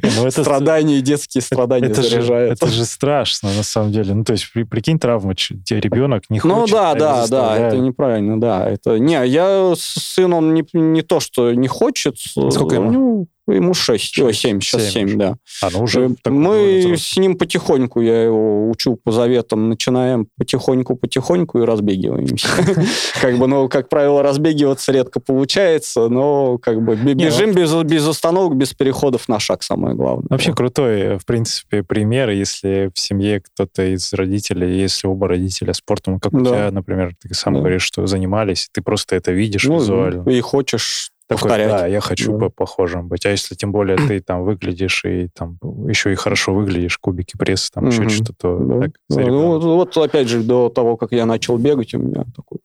Ну, 0.02 0.28
это- 0.28 0.42
Страдания, 0.44 1.02
детские 1.02 1.42
страдания 1.42 1.88
это 1.88 2.02
же, 2.04 2.10
заряжают. 2.10 2.54
это 2.54 2.68
же 2.68 2.86
страшно, 2.86 3.50
на 3.56 3.64
самом 3.64 3.92
деле. 3.92 4.14
Ну, 4.14 4.24
то 4.24 4.34
есть, 4.34 4.52
при- 4.54 4.64
прикинь, 4.64 5.00
травма, 5.00 5.36
тебе 5.36 5.80
ребенок 5.80 6.24
не 6.30 6.40
Ну 6.44 6.62
хочет, 6.62 6.76
да, 6.76 6.90
его 6.92 7.00
да, 7.00 7.10
да, 7.16 7.22
заставляют. 7.22 7.74
это 7.74 7.84
неправильно, 7.84 8.40
да. 8.40 8.70
Это 8.70 9.00
не, 9.00 9.28
я 9.28 9.74
сын 9.78 10.34
он 10.34 10.54
не, 10.54 10.64
не 10.74 11.02
то, 11.02 11.20
что 11.20 11.52
не 11.54 11.68
хочет. 11.68 12.16
Сколько 12.52 12.76
ему? 12.76 12.92
Ну, 12.92 13.28
ему 13.54 13.74
6, 13.74 14.20
ой, 14.20 14.32
Шесть, 14.34 14.42
7, 14.42 14.62
сейчас 14.62 14.90
семь 14.92 15.10
7, 15.10 15.18
да. 15.18 15.36
А, 15.62 15.70
ну 15.72 15.84
уже 15.84 16.16
Э, 16.26 16.30
Мы 16.30 16.96
с 16.98 17.18
ним 17.18 17.38
потихоньку, 17.38 18.02
я 18.02 18.24
его 18.24 18.70
учу 18.70 18.98
по 19.04 19.12
заветам, 19.12 19.70
начинаем 19.70 20.28
потихоньку-потихоньку 20.38 21.60
и 21.60 21.66
разбегиваемся. 21.66 22.48
Как 23.22 23.38
бы, 23.38 23.48
ну, 23.48 23.68
как 23.70 23.90
правило, 23.90 24.24
разбегиваться 24.24 24.92
редко 24.92 25.20
получается, 25.20 26.10
но 26.10 26.58
как 26.58 26.84
бы 26.84 26.96
бежим 26.96 27.54
без 27.54 28.08
остановок, 28.08 28.56
без 28.56 28.74
переходов 28.74 29.28
на 29.30 29.40
шаг, 29.40 29.64
самое 29.64 29.96
главное. 29.96 30.28
Вообще 30.30 30.54
крутой, 30.54 31.00
э, 31.02 31.18
в 31.18 31.26
принципе, 31.26 31.84
пример, 31.84 32.30
если 32.30 32.92
в 32.94 33.00
семье 33.00 33.42
кто-то 33.42 33.94
из 33.94 34.14
родителей, 34.14 34.78
если 34.78 35.08
оба 35.08 35.28
родителя 35.28 35.74
спортом, 35.74 36.20
как 36.20 36.34
у 36.34 36.44
тебя, 36.44 36.72
например, 36.72 37.14
ты 37.22 37.34
сам 37.34 37.56
говоришь, 37.56 37.84
что 37.84 38.06
занимались, 38.08 38.70
ты 38.72 38.82
просто 38.82 39.16
это 39.16 39.32
видишь 39.32 39.64
Ну, 39.66 39.76
визуально. 39.76 40.30
И 40.30 40.40
хочешь 40.42 41.10
Такой, 41.28 41.42
повторять. 41.44 41.70
да, 41.70 41.88
я 41.88 42.02
хочу 42.02 42.34
Да. 42.34 42.38
по 42.40 42.50
похожим 42.50 43.08
быть. 43.08 43.26
А 43.26 43.30
если 43.32 43.56
тем 43.56 43.72
более 43.72 43.96
ты 43.98 44.20
там 44.20 44.44
выглядишь 44.44 45.06
и 45.06 45.30
там 45.34 45.58
еще 45.88 46.12
и 46.12 46.16
хорошо 46.16 46.54
выглядишь, 46.54 46.98
кубики 46.98 47.38
пресса, 47.38 47.72
там 47.74 47.88
еще 47.88 48.10
что-то, 48.10 48.34
то 48.34 48.58
Да. 48.60 48.80
так, 48.82 48.92
за 49.08 49.22
Ну, 49.22 49.48
вот, 49.60 49.64
вот 49.64 49.98
опять 49.98 50.28
же, 50.28 50.44
до 50.44 50.70
того, 50.70 50.98
как 50.98 51.12
я 51.14 51.26
начал 51.26 51.58
бегать, 51.58 51.94
у 51.94 52.00
меня 52.00 52.26
такой 52.36 52.60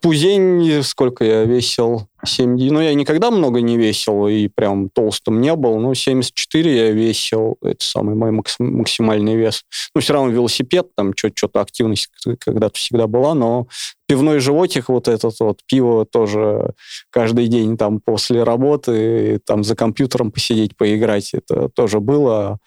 пузень, 0.00 0.82
сколько 0.82 1.24
я 1.24 1.44
весил? 1.44 2.08
7, 2.26 2.56
ну, 2.70 2.80
я 2.80 2.94
никогда 2.94 3.30
много 3.30 3.60
не 3.60 3.76
весил 3.76 4.26
и 4.26 4.48
прям 4.48 4.88
толстым 4.90 5.40
не 5.40 5.54
был, 5.54 5.78
но 5.78 5.94
74 5.94 6.76
я 6.76 6.90
весил, 6.90 7.56
это 7.62 7.84
самый 7.84 8.14
мой 8.14 8.30
макс- 8.30 8.56
максимальный 8.58 9.36
вес. 9.36 9.62
Ну, 9.94 10.00
все 10.00 10.14
равно 10.14 10.30
велосипед, 10.30 10.88
там 10.96 11.12
что-то 11.16 11.60
активность 11.60 12.08
когда-то 12.40 12.78
всегда 12.78 13.06
была, 13.06 13.34
но 13.34 13.66
пивной 14.06 14.38
животик 14.38 14.88
вот 14.88 15.08
этот 15.08 15.34
вот, 15.40 15.60
пиво 15.66 16.04
тоже 16.04 16.72
каждый 17.10 17.48
день 17.48 17.76
там 17.76 18.00
после 18.00 18.42
работы, 18.42 19.40
там 19.46 19.64
за 19.64 19.76
компьютером 19.76 20.30
посидеть, 20.30 20.76
поиграть, 20.76 21.34
это 21.34 21.68
тоже 21.68 22.00
было. 22.00 22.58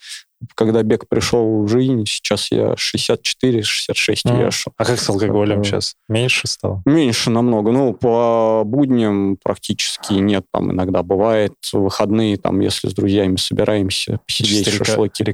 Когда 0.54 0.82
бег 0.82 1.08
пришел 1.08 1.62
в 1.64 1.68
жизнь, 1.68 2.04
сейчас 2.06 2.50
я 2.52 2.74
64-66 2.74 4.20
Ну, 4.24 4.40
вешу. 4.44 4.72
А 4.76 4.84
как 4.84 4.98
с 4.98 5.08
алкоголем 5.08 5.56
Такое. 5.56 5.64
сейчас? 5.64 5.94
Меньше 6.08 6.46
стало? 6.46 6.82
Меньше 6.86 7.30
намного. 7.30 7.72
Ну, 7.72 7.92
по 7.94 8.62
будням 8.64 9.36
практически 9.42 10.14
нет. 10.14 10.44
Там 10.52 10.70
иногда 10.72 11.02
бывает 11.02 11.52
в 11.72 11.78
выходные, 11.78 12.36
там, 12.36 12.60
если 12.60 12.88
с 12.88 12.94
друзьями 12.94 13.36
собираемся, 13.36 14.20
посидеть, 14.26 14.68
река- 14.68 14.84
шашлыки 14.84 15.24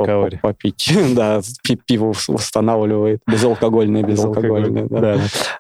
попить. 0.43 0.93
Да, 1.15 1.41
пи- 1.63 1.77
пиво 1.87 2.13
восстанавливает. 2.29 3.21
Безалкогольное, 3.31 4.03
безалкогольное. 4.03 4.87
да. 4.89 5.15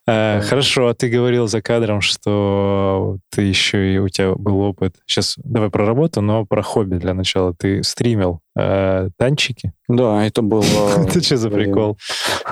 Э, 0.07 0.41
Да. 0.41 0.41
Хорошо, 0.43 0.89
а 0.89 0.95
ты 0.95 1.09
говорил 1.09 1.47
за 1.49 1.61
кадром, 1.63 2.01
что 2.01 3.19
ты 3.31 3.43
еще 3.43 3.95
и 3.95 3.99
у 3.99 4.09
тебя 4.09 4.35
был 4.35 4.61
опыт. 4.61 4.95
Сейчас 5.07 5.35
давай 5.39 5.71
про 5.71 5.87
работу, 5.87 6.21
но 6.21 6.45
про 6.45 6.63
хобби 6.63 6.97
для 6.97 7.15
начала. 7.15 7.55
Ты 7.55 7.83
стримил 7.83 8.41
э, 8.57 9.09
танчики? 9.17 9.73
Да, 9.89 10.25
это 10.27 10.41
было... 10.43 11.05
Это 11.09 11.23
что 11.23 11.37
за 11.37 11.51
прикол? 11.51 11.99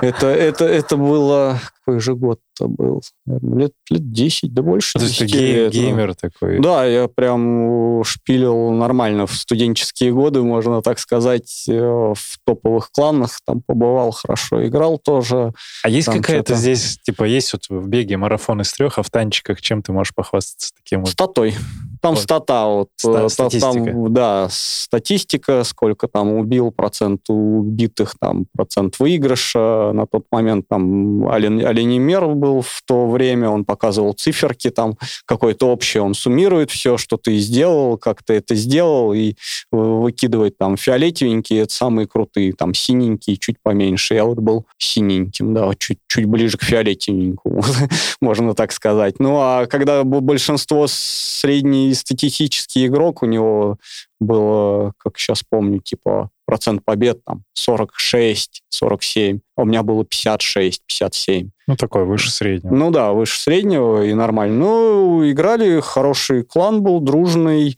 Это, 0.01 0.27
это, 0.27 0.65
это 0.65 0.97
было... 0.97 1.59
Какой 1.85 1.99
же 1.99 2.15
год-то 2.15 2.67
был? 2.69 3.01
Наверное, 3.25 3.59
лет, 3.63 3.71
лет 3.89 4.11
10, 4.13 4.53
да 4.53 4.61
больше 4.61 4.93
То 4.99 5.03
есть 5.03 5.17
ты 5.19 5.25
10 5.25 5.37
гей- 5.37 5.53
лет, 5.53 5.73
ну. 5.73 5.79
геймер 5.81 6.15
такой? 6.15 6.59
Да, 6.61 6.85
я 6.85 7.09
прям 7.09 8.01
шпилил 8.05 8.69
нормально 8.71 9.27
в 9.27 9.33
студенческие 9.33 10.13
годы, 10.13 10.43
можно 10.43 10.81
так 10.81 10.97
сказать, 10.99 11.65
э, 11.67 11.73
в 12.15 12.37
топовых 12.45 12.89
кланах, 12.91 13.31
там 13.45 13.61
побывал 13.61 14.11
хорошо, 14.11 14.65
играл 14.65 14.97
тоже. 14.97 15.51
А 15.83 15.89
есть 15.89 16.07
какая-то 16.07 16.55
здесь, 16.55 16.99
типа, 17.03 17.25
есть 17.25 17.51
вот 17.51 17.63
в 17.67 17.87
беге 17.89 18.15
марафон 18.15 18.61
из 18.61 18.71
трех, 18.71 18.97
а 18.97 19.03
в 19.03 19.09
танчиках 19.09 19.59
чем 19.59 19.81
ты 19.81 19.91
можешь 19.91 20.13
похвастаться 20.15 20.71
таким 20.81 21.01
вот? 21.01 21.09
Статой. 21.09 21.55
Там 22.01 22.15
Вот. 22.15 22.21
стата, 22.23 22.65
вот, 22.65 22.89
Ста- 22.97 23.11
э, 23.11 23.13
та- 23.23 23.29
статистика. 23.29 23.71
там, 23.91 24.13
да, 24.13 24.47
статистика, 24.49 25.63
сколько 25.65 26.07
там 26.07 26.33
убил, 26.33 26.71
процент 26.71 27.21
убитых, 27.29 28.15
там, 28.19 28.45
процент 28.55 28.99
выигрыша. 28.99 29.91
На 29.93 30.05
тот 30.05 30.25
момент 30.31 30.67
там 30.67 31.27
олен- 31.27 31.65
оленемер 31.65 32.27
был 32.27 32.61
в 32.61 32.81
то 32.85 33.07
время, 33.07 33.49
он 33.49 33.65
показывал 33.65 34.13
циферки, 34.13 34.69
там, 34.69 34.97
какое-то 35.25 35.67
общее, 35.67 36.03
он 36.03 36.13
суммирует 36.13 36.71
все, 36.71 36.97
что 36.97 37.17
ты 37.17 37.37
сделал, 37.37 37.97
как 37.97 38.23
ты 38.23 38.33
это 38.33 38.55
сделал, 38.55 39.13
и 39.13 39.35
вы- 39.71 40.01
выкидывает 40.01 40.57
там 40.57 40.77
фиолетовенькие, 40.77 41.61
это 41.61 41.73
самые 41.73 42.07
крутые, 42.07 42.53
там, 42.53 42.73
синенькие, 42.73 43.37
чуть 43.37 43.57
поменьше. 43.61 44.15
Я 44.15 44.25
вот 44.25 44.39
был 44.39 44.65
синеньким, 44.77 45.53
да, 45.53 45.71
чуть, 45.77 45.99
чуть 46.07 46.25
ближе 46.25 46.57
к 46.57 46.63
фиолетовенькому, 46.63 47.61
можно 48.21 48.53
так 48.53 48.71
сказать. 48.71 49.19
Ну, 49.19 49.37
а 49.37 49.65
когда 49.65 50.03
большинство 50.03 50.85
среднестатистический 50.87 52.87
игрок, 52.87 53.23
у 53.23 53.25
него 53.25 53.77
было, 54.23 54.93
как 54.97 55.17
сейчас 55.17 55.43
помню, 55.47 55.79
типа 55.79 56.29
процент 56.45 56.83
побед 56.83 57.23
там 57.23 57.43
46, 57.53 58.63
47, 58.69 59.39
а 59.55 59.61
у 59.61 59.65
меня 59.65 59.83
было 59.83 60.03
56, 60.03 60.83
57. 60.85 61.49
Ну, 61.67 61.75
такой 61.75 62.05
выше 62.05 62.31
среднего. 62.31 62.73
Ну 62.73 62.91
да, 62.91 63.13
выше 63.13 63.39
среднего 63.39 64.03
и 64.03 64.13
нормально. 64.13 64.57
Ну, 64.57 65.31
играли, 65.31 65.79
хороший 65.79 66.43
клан 66.43 66.81
был, 66.83 66.99
дружный, 66.99 67.77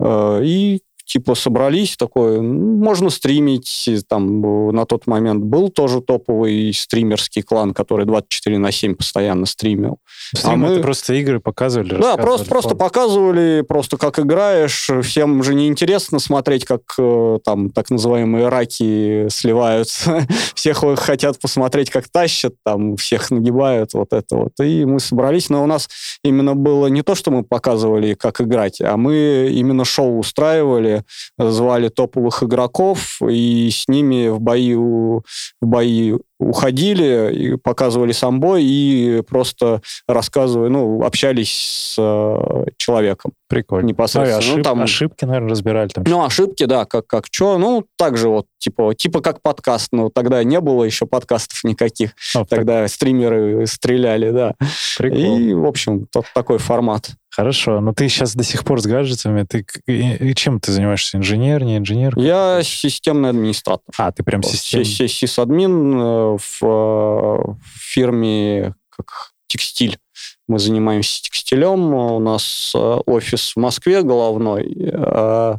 э, 0.00 0.40
и 0.44 0.82
типа 1.04 1.34
собрались 1.34 1.96
такое, 1.96 2.40
можно 2.40 3.10
стримить, 3.10 3.88
там 4.08 4.72
на 4.72 4.86
тот 4.86 5.06
момент 5.06 5.44
был 5.44 5.68
тоже 5.68 6.00
топовый 6.00 6.72
стримерский 6.72 7.42
клан, 7.42 7.74
который 7.74 8.06
24 8.06 8.58
на 8.58 8.72
7 8.72 8.94
постоянно 8.94 9.46
стримил. 9.46 9.98
Стрим 10.34 10.52
а 10.52 10.56
мы- 10.56 10.80
просто 10.80 11.14
игры 11.14 11.40
показывали, 11.40 11.96
Да, 12.00 12.16
просто, 12.16 12.48
просто 12.48 12.74
показывали, 12.74 13.64
просто 13.66 13.96
как 13.96 14.18
играешь. 14.18 14.88
Всем 15.02 15.42
же 15.42 15.54
не 15.54 15.68
интересно 15.68 16.18
смотреть, 16.18 16.64
как 16.64 16.82
э, 16.98 17.38
там 17.44 17.70
так 17.70 17.90
называемые 17.90 18.48
раки 18.48 19.28
сливаются. 19.28 20.26
Всех 20.54 20.82
хотят 20.96 21.38
посмотреть, 21.40 21.90
как 21.90 22.08
тащат, 22.08 22.54
там 22.64 22.96
всех 22.96 23.30
нагибают, 23.30 23.94
вот 23.94 24.12
это 24.12 24.36
вот. 24.36 24.52
И 24.60 24.84
мы 24.84 25.00
собрались, 25.00 25.50
но 25.50 25.62
у 25.62 25.66
нас 25.66 25.88
именно 26.22 26.54
было 26.54 26.86
не 26.86 27.02
то, 27.02 27.14
что 27.14 27.30
мы 27.30 27.42
показывали, 27.42 28.14
как 28.14 28.40
играть, 28.40 28.80
а 28.80 28.96
мы 28.96 29.50
именно 29.52 29.84
шоу 29.84 30.18
устраивали, 30.18 30.93
звали 31.38 31.88
топовых 31.88 32.42
игроков, 32.42 33.20
и 33.28 33.70
с 33.70 33.88
ними 33.88 34.28
в 34.28 34.40
бои, 34.40 34.74
в 34.74 35.22
бои 35.60 36.14
уходили, 36.40 37.32
и 37.32 37.56
показывали 37.56 38.12
сам 38.12 38.40
бой, 38.40 38.64
и 38.64 39.22
просто 39.22 39.80
рассказывали, 40.08 40.68
ну, 40.68 41.02
общались 41.04 41.94
с 41.94 41.96
э, 41.98 42.64
человеком 42.76 43.32
Прикольно. 43.48 43.86
непосредственно. 43.86 44.40
Ну, 44.40 44.46
Ну, 44.54 44.58
ошиб- 44.58 44.62
там- 44.64 44.82
Ошибки, 44.82 45.24
наверное, 45.24 45.50
разбирали 45.50 45.88
там. 45.88 46.04
Ну, 46.06 46.24
ошибки, 46.24 46.64
да, 46.64 46.84
как, 46.84 47.06
как 47.06 47.26
что. 47.30 47.56
Ну, 47.58 47.84
так 47.96 48.16
же 48.16 48.28
вот, 48.28 48.46
типа, 48.58 48.94
типа 48.94 49.20
как 49.20 49.40
подкаст. 49.42 49.88
Но 49.92 50.10
тогда 50.10 50.42
не 50.44 50.60
было 50.60 50.84
еще 50.84 51.06
подкастов 51.06 51.62
никаких. 51.64 52.10
Ну, 52.34 52.40
так, 52.44 52.58
Тогда 52.58 52.88
стримеры 52.88 53.66
стреляли, 53.66 54.30
да. 54.30 54.54
прикол. 54.98 55.38
И, 55.38 55.54
в 55.54 55.64
общем, 55.66 56.06
тот 56.12 56.26
такой 56.34 56.58
формат. 56.58 57.10
Хорошо, 57.34 57.80
но 57.80 57.92
ты 57.92 58.08
сейчас 58.08 58.34
до 58.36 58.44
сих 58.44 58.62
пор 58.64 58.80
с 58.80 58.86
гаджетами. 58.86 59.42
Ты 59.42 59.66
и- 59.86 60.30
и 60.30 60.34
чем 60.36 60.60
ты 60.60 60.70
занимаешься? 60.70 61.16
Инженер, 61.18 61.64
не 61.64 61.78
инженер? 61.78 62.16
Я 62.16 62.60
системный 62.62 63.30
администратор. 63.30 63.92
А, 63.98 64.12
ты 64.12 64.22
прям 64.22 64.42
систем... 64.44 64.84
Си- 64.84 65.08
си- 65.08 65.26
Сисадмин 65.26 65.98
э, 66.00 66.36
э, 66.36 66.36
в 66.64 67.56
фирме 67.76 68.74
как 68.90 69.32
текстиль. 69.48 69.98
Мы 70.46 70.58
занимаемся 70.58 71.22
текстилем. 71.22 71.94
У 71.94 72.18
нас 72.18 72.72
э, 72.74 72.78
офис 72.78 73.52
в 73.56 73.58
Москве 73.58 74.02
головной 74.02 74.76
э, 74.78 75.56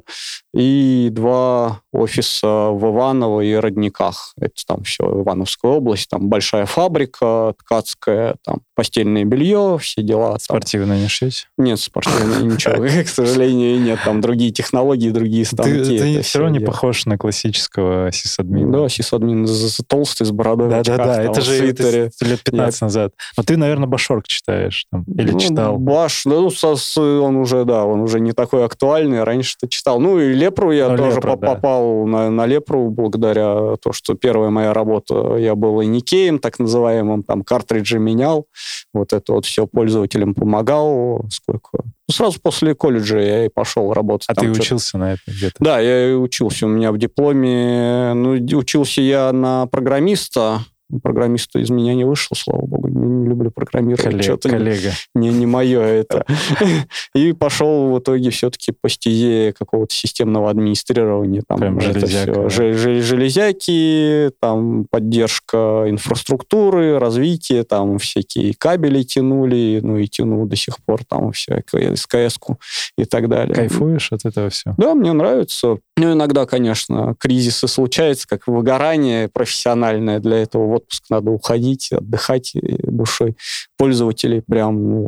и 0.53 1.09
два 1.11 1.81
офиса 1.91 2.69
в 2.69 2.91
Иваново 2.91 3.41
и 3.41 3.53
Родниках. 3.55 4.33
Это 4.39 4.63
там 4.67 4.83
все 4.83 5.03
Ивановская 5.03 5.71
область. 5.71 6.09
Там 6.09 6.29
большая 6.29 6.67
фабрика 6.67 7.55
ткацкая, 7.59 8.35
там 8.43 8.61
постельное 8.75 9.25
белье, 9.25 9.77
все 9.81 10.03
дела. 10.03 10.31
Там. 10.31 10.39
Спортивно 10.39 10.93
не 10.93 11.07
шьете? 11.07 11.47
Нет, 11.57 11.79
спортивного 11.79 12.43
ничего, 12.43 12.85
к 13.03 13.07
сожалению, 13.07 13.81
нет. 13.81 13.99
Там 14.05 14.21
другие 14.21 14.51
технологии, 14.51 15.09
другие 15.09 15.45
станки. 15.45 15.97
Ты, 15.97 16.21
все 16.21 16.39
равно 16.39 16.59
не 16.59 16.63
похож 16.63 17.05
на 17.05 17.17
классического 17.17 18.11
сисадмина. 18.11 18.71
Да, 18.71 18.89
сисадмин 18.89 19.47
толстый, 19.87 20.25
с 20.25 20.31
бородой, 20.31 20.69
Да-да-да, 20.69 21.23
это 21.23 21.41
же 21.41 21.65
лет 21.65 22.43
15 22.43 22.81
назад. 22.81 23.13
Но 23.35 23.43
ты, 23.43 23.57
наверное, 23.57 23.87
Башорг 23.87 24.27
читаешь 24.27 24.74
там, 24.91 25.03
или 25.17 25.31
Ну, 25.31 25.39
читал. 25.39 25.77
Баш, 25.77 26.25
ну, 26.25 26.49
со- 26.49 26.75
с- 26.75 26.97
он 26.97 27.35
уже, 27.37 27.63
да, 27.65 27.85
он 27.85 28.01
уже 28.01 28.19
не 28.19 28.31
такой 28.33 28.65
актуальный. 28.65 29.23
Раньше 29.23 29.55
ты 29.59 29.67
читал. 29.67 29.99
Ну, 29.99 30.19
и 30.19 30.33
Лепру 30.33 30.71
я 30.71 30.89
Ну, 30.89 30.97
тоже 30.97 31.15
Лепру, 31.17 31.31
по- 31.31 31.37
да. 31.37 31.55
попал 31.55 32.05
на, 32.05 32.29
на 32.29 32.45
Лепру 32.45 32.89
благодаря 32.89 33.75
то, 33.81 33.91
что 33.93 34.13
первая 34.15 34.49
моя 34.49 34.73
работа, 34.73 35.35
я 35.37 35.55
был 35.55 35.81
и 35.81 35.85
Никеем, 35.85 36.39
так 36.39 36.59
называемым, 36.59 37.23
там, 37.23 37.43
картриджи 37.43 37.99
менял. 37.99 38.47
Вот 38.93 39.13
это 39.13 39.33
вот 39.33 39.45
все 39.45 39.67
пользователям 39.67 40.33
помогал. 40.33 41.23
Сколько? 41.29 41.69
Ну, 42.07 42.13
сразу 42.13 42.39
после 42.41 42.75
колледжа 42.75 43.19
я 43.19 43.45
и 43.45 43.49
пошел 43.49 43.91
работать. 43.93 44.27
А 44.29 44.35
там 44.35 44.53
ты 44.53 44.59
учился 44.61 44.97
на 44.97 45.13
это 45.13 45.21
где-то? 45.27 45.55
Да, 45.59 45.79
я 45.79 46.11
и 46.11 46.13
учился. 46.13 46.65
У 46.67 46.69
меня 46.69 46.91
в 46.91 46.97
дипломе... 46.97 48.13
Ну, 48.13 48.31
учился 48.57 49.01
я 49.01 49.31
на 49.31 49.65
программиста. 49.67 50.59
Программиста 51.01 51.59
из 51.59 51.69
меня 51.69 51.95
не 51.95 52.05
вышел, 52.05 52.35
слава 52.37 52.65
богу. 52.65 52.87
Не, 52.87 53.07
не 53.07 53.27
люблю 53.27 53.49
программировать. 53.51 54.05
Коллег- 54.05 54.23
Что-то 54.23 54.49
коллега. 54.49 54.91
не, 55.15 55.29
не 55.29 55.45
мое 55.45 55.81
это. 55.81 56.25
И 57.15 57.33
пошел 57.33 57.91
в 57.91 57.99
итоге 57.99 58.29
все-таки 58.29 58.71
по 58.71 58.87
стезе 58.89 59.53
какого-то 59.57 59.93
системного 59.93 60.49
администрирования. 60.49 61.41
Там 61.47 61.57
Прям 61.57 61.77
это 61.79 61.99
железяка, 61.99 62.33
да. 62.33 62.49
Железяки, 62.49 64.31
там 64.39 64.85
поддержка 64.89 65.85
инфраструктуры, 65.87 66.99
развитие, 66.99 67.63
там 67.63 67.97
всякие 67.97 68.53
кабели 68.57 69.03
тянули, 69.03 69.79
ну 69.81 69.97
и 69.97 70.07
тяну 70.07 70.45
до 70.45 70.55
сих 70.55 70.77
пор 70.85 71.03
там 71.03 71.31
все, 71.31 71.63
СКС-ку 71.95 72.59
и 72.97 73.05
так 73.05 73.27
далее. 73.29 73.55
Кайфуешь 73.55 74.11
от 74.11 74.25
этого 74.25 74.49
все? 74.49 74.73
Да, 74.77 74.93
мне 74.93 75.13
нравится. 75.13 75.77
Ну, 75.97 76.13
иногда, 76.13 76.45
конечно, 76.45 77.15
кризисы 77.19 77.67
случаются, 77.67 78.27
как 78.27 78.47
выгорание 78.47 79.29
профессиональное. 79.29 80.19
Для 80.19 80.37
этого 80.37 80.67
отпуск 80.75 81.03
надо 81.09 81.31
уходить, 81.31 81.91
отдыхать 81.91 82.55
и 82.55 82.77
душой. 82.83 83.35
Пользователей 83.77 84.41
прям, 84.41 84.89
ну, 84.89 85.07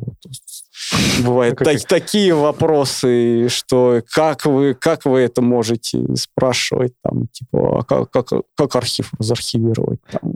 бывают 1.24 1.58
так- 1.58 1.84
такие 1.86 2.34
вопросы, 2.34 3.48
что 3.50 4.02
как 4.10 4.46
вы, 4.46 4.74
как 4.74 5.06
вы 5.06 5.20
это 5.20 5.42
можете 5.42 6.04
спрашивать, 6.16 6.94
там, 7.04 7.28
типа, 7.32 7.80
а 7.80 7.84
как, 7.84 8.12
как, 8.12 8.42
как 8.56 8.76
архив 8.76 9.12
разархивировать, 9.20 10.00
там, 10.12 10.34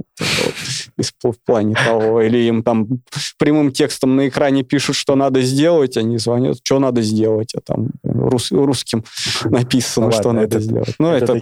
вот 1.23 1.35
в 1.35 1.45
плане 1.45 1.75
того, 1.75 2.21
или 2.21 2.37
им 2.47 2.63
там 2.63 2.87
прямым 3.37 3.71
текстом 3.71 4.15
на 4.15 4.27
экране 4.27 4.63
пишут, 4.63 4.95
что 4.95 5.15
надо 5.15 5.41
сделать, 5.41 5.97
они 5.97 6.17
звонят, 6.17 6.57
что 6.63 6.79
надо 6.79 7.01
сделать, 7.01 7.53
а 7.55 7.61
там 7.61 7.89
рус- 8.03 8.51
русским 8.51 9.03
написано, 9.45 10.07
Ну 10.07 10.11
что 10.11 10.27
ладно, 10.29 10.41
надо 10.41 10.57
это- 10.57 10.65
сделать. 10.65 10.95
Ну, 10.99 11.09
это 11.09 11.25
это, 11.25 11.33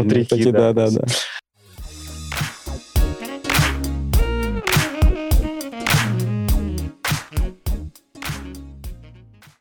внутрики, 0.00 0.28
такие, 0.28 0.52
да. 0.52 0.72
да, 0.72 0.90
да, 0.90 1.04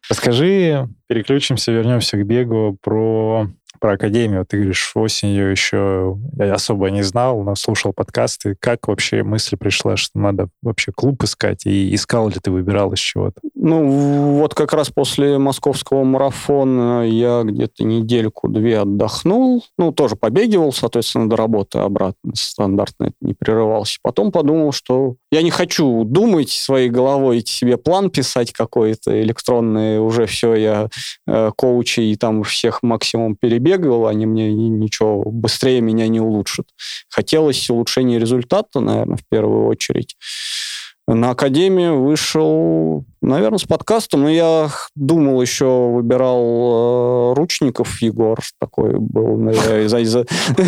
Расскажи, 0.10 0.88
переключимся, 1.08 1.72
вернемся 1.72 2.18
к 2.18 2.26
бегу, 2.26 2.78
про 2.82 3.49
про 3.80 3.93
академию. 3.93 4.45
Ты 4.45 4.57
говоришь, 4.57 4.91
осенью 4.95 5.51
еще 5.51 6.17
я 6.38 6.53
особо 6.53 6.89
не 6.89 7.03
знал, 7.03 7.43
но 7.43 7.55
слушал 7.55 7.93
подкасты. 7.93 8.55
Как 8.59 8.88
вообще 8.88 9.23
мысль 9.23 9.57
пришла, 9.57 9.97
что 9.97 10.19
надо 10.19 10.49
вообще 10.61 10.91
клуб 10.91 11.23
искать? 11.23 11.65
И 11.65 11.93
искал 11.93 12.30
ли 12.30 12.36
ты, 12.41 12.51
выбирал 12.51 12.93
из 12.93 12.99
чего-то? 12.99 13.41
Ну, 13.55 14.38
вот 14.39 14.53
как 14.53 14.73
раз 14.73 14.89
после 14.89 15.38
московского 15.38 16.03
марафона 16.03 17.07
я 17.07 17.43
где-то 17.43 17.84
недельку-две 17.84 18.80
отдохнул. 18.80 19.63
Ну, 19.78 19.91
тоже 19.91 20.15
побегивал, 20.15 20.71
соответственно, 20.71 21.30
до 21.30 21.36
работы 21.36 21.80
обратно. 21.80 22.32
Стандартно 22.34 23.05
это 23.05 23.15
не 23.21 23.34
прерывался. 23.34 23.97
Потом 24.01 24.32
подумал, 24.32 24.71
что 24.71 25.15
я 25.32 25.41
не 25.41 25.51
хочу 25.51 26.03
думать 26.03 26.49
своей 26.49 26.89
головой, 26.89 27.43
себе 27.45 27.78
план 27.78 28.09
писать 28.09 28.53
какой-то 28.53 29.21
электронный. 29.21 29.99
Уже 29.99 30.25
все, 30.25 30.55
я 30.55 30.89
э, 31.28 31.51
коучей 31.55 32.15
там 32.15 32.43
всех 32.43 32.84
максимум 32.84 33.36
перебегал, 33.68 34.07
они 34.07 34.26
мне 34.26 34.53
ничего 34.53 35.24
быстрее 35.26 35.82
меня 35.82 36.07
не 36.07 36.20
улучшат. 36.20 36.68
Хотелось 37.09 37.70
улучшения 37.70 38.20
результата, 38.20 38.80
наверное, 38.80 39.18
в 39.18 39.26
первую 39.30 39.65
очередь. 39.68 40.15
На 41.09 41.30
Академию 41.30 42.03
вышел, 42.03 43.05
наверное, 43.22 43.59
с 43.59 43.63
подкастом, 43.63 44.24
но 44.24 44.30
я 44.30 44.70
думал 44.93 45.41
еще, 45.41 45.89
выбирал 45.89 47.32
э, 47.32 47.34
Ручников 47.36 48.01
Егор, 48.01 48.38
такой 48.59 48.99
был. 48.99 49.38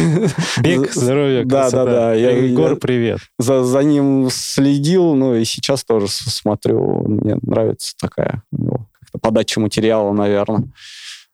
Бег, 0.62 0.94
здоровье, 0.94 1.44
Да, 1.44 1.70
да, 1.70 1.84
да. 1.84 2.14
Я, 2.14 2.32
Егор, 2.32 2.78
привет. 2.78 3.20
За, 3.38 3.66
за 3.66 3.84
ним 3.84 4.30
следил, 4.32 5.14
ну 5.14 5.36
и 5.36 5.44
сейчас 5.44 5.84
тоже 5.84 6.08
смотрю. 6.08 7.04
Мне 7.06 7.38
нравится 7.42 7.94
такая 8.00 8.42
у 8.54 8.62
него 8.64 8.90
подача 9.22 9.60
материала, 9.60 10.14
наверное. 10.14 10.64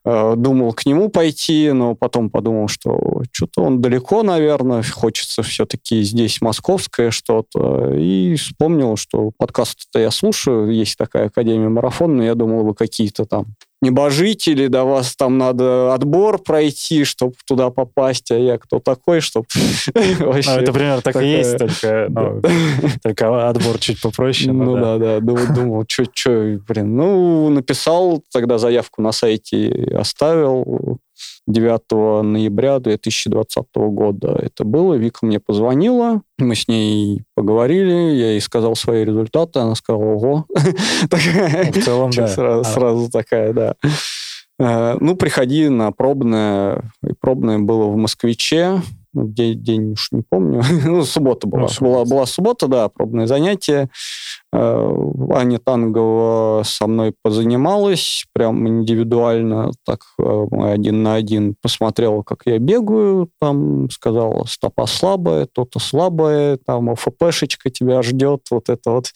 Э, 0.07 0.35
думал 0.37 0.71
к 0.73 0.85
нему 0.85 1.09
пойти, 1.09 1.71
но 1.71 1.95
потом 1.95 2.29
подумал, 2.29 2.67
что 2.67 3.23
что-то 3.31 3.63
он 3.63 3.81
далеко, 3.81 4.21
наверное, 4.21 4.83
хочется 4.83 5.41
все-таки 5.41 6.03
здесь 6.03 6.41
московское 6.41 7.09
что-то. 7.09 7.91
И 7.95 8.35
вспомнил, 8.35 8.97
что 8.97 9.31
подкаст-то 9.35 9.97
я 9.97 10.11
слушаю, 10.11 10.71
есть 10.71 10.95
такая 10.97 11.27
Академия 11.27 11.69
Марафон, 11.69 12.17
но 12.17 12.23
я 12.23 12.35
думал, 12.35 12.63
вы 12.63 12.75
какие-то 12.75 13.25
там 13.25 13.47
небожители, 13.85 14.67
да 14.67 14.83
вас 14.83 15.15
там 15.15 15.37
надо 15.37 15.93
отбор 15.93 16.39
пройти, 16.39 17.03
чтобы 17.03 17.35
туда 17.47 17.69
попасть, 17.69 18.31
а 18.31 18.37
я 18.37 18.57
кто 18.57 18.79
такой, 18.79 19.21
чтобы 19.21 19.47
вообще... 20.19 20.51
Ну, 20.51 20.61
это 20.61 20.73
примерно 20.73 21.01
так 21.01 21.15
и 21.21 21.27
есть, 21.27 21.57
только, 21.57 22.07
ну, 22.09 22.41
только 23.03 23.49
отбор 23.49 23.77
чуть 23.79 24.01
попроще. 24.01 24.51
Ну 24.51 24.75
да, 24.75 24.97
да, 24.97 25.19
думал, 25.19 25.85
что, 25.87 26.59
блин, 26.67 26.95
ну, 26.95 27.49
написал 27.49 28.21
тогда 28.31 28.57
заявку 28.57 29.01
на 29.01 29.11
сайте, 29.11 29.89
оставил, 29.97 30.99
9 31.47 32.23
ноября 32.23 32.79
2020 32.79 33.65
года 33.75 34.39
это 34.41 34.63
было. 34.63 34.95
Вика 34.95 35.25
мне 35.25 35.39
позвонила, 35.39 36.21
мы 36.37 36.55
с 36.55 36.67
ней 36.67 37.23
поговорили, 37.35 38.15
я 38.15 38.31
ей 38.31 38.41
сказал 38.41 38.75
свои 38.75 39.05
результаты, 39.05 39.59
она 39.59 39.75
сказала, 39.75 40.03
ого. 40.03 40.45
В 40.49 41.81
целом, 41.83 42.11
да. 42.11 42.25
А. 42.25 42.63
Сразу 42.63 43.09
такая, 43.09 43.53
да. 43.53 43.75
Э, 44.59 44.97
ну, 44.99 45.15
приходи 45.15 45.69
на 45.69 45.91
пробное. 45.91 46.91
И 47.03 47.13
пробное 47.19 47.59
было 47.59 47.85
в 47.85 47.97
Москвиче. 47.97 48.81
Ну, 49.15 49.29
день, 49.29 49.63
день 49.63 49.91
уж 49.93 50.11
не 50.11 50.23
помню. 50.23 50.61
ну, 50.85 51.03
суббота 51.05 51.47
была. 51.47 51.67
Ну, 51.79 51.87
была. 51.87 52.03
Была 52.03 52.25
суббота, 52.25 52.67
да, 52.67 52.89
пробное 52.89 53.27
занятие. 53.27 53.89
Э, 54.51 54.93
Аня 55.31 55.57
Тангова 55.57 56.63
со 56.65 56.87
мной 56.87 57.13
позанималась, 57.23 58.25
прям 58.33 58.67
индивидуально, 58.67 59.71
так 59.85 60.01
э, 60.19 60.45
один 60.51 61.01
на 61.01 61.15
один 61.15 61.55
посмотрела, 61.61 62.23
как 62.23 62.41
я 62.45 62.59
бегаю, 62.59 63.29
там 63.39 63.89
сказала, 63.89 64.43
стопа 64.47 64.85
слабая, 64.85 65.47
то-то 65.49 65.79
слабое, 65.79 66.57
там 66.57 66.89
ОФПшечка 66.89 67.69
тебя 67.69 68.01
ждет, 68.01 68.41
вот 68.51 68.67
это 68.67 68.91
вот 68.91 69.07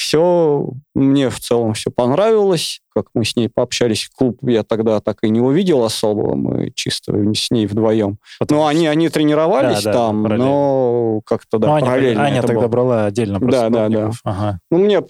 все. 0.00 0.66
Мне 0.94 1.28
в 1.28 1.38
целом 1.38 1.74
все 1.74 1.90
понравилось 1.90 2.80
как 2.94 3.06
мы 3.14 3.24
с 3.24 3.36
ней 3.36 3.48
пообщались. 3.48 4.10
Клуб 4.14 4.38
я 4.42 4.62
тогда 4.62 5.00
так 5.00 5.18
и 5.22 5.30
не 5.30 5.40
увидел 5.40 5.84
особо, 5.84 6.34
мы 6.34 6.72
чисто 6.74 7.12
с 7.34 7.50
ней 7.50 7.66
вдвоем. 7.66 8.18
Потому 8.38 8.62
ну, 8.62 8.66
они, 8.66 8.86
они 8.88 9.08
тренировались 9.08 9.84
да, 9.84 9.92
там, 9.92 10.28
да, 10.28 10.36
но 10.36 11.20
как-то, 11.24 11.58
да, 11.58 11.74
ну, 11.74 11.80
параллельно. 11.80 12.22
Аня, 12.22 12.32
Аня 12.32 12.42
тогда 12.42 12.60
было. 12.62 12.68
брала 12.68 13.06
отдельно 13.06 13.38
просто 13.38 13.70
Да, 13.70 13.88
да, 13.88 13.88
да. 13.88 14.10
Ага. 14.24 14.60
Ну, 14.70 14.78
мне 14.78 15.02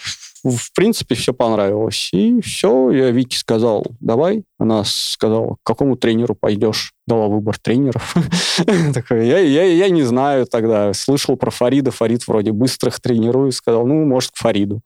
в 0.42 0.72
принципе, 0.74 1.14
все 1.14 1.34
понравилось. 1.34 2.08
И 2.12 2.40
все, 2.40 2.90
я 2.90 3.10
Вике 3.10 3.36
сказал, 3.36 3.84
давай. 4.00 4.44
Она 4.58 4.84
сказала, 4.84 5.56
к 5.56 5.58
какому 5.64 5.96
тренеру 5.96 6.34
пойдешь? 6.34 6.94
Дала 7.06 7.28
выбор 7.28 7.58
тренеров. 7.58 8.14
Такой, 8.94 9.26
я, 9.26 9.38
я, 9.38 9.64
я 9.64 9.88
не 9.90 10.02
знаю 10.02 10.46
тогда. 10.46 10.92
Слышал 10.92 11.36
про 11.36 11.50
Фарида. 11.50 11.90
Фарид 11.90 12.26
вроде 12.26 12.52
быстрых 12.52 13.00
тренирует. 13.00 13.54
Сказал, 13.54 13.86
ну, 13.86 14.04
может, 14.04 14.32
к 14.32 14.36
Фариду. 14.36 14.82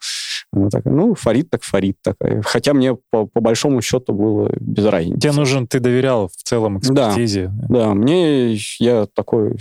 Она 0.53 0.71
такая, 0.71 0.95
ну, 0.95 1.15
Фарид 1.15 1.51
так 1.51 1.63
Фарид 1.65 1.97
такая. 2.03 2.43
Хотя 2.43 2.75
мне 2.75 2.97
по, 3.11 3.27
по 3.27 3.41
большому 3.41 3.83
счету 3.83 4.13
было 4.13 4.51
без 4.61 4.85
разницы. 4.87 5.21
Тебе 5.21 5.33
нужен, 5.33 5.67
ты 5.67 5.81
доверял 5.81 6.29
в 6.29 6.43
целом 6.43 6.79
экспертизе. 6.79 7.51
Да, 7.69 7.87
да 7.87 7.95
мне, 7.95 8.55
я 8.79 9.07
такой 9.13 9.57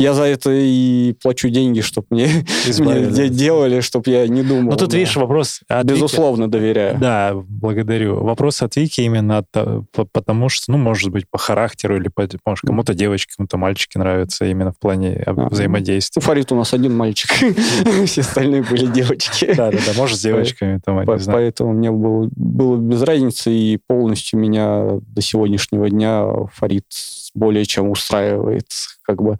я 0.00 0.14
за 0.14 0.22
это 0.22 0.50
и 0.50 1.14
плачу 1.22 1.50
деньги, 1.50 1.82
чтобы 1.82 2.06
мне, 2.08 2.26
мне 2.78 3.28
делали, 3.28 3.80
чтобы 3.80 4.10
я 4.10 4.26
не 4.26 4.42
думал. 4.42 4.72
Ну, 4.72 4.76
тут, 4.78 4.88
да. 4.90 4.96
видишь, 4.96 5.16
вопрос... 5.16 5.60
Безусловно, 5.84 6.44
Вики... 6.44 6.52
доверяю. 6.52 6.98
Да, 6.98 7.34
благодарю. 7.34 8.24
Вопрос 8.24 8.62
от 8.62 8.76
Вики 8.76 9.02
именно 9.02 9.38
от, 9.38 9.86
потому 10.12 10.48
что, 10.48 10.72
ну, 10.72 10.78
может 10.78 11.10
быть, 11.10 11.28
по 11.30 11.36
характеру 11.50 11.96
или 11.96 12.08
по, 12.08 12.28
может, 12.46 12.64
кому-то 12.64 12.94
девочки, 12.94 13.34
кому-то 13.36 13.56
мальчики 13.56 13.98
нравятся 13.98 14.44
именно 14.44 14.72
в 14.72 14.78
плане 14.78 15.22
а, 15.26 15.32
взаимодействия. 15.32 16.22
Фарид 16.22 16.52
у 16.52 16.54
нас 16.54 16.72
один 16.72 16.96
мальчик. 16.96 17.30
Все 18.06 18.20
остальные 18.20 18.62
были 18.62 18.86
девочки. 18.86 19.52
Да, 19.54 19.72
да, 19.72 19.78
да, 19.84 19.92
может, 19.96 20.18
с 20.18 20.22
девочками. 20.22 20.80
Там, 20.84 21.04
Поэтому 21.04 21.72
мне 21.72 21.90
было, 21.90 22.28
было 22.36 22.76
без 22.76 23.02
разницы, 23.02 23.50
и 23.50 23.78
полностью 23.84 24.38
меня 24.38 25.00
до 25.02 25.20
сегодняшнего 25.20 25.90
дня 25.90 26.24
Фарид 26.54 26.84
более 27.34 27.64
чем 27.66 27.90
устраивает. 27.90 28.66
Как 29.02 29.20
бы 29.20 29.38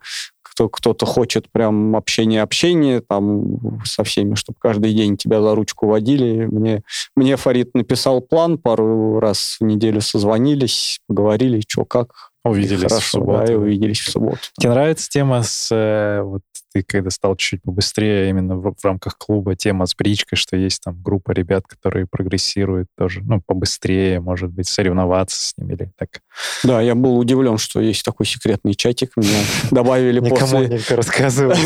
кто, 0.61 0.69
кто-то 0.69 1.07
хочет 1.07 1.51
прям 1.51 1.97
общение-общение 1.97 3.01
там 3.01 3.81
со 3.85 4.05
всеми, 4.05 4.35
чтобы 4.35 4.59
каждый 4.61 4.93
день 4.93 5.17
тебя 5.17 5.41
за 5.41 5.55
ручку 5.55 5.87
водили. 5.87 6.47
Мне, 6.47 6.83
мне 7.17 7.37
Фарид 7.37 7.75
написал 7.75 8.21
план, 8.21 8.59
пару 8.59 9.21
раз 9.21 9.57
в 9.61 9.65
неделю 9.65 10.01
созвонились, 10.01 11.01
поговорили, 11.07 11.63
что 11.67 11.85
как. 11.85 12.30
Увиделись 12.45 12.83
Хорошо, 12.83 13.01
в 13.01 13.05
субботу. 13.05 13.47
Да, 13.47 13.53
и 13.53 13.57
увиделись 13.57 14.01
в 14.01 14.11
субботу. 14.11 14.39
Тебе 14.59 14.71
нравится 14.71 15.09
тема 15.11 15.43
с 15.43 15.69
э, 15.71 16.23
вот 16.23 16.43
ты 16.73 16.83
когда 16.83 17.11
стал 17.11 17.37
чуть 17.37 17.63
побыстрее 17.63 18.31
именно 18.31 18.57
в, 18.57 18.75
в 18.75 18.85
рамках 18.85 19.19
клуба, 19.19 19.57
тема 19.57 19.87
с 19.87 19.95
бричкой, 19.95 20.37
что 20.37 20.57
есть 20.57 20.83
там 20.83 21.01
группа 21.03 21.33
ребят, 21.33 21.65
которые 21.67 22.07
прогрессируют 22.07 22.89
тоже, 22.97 23.23
ну, 23.25 23.43
побыстрее, 23.45 24.21
может 24.21 24.51
быть, 24.51 24.69
соревноваться 24.69 25.49
с 25.49 25.59
ними 25.59 25.75
или 25.75 25.91
так. 25.99 26.21
Да, 26.63 26.81
я 26.81 26.95
был 26.95 27.19
удивлен, 27.19 27.59
что 27.59 27.81
есть 27.81 28.05
такой 28.05 28.27
секретный 28.27 28.75
чатик. 28.75 29.17
Меня 29.17 29.41
добавили 29.71 30.21
после... 30.21 30.59
Никому 30.59 30.63
не 30.63 30.95
рассказывал. 30.95 31.57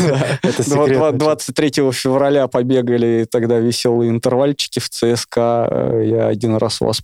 23 1.11 1.69
февраля 1.91 2.47
побегали 2.47 3.27
тогда 3.29 3.59
веселые 3.59 4.09
интервальчики 4.09 4.79
в 4.79 4.89
ЦСКА. 4.89 6.01
Я 6.03 6.27
один 6.27 6.55
раз 6.55 6.81
вас 6.81 7.01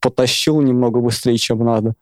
потащил 0.00 0.60
немного 0.62 1.00
быстрее, 1.00 1.36
чем 1.36 1.64
надо. 1.64 1.94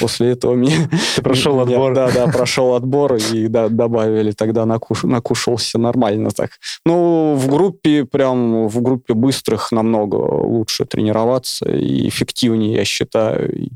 После 0.00 0.32
этого 0.32 0.54
мне... 0.66 0.88
Ты 1.16 1.22
прошел 1.22 1.60
отбор. 1.60 1.94
Да, 1.94 2.10
да, 2.10 2.26
прошел 2.26 2.74
отбор 2.74 3.14
и 3.14 3.48
добавили 3.48 4.32
тогда 4.32 4.66
накуш, 4.66 5.04
накушался 5.04 5.78
нормально 5.78 6.30
так. 6.30 6.50
Ну, 6.84 7.34
в 7.36 7.48
группе, 7.48 8.04
прям 8.04 8.68
в 8.68 8.82
группе 8.82 9.14
быстрых 9.14 9.72
намного 9.72 10.16
лучше 10.16 10.84
тренироваться 10.84 11.70
и 11.70 12.08
эффективнее, 12.08 12.74
я 12.74 12.84
считаю. 12.84 13.54
И 13.56 13.68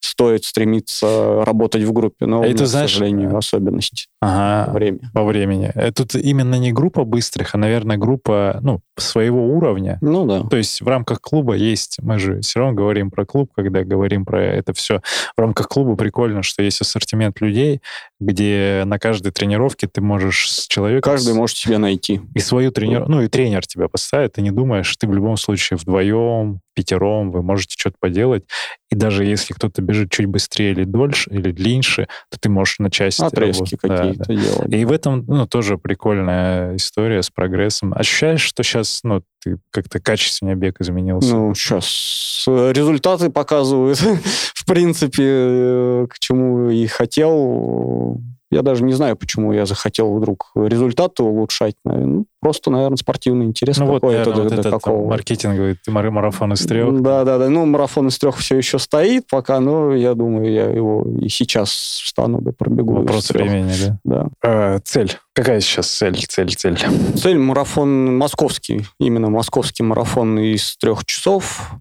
стоит 0.00 0.44
стремиться 0.44 1.44
работать 1.44 1.82
в 1.82 1.92
группе, 1.92 2.26
но, 2.26 2.42
а 2.42 2.46
это, 2.46 2.66
знаешь, 2.66 2.90
к 2.90 2.94
сожалению, 2.94 3.36
особенность 3.36 4.08
ага, 4.20 4.72
время. 4.72 4.98
во 5.12 5.24
времени. 5.24 5.72
Э, 5.74 5.90
тут 5.92 6.14
именно 6.14 6.54
не 6.56 6.72
группа 6.72 7.04
быстрых, 7.04 7.54
а, 7.54 7.58
наверное, 7.58 7.96
группа 7.96 8.58
ну, 8.62 8.80
своего 8.96 9.46
уровня. 9.56 9.98
Ну 10.00 10.26
да. 10.26 10.42
То 10.48 10.56
есть 10.56 10.80
в 10.80 10.88
рамках 10.88 11.20
клуба 11.20 11.54
есть, 11.54 11.98
мы 12.02 12.18
же 12.18 12.40
все 12.40 12.60
равно 12.60 12.74
говорим 12.74 13.10
про 13.10 13.24
клуб, 13.24 13.50
когда 13.54 13.82
говорим 13.82 14.24
про 14.24 14.42
это 14.42 14.72
все. 14.72 15.00
В 15.36 15.40
рамках 15.40 15.68
клуба 15.68 15.96
прикольно, 15.96 16.33
что 16.42 16.62
есть 16.62 16.80
ассортимент 16.80 17.40
людей, 17.40 17.80
где 18.20 18.82
на 18.86 18.98
каждой 18.98 19.32
тренировке 19.32 19.86
ты 19.86 20.00
можешь 20.00 20.50
с 20.50 20.66
человеком... 20.66 21.12
Каждый 21.12 21.34
может 21.34 21.56
себя 21.56 21.78
найти. 21.78 22.20
И 22.34 22.40
свою 22.40 22.72
тренер... 22.72 23.08
Ну 23.08 23.22
и 23.22 23.28
тренер 23.28 23.66
тебя 23.66 23.88
поставит, 23.88 24.34
ты 24.34 24.42
не 24.42 24.50
думаешь, 24.50 24.96
ты 24.96 25.06
в 25.06 25.14
любом 25.14 25.36
случае 25.36 25.76
вдвоем, 25.76 26.60
пятером, 26.74 27.30
вы 27.30 27.42
можете 27.42 27.76
что-то 27.78 27.96
поделать. 28.00 28.44
И 28.90 28.96
даже 28.96 29.24
если 29.24 29.54
кто-то 29.54 29.82
бежит 29.82 30.10
чуть 30.10 30.26
быстрее 30.26 30.72
или 30.72 30.84
дольше, 30.84 31.30
или 31.30 31.50
длиннее, 31.50 31.74
то 32.30 32.38
ты 32.38 32.48
можешь 32.48 32.78
на 32.78 32.90
части... 32.90 33.22
Отрезки. 33.22 33.78
Да, 33.82 33.96
какие-то 33.96 34.24
да. 34.26 34.34
делать. 34.34 34.72
И 34.72 34.84
в 34.84 34.92
этом 34.92 35.24
ну, 35.26 35.46
тоже 35.46 35.78
прикольная 35.78 36.76
история 36.76 37.22
с 37.22 37.30
прогрессом. 37.30 37.92
Ощущаешь, 37.94 38.42
что 38.42 38.62
сейчас 38.62 39.00
ну, 39.02 39.22
ты 39.42 39.58
как-то 39.70 40.00
качественнее 40.00 40.56
бег 40.56 40.80
изменился? 40.80 41.34
Ну, 41.34 41.54
сейчас 41.54 42.44
результаты 42.46 43.30
показывают, 43.30 43.98
в 44.54 44.64
принципе, 44.64 45.24
э, 45.26 46.06
к 46.08 46.18
чему 46.18 46.70
и 46.70 46.86
хотел. 46.86 48.20
Я 48.50 48.62
даже 48.62 48.84
не 48.84 48.92
знаю, 48.92 49.16
почему 49.16 49.52
я 49.52 49.66
захотел 49.66 50.14
вдруг 50.14 50.50
результаты 50.54 51.22
улучшать. 51.22 51.74
наверное. 51.84 52.14
Ну, 52.14 52.26
просто, 52.40 52.70
наверное, 52.70 52.96
спортивный 52.96 53.46
интерес 53.46 53.78
ну 53.78 53.86
вот, 53.86 53.94
какой-то 54.02 54.30
наверное, 54.30 54.34
до, 54.34 54.42
вот 54.42 54.48
до 54.48 54.54
этот 54.54 54.70
там 54.70 54.80
какого. 54.80 55.08
маркетинговый 55.08 55.78
мар- 55.88 56.10
марафон 56.10 56.52
из 56.52 56.64
трех. 56.64 57.00
Да, 57.00 57.24
да, 57.24 57.38
да. 57.38 57.48
Ну, 57.48 57.64
марафон 57.66 58.08
из 58.08 58.18
трех 58.18 58.36
все 58.36 58.56
еще 58.56 58.78
стоит 58.78 59.26
пока, 59.28 59.60
но 59.60 59.94
я 59.94 60.14
думаю, 60.14 60.52
я 60.52 60.66
его 60.66 61.04
и 61.20 61.28
сейчас 61.28 61.70
встану, 61.70 62.40
да 62.40 62.52
пробегу. 62.56 62.94
Вопрос 62.94 63.30
времени, 63.30 63.72
да? 63.84 63.98
Да. 64.04 64.28
А, 64.42 64.78
цель. 64.80 65.16
Какая 65.32 65.60
сейчас 65.60 65.88
цель? 65.88 66.24
Цель, 66.26 66.54
цель. 66.54 66.78
Цель 67.16 67.38
марафон 67.38 68.16
московский, 68.18 68.86
именно 69.00 69.30
московский 69.30 69.82
марафон 69.82 70.38
из 70.38 70.76
трех 70.76 71.04
часов. 71.06 71.72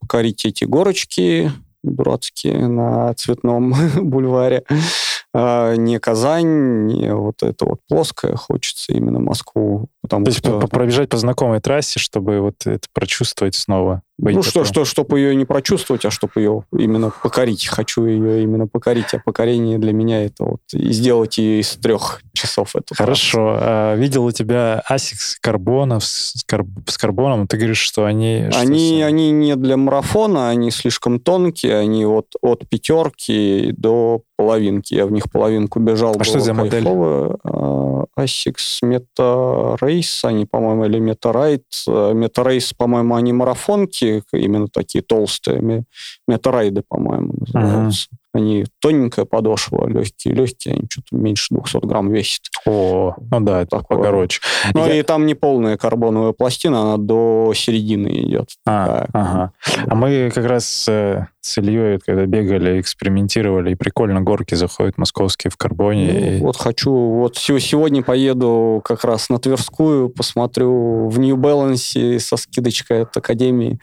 Покорить 0.00 0.44
эти 0.44 0.64
горочки 0.64 1.50
дурацкие 1.84 2.66
на 2.68 3.14
Цветном 3.14 3.74
бульваре. 3.96 4.64
А, 5.34 5.74
не 5.74 5.98
Казань, 5.98 6.86
не 6.86 7.14
вот 7.14 7.42
это 7.42 7.64
вот 7.64 7.80
плоское. 7.88 8.34
Хочется 8.34 8.92
именно 8.92 9.20
Москву, 9.20 9.88
потому 10.00 10.24
То 10.24 10.30
есть 10.30 10.38
что... 10.40 10.60
пробежать 10.60 11.08
по 11.10 11.16
знакомой 11.16 11.60
трассе, 11.60 11.98
чтобы 11.98 12.40
вот 12.40 12.66
это 12.66 12.88
прочувствовать 12.92 13.54
снова. 13.54 14.02
Ну 14.20 14.42
что, 14.42 14.64
что, 14.64 14.84
чтобы 14.84 15.20
ее 15.20 15.34
не 15.36 15.44
прочувствовать, 15.44 16.04
а 16.04 16.10
чтобы 16.10 16.32
ее 16.36 16.64
именно 16.72 17.10
покорить. 17.22 17.66
Хочу 17.68 18.04
ее 18.04 18.42
именно 18.42 18.66
покорить, 18.66 19.14
а 19.14 19.20
покорение 19.24 19.78
для 19.78 19.92
меня 19.92 20.24
это 20.24 20.44
вот 20.44 20.60
и 20.72 20.92
сделать 20.92 21.38
ее 21.38 21.60
из 21.60 21.76
трех 21.76 22.20
часов. 22.32 22.74
эту 22.74 22.94
Хорошо. 22.96 23.56
А, 23.60 23.94
видел 23.94 24.24
у 24.24 24.32
тебя 24.32 24.82
Asics 24.90 25.36
карбонов 25.40 26.04
с, 26.04 26.42
кар- 26.46 26.66
с 26.86 26.98
карбоном. 26.98 27.46
Ты 27.46 27.56
говоришь, 27.58 27.78
что 27.78 28.04
они... 28.06 28.46
что 28.50 28.60
Они, 28.60 29.00
с- 29.00 29.04
они 29.04 29.30
не 29.30 29.54
для 29.56 29.76
марафона, 29.76 30.50
они 30.50 30.70
слишком 30.72 31.20
тонкие, 31.20 31.76
они 31.76 32.04
вот 32.04 32.26
от 32.42 32.68
пятерки 32.68 33.72
до 33.76 34.22
половинки. 34.36 34.94
Я 34.94 35.06
в 35.06 35.12
них 35.12 35.30
половинку 35.30 35.80
бежал. 35.80 36.16
А 36.18 36.24
что 36.24 36.38
за 36.40 36.54
модель? 36.54 36.84
А, 36.86 38.04
Asics 38.18 38.80
Meta 38.84 39.76
Race, 39.78 40.24
они, 40.24 40.44
по-моему, 40.46 40.84
или 40.86 41.00
Meta 41.00 41.32
Ride. 41.32 41.62
А, 41.88 42.12
Meta 42.14 42.44
Race, 42.44 42.72
по-моему, 42.76 43.14
они 43.16 43.32
марафонки, 43.32 44.07
именно 44.32 44.68
такие 44.68 45.02
толстые. 45.02 45.60
Ме- 45.60 45.84
Meta 46.30 46.52
Ride, 46.52 46.82
по-моему, 46.88 47.34
называются. 47.40 48.08
Они 48.34 48.66
тоненькая 48.80 49.24
подошва, 49.24 49.88
легкие, 49.88 50.34
легкие, 50.34 50.74
они 50.74 50.84
что-то 50.90 51.16
меньше 51.16 51.46
200 51.54 51.86
грамм 51.86 52.12
весят. 52.12 52.42
О, 52.66 53.14
ну 53.30 53.40
да, 53.40 53.62
это 53.62 53.78
Такое. 53.78 53.98
покороче. 53.98 54.40
Ну 54.74 54.86
Я- 54.86 54.96
и 54.98 55.02
там 55.02 55.24
не 55.26 55.34
полная 55.34 55.76
карбоновая 55.78 56.32
пластина, 56.32 56.82
она 56.82 56.96
до 56.98 57.52
середины 57.54 58.08
идет. 58.08 58.50
А, 58.66 58.86
Так. 59.00 59.08
ага. 59.14 59.52
А 59.86 59.94
мы 59.94 60.30
как 60.34 60.44
раз 60.44 60.86
э, 60.88 61.26
с 61.40 61.56
Ильей, 61.56 61.98
когда 62.04 62.26
бегали, 62.26 62.80
экспериментировали, 62.80 63.72
и 63.72 63.74
прикольно 63.74 64.20
горки 64.20 64.54
заходят 64.54 64.98
московские 64.98 65.50
в 65.50 65.56
карбоне. 65.56 66.12
Ну, 66.12 66.36
и- 66.36 66.40
вот 66.40 66.56
хочу, 66.58 66.92
вот 66.92 67.36
се- 67.36 67.58
сегодня 67.60 68.02
поеду 68.02 68.82
как 68.84 69.04
раз 69.04 69.30
на 69.30 69.38
Тверскую, 69.38 70.10
посмотрю 70.10 71.08
в 71.08 71.18
New 71.18 71.36
Balance 71.36 72.18
со 72.18 72.36
скидочкой 72.36 73.02
от 73.02 73.16
Академии, 73.16 73.78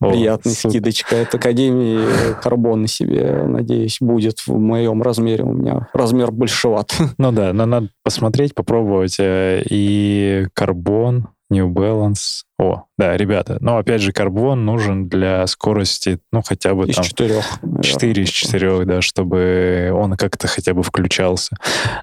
О, 0.00 0.10
приятной 0.10 0.52
супер. 0.52 0.70
скидочкой 0.70 1.22
от 1.22 1.34
Академии, 1.34 2.00
карбон 2.42 2.86
себе, 2.86 3.44
надеюсь, 3.46 3.98
будет 4.00 4.40
в 4.40 4.58
моем 4.58 5.02
размере, 5.02 5.44
у 5.44 5.52
меня 5.52 5.88
размер 5.92 6.30
большеват. 6.32 6.94
Ну 7.18 7.32
да, 7.32 7.52
но 7.52 7.66
надо 7.66 7.88
посмотреть, 8.04 8.54
попробовать. 8.54 9.16
э, 9.18 9.62
И 9.68 10.46
карбон, 10.54 11.28
New 11.50 11.68
Balance. 11.72 12.42
О, 12.58 12.84
да, 12.98 13.16
ребята. 13.16 13.58
Но 13.60 13.76
опять 13.78 14.00
же, 14.00 14.12
карбон 14.12 14.64
нужен 14.64 15.08
для 15.08 15.46
скорости, 15.46 16.18
ну, 16.32 16.42
хотя 16.44 16.74
бы 16.74 16.86
Из 16.86 16.96
там 16.96 17.04
четырех. 17.04 17.44
4 17.82 18.22
из 18.22 18.28
4, 18.30 18.84
да, 18.84 19.00
чтобы 19.02 19.92
он 19.94 20.16
как-то 20.16 20.48
хотя 20.48 20.74
бы 20.74 20.82
включался. 20.82 21.56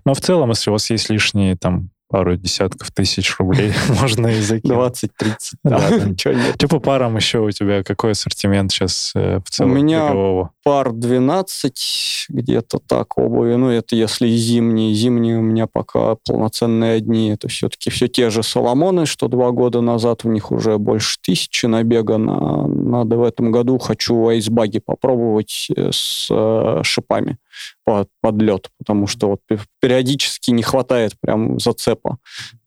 Но 0.06 0.14
в 0.14 0.22
целом, 0.22 0.50
если 0.50 0.70
у 0.70 0.74
вас 0.74 0.90
есть 0.90 1.10
лишние 1.10 1.56
там 1.58 1.90
пару 2.14 2.36
десятков 2.36 2.92
тысяч 2.92 3.36
рублей, 3.40 3.74
можно 4.00 4.28
и 4.28 4.40
закинуть. 4.40 5.04
20-30. 5.04 5.36
Да. 5.64 5.80
Чё 6.16 6.34
нет. 6.34 6.54
Что 6.58 6.68
по 6.68 6.80
парам 6.80 7.16
еще 7.16 7.40
у 7.40 7.50
тебя? 7.50 7.82
Какой 7.82 8.12
ассортимент 8.12 8.72
сейчас 8.72 9.14
в 9.16 9.44
целом 9.50 9.74
меня 9.76 10.10
бегового? 10.10 10.52
пар 10.64 10.94
12, 10.94 12.28
где-то 12.30 12.80
так 12.86 13.18
обуви. 13.18 13.56
Ну, 13.56 13.70
это 13.70 13.96
если 13.96 14.30
зимние. 14.30 14.94
Зимние 14.94 15.40
у 15.40 15.42
меня 15.42 15.66
пока 15.66 16.16
полноценные 16.28 16.98
одни. 16.98 17.32
Это 17.32 17.48
все-таки 17.48 17.90
все 17.90 18.08
те 18.08 18.30
же 18.30 18.44
Соломоны, 18.44 19.08
что 19.08 19.28
два 19.28 19.50
года 19.50 19.82
назад. 19.82 20.24
В 20.24 20.28
них 20.28 20.52
уже 20.52 20.78
больше 20.78 21.18
тысячи 21.20 21.66
набегано. 21.66 22.68
Надо 22.68 23.18
в 23.18 23.24
этом 23.24 23.52
году 23.52 23.78
хочу 23.78 24.28
айсбаги 24.28 24.80
попробовать 24.80 25.68
э, 25.76 25.90
с 25.92 26.28
э, 26.30 26.82
шипами 26.84 27.38
под, 27.86 28.10
под 28.22 28.42
лед, 28.42 28.70
потому 28.78 29.08
что 29.08 29.30
вот 29.30 29.42
пе- 29.48 29.60
периодически 29.82 30.52
не 30.52 30.64
хватает 30.64 31.14
прям 31.20 31.60
зацепа 31.60 32.18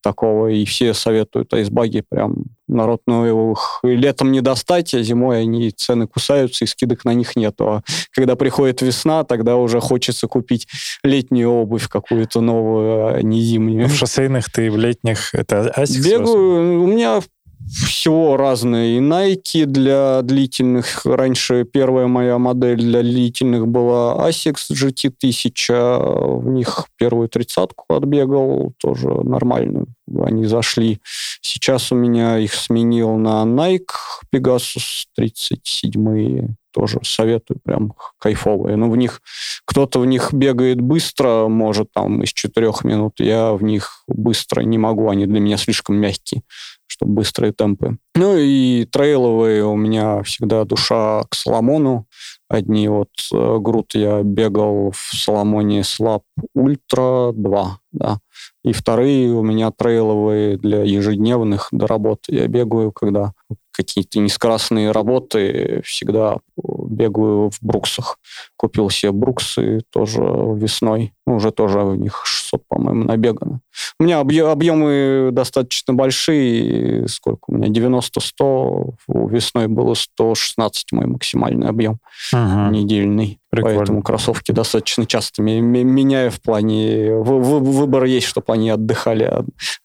такого, 0.02 0.48
и 0.48 0.64
все 0.64 0.94
советуют 0.94 1.52
айсбаги, 1.52 2.04
прям 2.08 2.44
народ, 2.68 3.02
ну, 3.06 3.52
их 3.52 3.80
летом 3.82 4.30
не 4.32 4.40
достать, 4.40 4.94
а 4.94 5.02
зимой 5.02 5.40
они 5.40 5.70
цены 5.70 6.06
кусаются, 6.06 6.64
и 6.64 6.68
скидок 6.68 7.04
на 7.04 7.14
них 7.14 7.34
нету. 7.36 7.68
А 7.68 7.82
когда 8.12 8.36
приходит 8.36 8.82
весна, 8.82 9.24
тогда 9.24 9.56
уже 9.56 9.80
хочется 9.80 10.28
купить 10.28 10.68
летнюю 11.02 11.50
обувь 11.50 11.88
какую-то 11.88 12.40
новую, 12.40 13.06
а 13.06 13.22
не 13.22 13.40
зимнюю. 13.40 13.88
В 13.88 13.94
шоссейных 13.94 14.50
ты 14.50 14.70
в 14.70 14.76
летних... 14.76 15.34
Это 15.34 15.72
Asics? 15.76 16.04
Бегаю, 16.04 16.82
у 16.82 16.86
меня 16.86 17.20
всего 17.68 18.36
разные. 18.36 18.98
И 18.98 19.00
Nike 19.00 19.66
для 19.66 20.22
длительных. 20.22 21.04
Раньше 21.04 21.64
первая 21.64 22.06
моя 22.06 22.38
модель 22.38 22.78
для 22.78 23.02
длительных 23.02 23.66
была 23.66 24.28
Asics 24.28 24.70
GT1000. 24.70 26.40
В 26.40 26.48
них 26.48 26.86
первую 26.96 27.28
тридцатку 27.28 27.94
отбегал, 27.94 28.72
тоже 28.78 29.08
нормальную. 29.08 29.86
Они 30.20 30.46
зашли. 30.46 31.00
Сейчас 31.40 31.92
у 31.92 31.96
меня 31.96 32.38
их 32.38 32.54
сменил 32.54 33.16
на 33.16 33.44
Nike 33.44 33.86
Pegasus 34.32 35.06
37 35.16 36.54
тоже 36.76 36.98
советую, 37.04 37.58
прям 37.64 37.94
кайфовые. 38.18 38.76
Но 38.76 38.90
в 38.90 38.98
них 38.98 39.22
кто-то 39.64 39.98
в 39.98 40.04
них 40.04 40.34
бегает 40.34 40.78
быстро, 40.78 41.48
может 41.48 41.90
там 41.92 42.22
из 42.22 42.34
четырех 42.34 42.84
минут. 42.84 43.14
Я 43.18 43.54
в 43.54 43.62
них 43.62 44.04
быстро 44.06 44.60
не 44.60 44.76
могу, 44.76 45.08
они 45.08 45.24
для 45.24 45.40
меня 45.40 45.56
слишком 45.56 45.96
мягкие 45.96 46.42
чтобы 46.86 47.14
быстрые 47.14 47.52
темпы. 47.52 47.98
Ну 48.14 48.36
и 48.36 48.84
трейловые 48.86 49.64
у 49.64 49.76
меня 49.76 50.22
всегда 50.22 50.64
душа 50.64 51.24
к 51.28 51.34
Соломону. 51.34 52.06
Одни 52.48 52.88
вот 52.88 53.10
э, 53.32 53.58
груд 53.58 53.94
я 53.94 54.22
бегал 54.22 54.92
в 54.92 54.96
Соломоне 54.96 55.82
Слаб 55.84 56.22
Ультра 56.54 57.32
2, 57.32 57.78
да. 57.92 58.18
И 58.64 58.72
вторые 58.72 59.32
у 59.32 59.42
меня 59.42 59.70
трейловые 59.70 60.56
для 60.56 60.82
ежедневных 60.82 61.68
до 61.72 61.86
работы. 61.86 62.34
Я 62.34 62.46
бегаю, 62.46 62.92
когда 62.92 63.32
какие-то 63.72 64.18
нескоростные 64.20 64.90
работы, 64.90 65.82
всегда 65.84 66.38
бегаю 66.86 67.50
в 67.50 67.58
бруксах. 67.60 68.18
Купил 68.56 68.90
себе 68.90 69.12
бруксы 69.12 69.80
тоже 69.90 70.20
весной. 70.22 71.12
Ну, 71.26 71.36
уже 71.36 71.50
тоже 71.50 71.80
в 71.80 71.96
них 71.96 72.22
600, 72.24 72.62
по-моему, 72.68 73.04
набегано. 73.04 73.60
У 73.98 74.04
меня 74.04 74.20
объ- 74.20 74.50
объемы 74.50 75.30
достаточно 75.32 75.92
большие. 75.94 77.08
Сколько 77.08 77.40
у 77.48 77.54
меня? 77.54 77.68
90-100. 77.68 78.94
Весной 79.08 79.66
было 79.66 79.94
116 79.94 80.92
мой 80.92 81.06
максимальный 81.06 81.68
объем 81.68 81.98
Мгм. 82.32 82.72
недельный. 82.72 83.40
Прикольно. 83.50 83.78
Поэтому 83.78 84.02
кроссовки 84.02 84.52
достаточно 84.52 85.06
часто 85.06 85.40
ме- 85.42 85.60
ме- 85.60 85.84
меняю 85.84 86.30
в 86.30 86.40
плане... 86.42 87.14
вы- 87.14 87.40
вы- 87.40 87.60
Выбор 87.60 88.04
есть, 88.04 88.26
чтобы 88.26 88.52
они 88.52 88.70
отдыхали. 88.70 89.32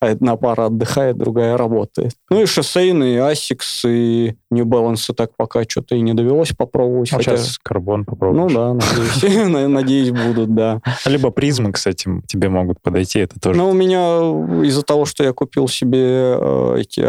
Одна 0.00 0.36
пара 0.36 0.66
отдыхает, 0.66 1.16
другая 1.16 1.56
работает. 1.56 2.12
Ну 2.30 2.42
и 2.42 2.46
шоссейные, 2.46 3.18
Asics 3.20 3.88
и 3.88 4.34
New 4.50 4.64
Balance 4.66 5.12
так 5.14 5.30
пока 5.36 5.62
что-то 5.66 5.94
и 5.94 6.00
не 6.00 6.12
довелось 6.14 6.52
попробовать. 6.52 6.91
Ну, 7.00 7.04
хотя- 7.10 7.36
Сейчас 7.36 7.58
карбон 7.62 8.00
Ну 8.00 8.04
попробуешь. 8.04 8.52
да, 8.54 8.74
надеюсь. 8.74 9.68
Надеюсь, 9.68 10.10
будут, 10.10 10.54
да. 10.54 10.80
Либо 11.06 11.30
призмы, 11.30 11.72
кстати, 11.72 12.08
тебе 12.26 12.48
могут 12.48 12.80
подойти, 12.80 13.20
это 13.20 13.38
тоже. 13.40 13.58
Но 13.58 13.70
у 13.70 13.72
меня 13.72 14.18
из-за 14.66 14.82
того, 14.82 15.04
что 15.04 15.24
я 15.24 15.32
купил 15.32 15.68
себе 15.68 16.36
э, 16.38 16.76
эти 16.80 17.00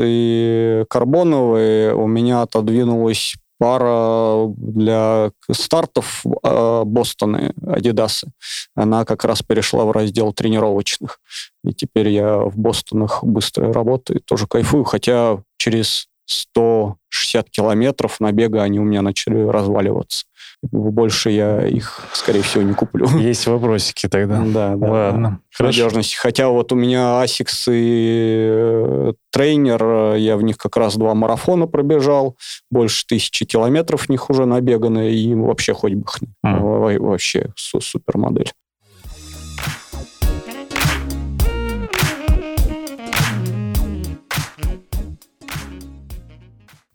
и 0.00 0.84
карбоновые, 0.88 1.94
у 1.94 2.06
меня 2.06 2.42
отодвинулась 2.42 3.34
пара 3.58 4.46
для 4.56 5.32
стартов 5.52 6.24
э, 6.42 6.82
Бостоны, 6.86 7.52
Адидасы. 7.66 8.28
Она 8.74 9.04
как 9.04 9.24
раз 9.26 9.42
перешла 9.42 9.84
в 9.84 9.90
раздел 9.92 10.32
тренировочных. 10.32 11.20
И 11.62 11.74
теперь 11.74 12.08
я 12.08 12.38
в 12.38 12.56
Бостонах 12.56 13.22
быстрой 13.22 13.70
работы 13.70 14.20
тоже 14.24 14.46
кайфую, 14.46 14.84
хотя 14.84 15.42
через 15.58 16.06
160 16.32 17.50
километров 17.50 18.20
набега 18.20 18.62
они 18.62 18.78
у 18.78 18.84
меня 18.84 19.02
начали 19.02 19.46
разваливаться. 19.46 20.24
Больше 20.62 21.30
я 21.30 21.66
их, 21.66 22.00
скорее 22.12 22.42
всего, 22.42 22.62
не 22.62 22.74
куплю. 22.74 23.06
Есть 23.18 23.46
вопросики 23.46 24.08
тогда. 24.08 24.40
Да, 24.44 24.76
да. 24.76 24.90
Ладно. 24.90 25.40
Хорошо. 25.52 25.82
Надежность. 25.84 26.14
Хотя 26.16 26.48
вот 26.48 26.70
у 26.72 26.76
меня 26.76 27.22
Asics 27.24 27.64
и 27.72 28.46
э, 28.50 29.12
трейнер, 29.32 29.82
э, 30.14 30.18
я 30.18 30.36
в 30.36 30.42
них 30.42 30.58
как 30.58 30.76
раз 30.76 30.96
два 30.96 31.14
марафона 31.14 31.66
пробежал, 31.66 32.36
больше 32.70 33.06
тысячи 33.06 33.44
километров 33.46 34.02
в 34.02 34.08
них 34.10 34.28
уже 34.30 34.44
набегано, 34.44 35.08
и 35.10 35.34
вообще 35.34 35.72
хоть 35.72 35.94
бы. 35.94 36.04
Во- 36.42 36.98
Вообще 36.98 37.50
су- 37.56 37.80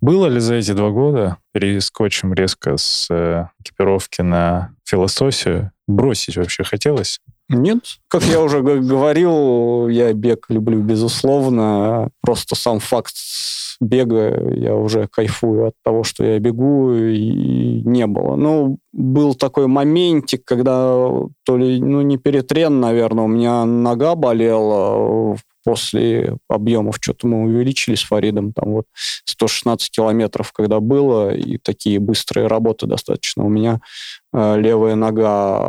Было 0.05 0.27
ли 0.27 0.39
за 0.39 0.53
эти 0.53 0.71
два 0.73 0.91
года, 0.91 1.37
перескочим 1.51 2.31
резко 2.31 2.77
с 2.77 3.07
э, 3.09 3.47
экипировки 3.59 4.21
на 4.21 4.75
философию, 4.83 5.71
бросить 5.87 6.37
вообще 6.37 6.63
хотелось? 6.63 7.19
Нет, 7.49 7.79
как 8.07 8.21
я 8.25 8.39
уже 8.39 8.61
говорил, 8.61 9.87
я 9.87 10.13
бег 10.13 10.45
люблю 10.49 10.79
безусловно. 10.83 12.09
Просто 12.21 12.53
сам 12.53 12.79
факт 12.81 13.15
бега, 13.81 14.53
я 14.53 14.75
уже 14.75 15.07
кайфую 15.07 15.69
от 15.69 15.73
того, 15.83 16.03
что 16.03 16.23
я 16.23 16.37
бегу, 16.37 16.93
и 16.93 17.81
не 17.83 18.05
было. 18.05 18.35
Ну, 18.35 18.77
был 18.93 19.33
такой 19.33 19.65
моментик, 19.65 20.45
когда 20.45 20.93
то 21.45 21.57
ли, 21.57 21.81
ну, 21.81 22.01
не 22.01 22.19
перетрен, 22.19 22.79
наверное, 22.79 23.23
у 23.23 23.27
меня 23.27 23.65
нога 23.65 24.13
болела 24.13 25.35
после 25.65 26.37
объемов, 26.47 26.97
что-то 27.01 27.27
мы 27.27 27.43
увеличили 27.43 27.95
с 27.95 28.03
Фаридом, 28.03 28.53
там 28.53 28.71
вот 28.71 28.85
116 29.25 29.89
километров, 29.89 30.53
когда 30.53 30.79
было, 30.79 31.35
и 31.35 31.57
такие 31.57 31.99
быстрые 31.99 32.47
работы 32.47 32.85
достаточно. 32.85 33.43
У 33.43 33.49
меня 33.49 33.81
левая 34.57 34.95
нога 34.95 35.59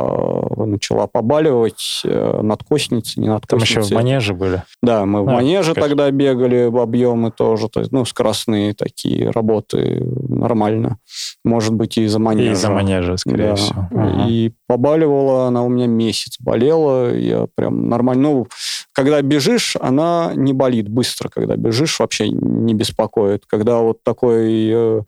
э, 0.57 0.65
начала 0.65 1.07
побаливать, 1.07 2.01
э, 2.03 2.41
надкосница, 2.41 3.19
не 3.19 3.27
Там 3.27 3.35
надкосница. 3.35 3.79
еще 3.79 3.81
в 3.81 3.91
манеже 3.91 4.33
были. 4.33 4.63
Да, 4.81 5.05
мы 5.05 5.23
в 5.23 5.29
А, 5.29 5.33
манеже 5.33 5.73
конечно. 5.73 5.81
тогда 5.89 6.11
бегали, 6.11 6.67
в 6.67 6.77
объемы 6.79 7.31
тоже, 7.31 7.69
то 7.69 7.79
есть, 7.79 7.91
ну, 7.91 8.03
скоростные 8.05 8.73
такие 8.73 9.29
работы 9.29 10.03
нормально. 10.27 10.97
Может 11.45 11.73
быть, 11.73 11.97
и 11.97 12.03
из-за 12.03 12.19
манежа. 12.19 12.49
И 12.49 12.53
из-за 12.53 12.69
манежа, 12.71 13.17
скорее 13.17 13.49
Да. 13.49 13.55
всего. 13.55 13.87
Ага. 13.91 14.25
И 14.27 14.51
побаливала 14.67 15.47
она 15.47 15.63
у 15.63 15.69
меня 15.69 15.87
месяц. 15.87 16.35
Болела, 16.39 17.15
я 17.15 17.47
прям 17.55 17.89
нормально. 17.89 18.23
Ну, 18.23 18.47
когда 18.93 19.21
бежишь, 19.21 19.77
она 19.79 20.31
не 20.35 20.53
болит 20.53 20.89
быстро. 20.89 21.29
Когда 21.29 21.55
бежишь, 21.55 21.99
вообще 21.99 22.29
не 22.29 22.73
беспокоит. 22.73 23.45
Когда 23.45 23.77
вот 23.77 24.03
такой 24.03 24.69
э, 24.69 24.73
э, 24.73 25.01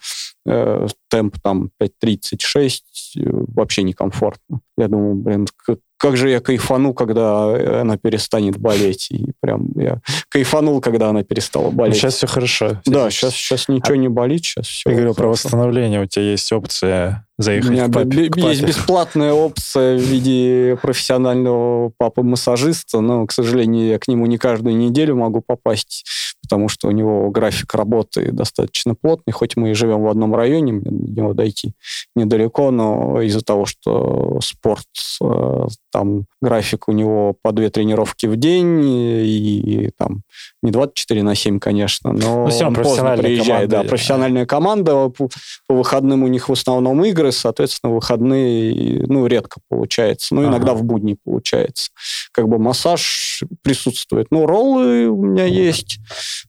темп 1.09 1.37
там 1.41 1.71
5.36, 1.79 2.81
э, 3.17 3.21
вообще 3.55 3.83
некомфортно. 3.83 4.61
Я 4.77 4.87
думаю, 4.87 5.15
блин, 5.15 5.47
как, 5.99 6.17
же 6.17 6.29
я 6.29 6.39
кайфану, 6.39 6.93
когда 6.93 7.81
она 7.81 7.97
перестанет 7.97 8.57
болеть. 8.57 9.07
И 9.11 9.27
прям 9.41 9.67
я 9.75 9.99
кайфанул, 10.29 10.81
когда 10.81 11.09
она 11.09 11.23
перестала 11.23 11.65
Ну, 11.65 11.71
болеть. 11.71 11.97
сейчас 11.97 12.15
все 12.15 12.27
хорошо. 12.27 12.81
да, 12.85 13.09
сейчас, 13.11 13.33
сейчас 13.33 13.67
ничего 13.67 13.95
не 13.95 14.07
болит, 14.09 14.43
сейчас 14.45 14.67
все 14.67 14.89
Я 14.89 14.95
говорю 14.95 15.13
про 15.13 15.27
восстановление. 15.27 16.01
У 16.01 16.05
тебя 16.05 16.31
есть 16.31 16.51
опция 16.51 17.25
У 17.37 17.43
заехать 17.43 17.69
меня 17.71 17.87
к 17.87 17.91
папе. 17.93 18.29
к 18.29 18.37
есть 18.37 18.61
папе. 18.61 18.71
бесплатная 18.71 19.33
опция 19.33 19.97
в 19.97 20.01
виде 20.01 20.77
профессионального 20.81 21.91
папы-массажиста, 21.97 23.01
но, 23.01 23.25
к 23.25 23.31
сожалению, 23.31 23.87
я 23.87 23.99
к 23.99 24.07
нему 24.07 24.25
не 24.25 24.37
каждую 24.37 24.75
неделю 24.77 25.15
могу 25.15 25.41
попасть, 25.45 26.05
потому 26.41 26.69
что 26.69 26.87
у 26.87 26.91
него 26.91 27.29
график 27.31 27.73
работы 27.73 28.31
достаточно 28.31 28.95
плотный, 28.95 29.31
хоть 29.33 29.55
мы 29.57 29.71
и 29.71 29.73
живем 29.73 30.01
в 30.03 30.07
одном 30.07 30.33
районе, 30.35 30.73
мне 30.73 30.83
до 30.91 31.21
него 31.21 31.33
дойти 31.33 31.73
недалеко, 32.15 32.71
но 32.71 33.21
из-за 33.21 33.41
того, 33.41 33.65
что 33.65 34.39
спорт, 34.41 34.85
э, 35.21 35.67
там 35.91 36.25
график 36.41 36.87
у 36.87 36.91
него 36.91 37.35
по 37.41 37.51
две 37.51 37.69
тренировки 37.69 38.25
в 38.27 38.35
день, 38.37 38.83
и, 38.85 39.85
и 39.85 39.89
там 39.97 40.21
не 40.61 40.71
24 40.71 41.23
на 41.23 41.35
7, 41.35 41.59
конечно, 41.59 42.11
но 42.13 42.43
Ну, 42.45 42.49
всё 42.49 42.63
равно 42.65 42.79
он 42.79 42.83
поздно 42.85 43.03
профессиональная 43.15 43.23
приезжает. 43.23 43.47
команда. 43.69 43.83
Да, 43.83 43.83
профессиональная 43.89 44.45
команда, 44.45 45.09
по, 45.09 45.29
по 45.67 45.73
выходным 45.75 46.23
у 46.23 46.27
них 46.27 46.49
в 46.49 46.53
основном 46.53 47.03
игры, 47.05 47.31
соответственно, 47.31 47.93
выходные, 47.93 49.03
ну, 49.07 49.25
редко 49.27 49.59
получается. 49.69 50.35
Ну, 50.35 50.45
иногда 50.45 50.71
Ага. 50.71 50.79
в 50.79 50.83
будни 50.83 51.17
получается. 51.23 51.89
Как 52.31 52.47
бы 52.47 52.59
массаж 52.59 53.43
присутствует. 53.61 54.27
Ну, 54.31 54.45
роллы 54.45 55.07
у 55.07 55.21
меня 55.23 55.45
есть 55.45 55.99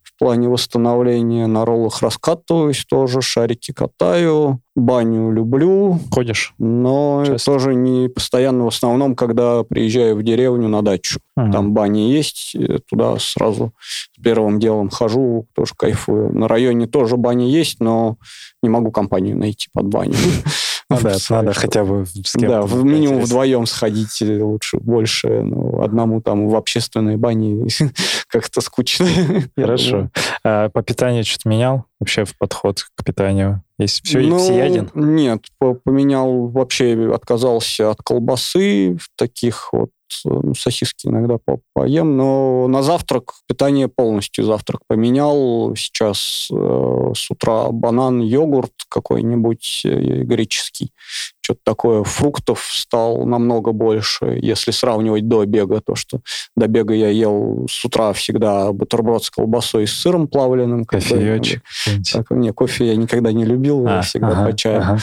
в 0.03 0.19
плане 0.19 0.49
восстановления. 0.49 1.47
На 1.47 1.65
роллах 1.65 2.03
раскатываюсь 2.03 2.85
тоже, 2.85 3.23
шарики 3.23 3.73
катаю, 3.73 4.61
баню 4.81 5.31
люблю, 5.31 5.99
Ходишь? 6.11 6.55
но 6.59 7.23
Часто? 7.27 7.53
тоже 7.53 7.75
не 7.75 8.09
постоянно, 8.09 8.65
в 8.65 8.69
основном, 8.69 9.15
когда 9.15 9.63
приезжаю 9.63 10.17
в 10.17 10.23
деревню 10.23 10.69
на 10.69 10.83
дачу. 10.83 11.21
Мгм. 11.37 11.53
Там 11.53 11.73
бани 11.73 12.11
есть, 12.11 12.57
туда 12.89 13.19
сразу 13.19 13.73
с 13.81 14.09
первым 14.23 14.59
делом 14.59 14.91
хожу, 14.91 15.47
тоже 15.55 15.73
кайфую. 15.77 16.33
На 16.37 16.49
районе 16.49 16.87
тоже 16.87 17.17
бани 17.17 17.45
есть, 17.45 17.81
но 17.81 18.17
не 18.63 18.69
могу 18.69 18.91
компанию 18.91 19.37
найти 19.37 19.69
под 19.73 19.87
баню. 19.87 20.15
Да, 20.91 20.97
надо 21.31 21.53
Что- 21.53 21.61
хотя 21.61 21.85
бы 21.85 22.05
с 22.05 22.33
кем-то. 22.33 22.49
Да, 22.49 22.63
в 22.63 22.83
минимум 22.83 23.19
интересно. 23.19 23.25
вдвоем 23.27 23.67
сходить 23.67 24.23
э, 24.23 24.43
лучше, 24.43 24.79
больше. 24.79 25.43
Ну, 25.45 25.81
одному 25.85 26.21
там 26.21 26.49
в 26.49 26.57
общественной 26.57 27.17
бане 27.17 27.69
как-то 28.27 28.61
скучно. 28.61 29.07
Хорошо. 29.57 30.11
А 30.43 30.69
по 30.69 30.83
питанию 30.83 31.23
что-то 31.25 31.49
менял? 31.49 31.85
Вообще 32.01 32.25
в 32.25 32.37
подход 32.37 32.83
к 32.97 33.05
питанию? 33.05 33.63
Есть 33.81 34.05
все 34.05 34.21
Ну, 34.21 34.39
всеяден? 34.39 34.91
Нет, 34.95 35.47
по- 35.59 35.75
поменял 35.75 36.49
вообще, 36.49 37.11
отказался 37.15 37.91
от 37.91 38.03
колбасы, 38.03 38.99
таких 39.17 39.73
вот 39.73 39.91
ну, 40.25 40.55
сосиски 40.55 41.07
иногда 41.07 41.39
по- 41.45 41.61
поем, 41.75 42.17
но 42.17 42.67
на 42.69 42.83
завтрак 42.83 43.33
питание 43.47 43.89
полностью 43.89 44.45
завтрак 44.45 44.81
поменял. 44.89 45.75
Сейчас 45.77 46.49
э, 46.53 47.13
с 47.15 47.31
утра 47.31 47.71
банан, 47.71 48.21
йогурт 48.21 48.73
какой-нибудь 48.89 49.83
э, 49.85 50.23
греческий, 50.23 50.93
что-то 51.41 51.61
такое. 51.65 52.03
Фруктов 52.05 52.61
стал 52.73 53.25
намного 53.25 53.73
больше, 53.73 54.39
если 54.41 54.71
сравнивать 54.71 55.29
до 55.29 55.45
бега. 55.45 55.81
То, 55.81 55.95
что 55.95 56.21
до 56.57 56.67
бега 56.67 56.95
я 56.95 57.09
ел 57.09 57.67
с 57.71 57.85
утра 57.85 58.13
всегда 58.13 58.73
бутерброд 58.73 59.25
с 59.25 59.31
колбасой 59.31 59.85
и 59.85 59.87
с 59.87 59.93
сыром 59.95 60.29
плавленым. 60.29 60.85
Кофеечек. 60.85 61.63
так, 62.13 62.31
не, 62.31 62.53
кофе 62.53 62.87
я 62.87 62.97
никогда 62.97 63.33
не 63.33 63.45
любил, 63.45 63.85
я 63.87 63.99
А, 63.99 64.03
всегда 64.03 64.29
ага, 64.29 64.47
по 64.51 64.57
чаю. 64.57 64.81
ага. 64.83 64.99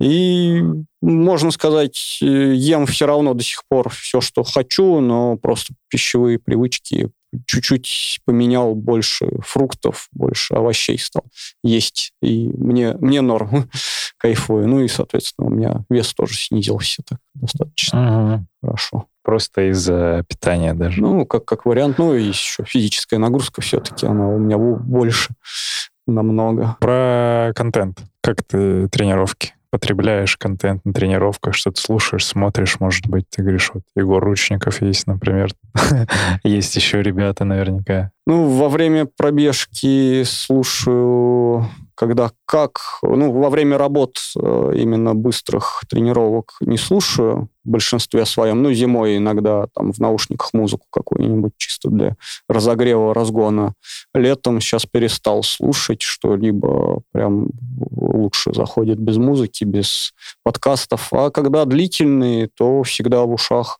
И, 0.00 0.62
можно 1.02 1.50
сказать, 1.50 2.18
э, 2.22 2.26
ем 2.54 2.86
все 2.86 3.06
равно 3.06 3.34
до 3.34 3.42
сих 3.44 3.62
пор 3.68 3.88
все, 3.90 4.20
что 4.20 4.42
хочу, 4.44 5.00
но 5.00 5.36
просто 5.36 5.74
пищевые 5.88 6.38
привычки 6.38 7.10
чуть-чуть 7.46 8.20
поменял, 8.24 8.74
больше 8.74 9.28
фруктов, 9.40 10.08
больше 10.12 10.54
овощей 10.54 10.98
стал 10.98 11.22
есть. 11.62 12.12
И 12.22 12.48
мне, 12.48 12.94
мне 12.94 13.20
норм, 13.20 13.70
кайфую. 14.18 14.66
Ну 14.66 14.80
и, 14.80 14.88
соответственно, 14.88 15.46
у 15.46 15.50
меня 15.50 15.84
вес 15.88 16.12
тоже 16.12 16.34
снизился 16.36 17.02
так 17.08 17.18
достаточно 17.34 18.00
Мгм. 18.00 18.48
хорошо. 18.62 19.06
Просто 19.22 19.70
из-за 19.70 20.24
питания 20.28 20.74
даже. 20.74 21.00
Ну, 21.00 21.24
как, 21.24 21.44
как 21.44 21.66
вариант. 21.66 21.98
Ну 21.98 22.14
и 22.14 22.24
еще 22.24 22.64
физическая 22.64 23.20
нагрузка 23.20 23.60
все-таки, 23.60 24.06
она 24.06 24.28
у 24.28 24.38
меня 24.38 24.58
бо- 24.58 24.76
больше 24.76 25.28
намного. 26.08 26.76
Про 26.80 27.52
контент. 27.54 28.00
Как 28.22 28.42
ты 28.42 28.88
тренировки? 28.88 29.54
Потребляешь 29.70 30.36
контент 30.36 30.84
на 30.84 30.92
тренировках, 30.92 31.54
что-то 31.54 31.80
слушаешь, 31.80 32.26
смотришь, 32.26 32.80
может 32.80 33.06
быть, 33.06 33.26
ты 33.30 33.42
говоришь, 33.42 33.70
вот 33.72 33.84
Егор 33.94 34.22
Ручников 34.22 34.82
есть, 34.82 35.06
например. 35.06 35.50
Есть 36.42 36.74
еще 36.74 37.02
ребята 37.02 37.44
наверняка. 37.44 38.10
Ну, 38.26 38.48
во 38.48 38.68
время 38.68 39.06
пробежки 39.06 40.24
слушаю, 40.24 41.68
когда 42.00 42.30
как. 42.46 42.78
Ну, 43.02 43.30
во 43.30 43.50
время 43.50 43.76
работ 43.76 44.18
э, 44.34 44.72
именно 44.74 45.14
быстрых 45.14 45.82
тренировок 45.86 46.56
не 46.62 46.78
слушаю 46.78 47.50
в 47.62 47.68
большинстве 47.68 48.24
своем. 48.24 48.62
Ну, 48.62 48.72
зимой 48.72 49.18
иногда 49.18 49.66
там 49.74 49.92
в 49.92 49.98
наушниках 49.98 50.54
музыку 50.54 50.86
какую-нибудь 50.90 51.52
чисто 51.58 51.90
для 51.90 52.16
разогрева, 52.48 53.12
разгона. 53.12 53.74
Летом 54.14 54.62
сейчас 54.62 54.86
перестал 54.86 55.42
слушать 55.42 56.00
что-либо. 56.00 57.02
Прям 57.12 57.48
лучше 57.90 58.54
заходит 58.54 58.98
без 58.98 59.18
музыки, 59.18 59.64
без 59.64 60.14
подкастов. 60.42 61.12
А 61.12 61.28
когда 61.30 61.66
длительные, 61.66 62.48
то 62.48 62.82
всегда 62.82 63.24
в 63.24 63.34
ушах 63.34 63.78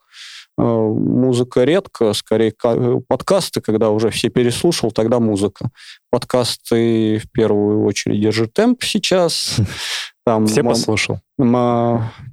музыка 0.57 1.65
редко, 1.65 2.13
скорее 2.13 2.53
э, 2.65 2.97
подкасты, 3.09 3.61
когда 3.61 3.91
уже 3.91 4.11
все 4.11 4.29
переслушал, 4.29 4.91
тогда 4.91 5.21
музыка. 5.21 5.71
Подкасты 6.11 7.19
в 7.19 7.31
первую 7.31 7.85
очередь 7.85 8.21
держит 8.21 8.53
темп 8.53 8.83
сейчас. 8.85 9.57
Там 10.25 10.47
Все 10.47 10.63
послушал? 10.63 11.21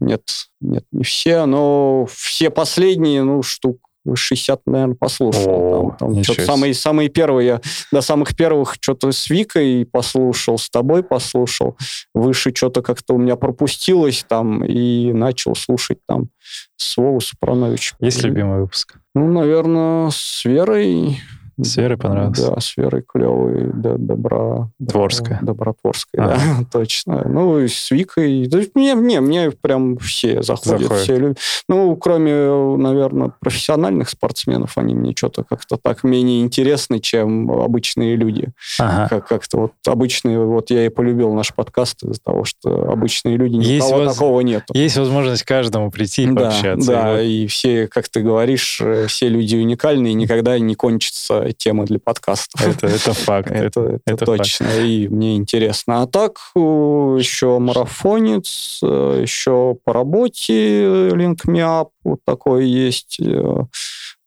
Нет, 0.02 0.22
нет, 0.60 0.84
не 0.92 1.04
все, 1.04 1.46
но 1.46 2.06
все 2.12 2.50
последние, 2.50 3.24
ну, 3.24 3.42
штук 3.42 3.87
60, 4.16 4.62
наверное, 4.66 4.96
послушал. 4.96 5.50
О, 5.50 5.96
там, 6.00 6.14
там 6.14 6.24
что-то 6.24 6.46
самые, 6.46 6.74
самые 6.74 7.10
первые, 7.10 7.48
я 7.48 7.62
до 7.92 8.02
самых 8.02 8.36
первых 8.36 8.76
что-то 8.80 9.12
с 9.12 9.30
Викой 9.30 9.86
послушал, 9.86 10.58
с 10.58 10.70
тобой 10.70 11.04
послушал. 11.04 11.78
Выше 12.14 12.54
что-то 12.54 12.82
как-то 12.82 13.16
у 13.16 13.18
меня 13.18 13.36
пропустилось 13.36 14.26
там, 14.28 14.64
и 14.64 15.12
начал 15.14 15.56
слушать 15.56 16.00
там 16.08 16.30
с 16.78 16.98
Вовой 16.98 17.22
Супрановичем. 17.22 17.98
Есть 18.00 18.24
любимый 18.24 18.62
выпуск? 18.62 19.00
Ну, 19.16 19.32
наверное, 19.32 20.10
с 20.12 20.46
Верой. 20.46 21.20
С 21.60 21.78
Верой 21.78 21.98
понравился? 21.98 22.52
Да, 22.52 22.60
с 22.60 22.78
Верой 22.78 23.04
клевый, 23.08 23.72
да, 23.74 23.96
добра... 23.98 24.70
Творская. 24.88 25.40
Добротворская, 25.42 26.26
Ага. 26.26 26.36
да, 26.60 26.66
точно. 26.72 27.28
Ну, 27.28 27.60
и 27.60 27.68
с 27.68 27.90
Викой. 27.92 28.48
Да, 28.48 28.60
мне, 28.76 28.96
мне, 28.96 29.22
мне 29.22 29.52
прям 29.52 29.98
все 29.98 30.44
заходят, 30.44 30.82
Заходят. 30.82 31.04
все 31.04 31.16
любят. 31.18 31.38
Ну, 31.70 31.96
кроме, 31.96 32.34
наверное, 32.78 33.32
профессиональных 33.40 34.10
спортсменов, 34.10 34.78
они 34.78 34.94
мне 34.94 35.14
что-то 35.16 35.44
как-то 35.44 35.78
так 35.82 36.04
менее 36.04 36.42
интересны, 36.42 37.00
чем 37.00 37.50
обычные 37.52 38.16
люди. 38.16 38.50
Ага. 38.80 39.08
Как- 39.10 39.28
Как-то 39.28 39.58
вот 39.58 39.72
обычные... 39.88 40.40
Вот 40.46 40.70
я 40.70 40.86
и 40.86 40.90
полюбил 40.90 41.34
наш 41.34 41.54
подкаст 41.54 42.04
из-за 42.04 42.22
того, 42.22 42.44
что 42.44 42.92
обычные 42.92 43.38
люди, 43.38 43.56
Есть 43.56 43.88
никого 43.88 44.04
воз- 44.06 44.14
такого 44.14 44.42
нету. 44.42 44.74
Есть 44.74 44.98
возможность 44.98 45.44
каждому 45.44 45.92
прийти 45.92 46.24
и 46.24 46.28
Да, 46.28 46.42
пообщаться. 46.42 46.92
да, 46.92 47.22
И 47.22 47.38
и 47.38 47.48
все, 47.48 47.88
как 47.88 48.10
ты 48.10 48.22
говоришь, 48.22 48.82
э, 48.82 49.06
все 49.08 49.30
люди 49.30 49.56
уникальные, 49.56 50.14
никогда 50.16 50.58
не 50.58 50.74
кончится 50.76 51.47
тема 51.54 51.86
для 51.86 52.00
подкаста. 52.00 52.64
это, 52.64 52.88
это 52.88 53.14
факт. 53.14 53.52
Это, 53.52 53.82
это 53.82 54.02
это 54.06 54.26
факт. 54.26 54.38
точно, 54.38 54.68
и 54.80 55.08
мне 55.08 55.38
интересно. 55.38 56.02
А 56.02 56.08
так, 56.08 56.38
э, 56.56 56.60
еще 56.60 57.60
марафонец, 57.60 58.80
э, 58.84 59.20
еще 59.22 59.78
по 59.84 59.94
работе 59.94 60.84
Link 61.10 61.46
Me 61.48 61.60
Up, 61.60 61.90
вот 62.04 62.20
такой 62.26 62.68
есть. 62.68 63.20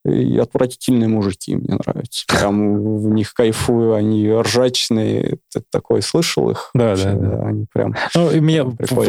И 0.06 0.38
отвратительные 0.38 1.08
мужики 1.08 1.54
мне 1.54 1.74
нравятся. 1.74 2.24
Прям 2.26 2.96
в 3.00 3.10
них 3.10 3.34
кайфую, 3.34 3.92
они 3.94 4.32
ржачные. 4.32 5.36
Ты 5.52 5.62
такой 5.70 6.00
слышал 6.00 6.50
их? 6.50 6.70
Да, 6.74 6.88
Вообще, 6.90 7.12
да, 7.12 7.36
да. 7.36 7.42
Они 7.48 7.66
прям... 7.72 7.94
Ну, 8.14 8.30
и 8.30 8.40
меня, 8.40 8.64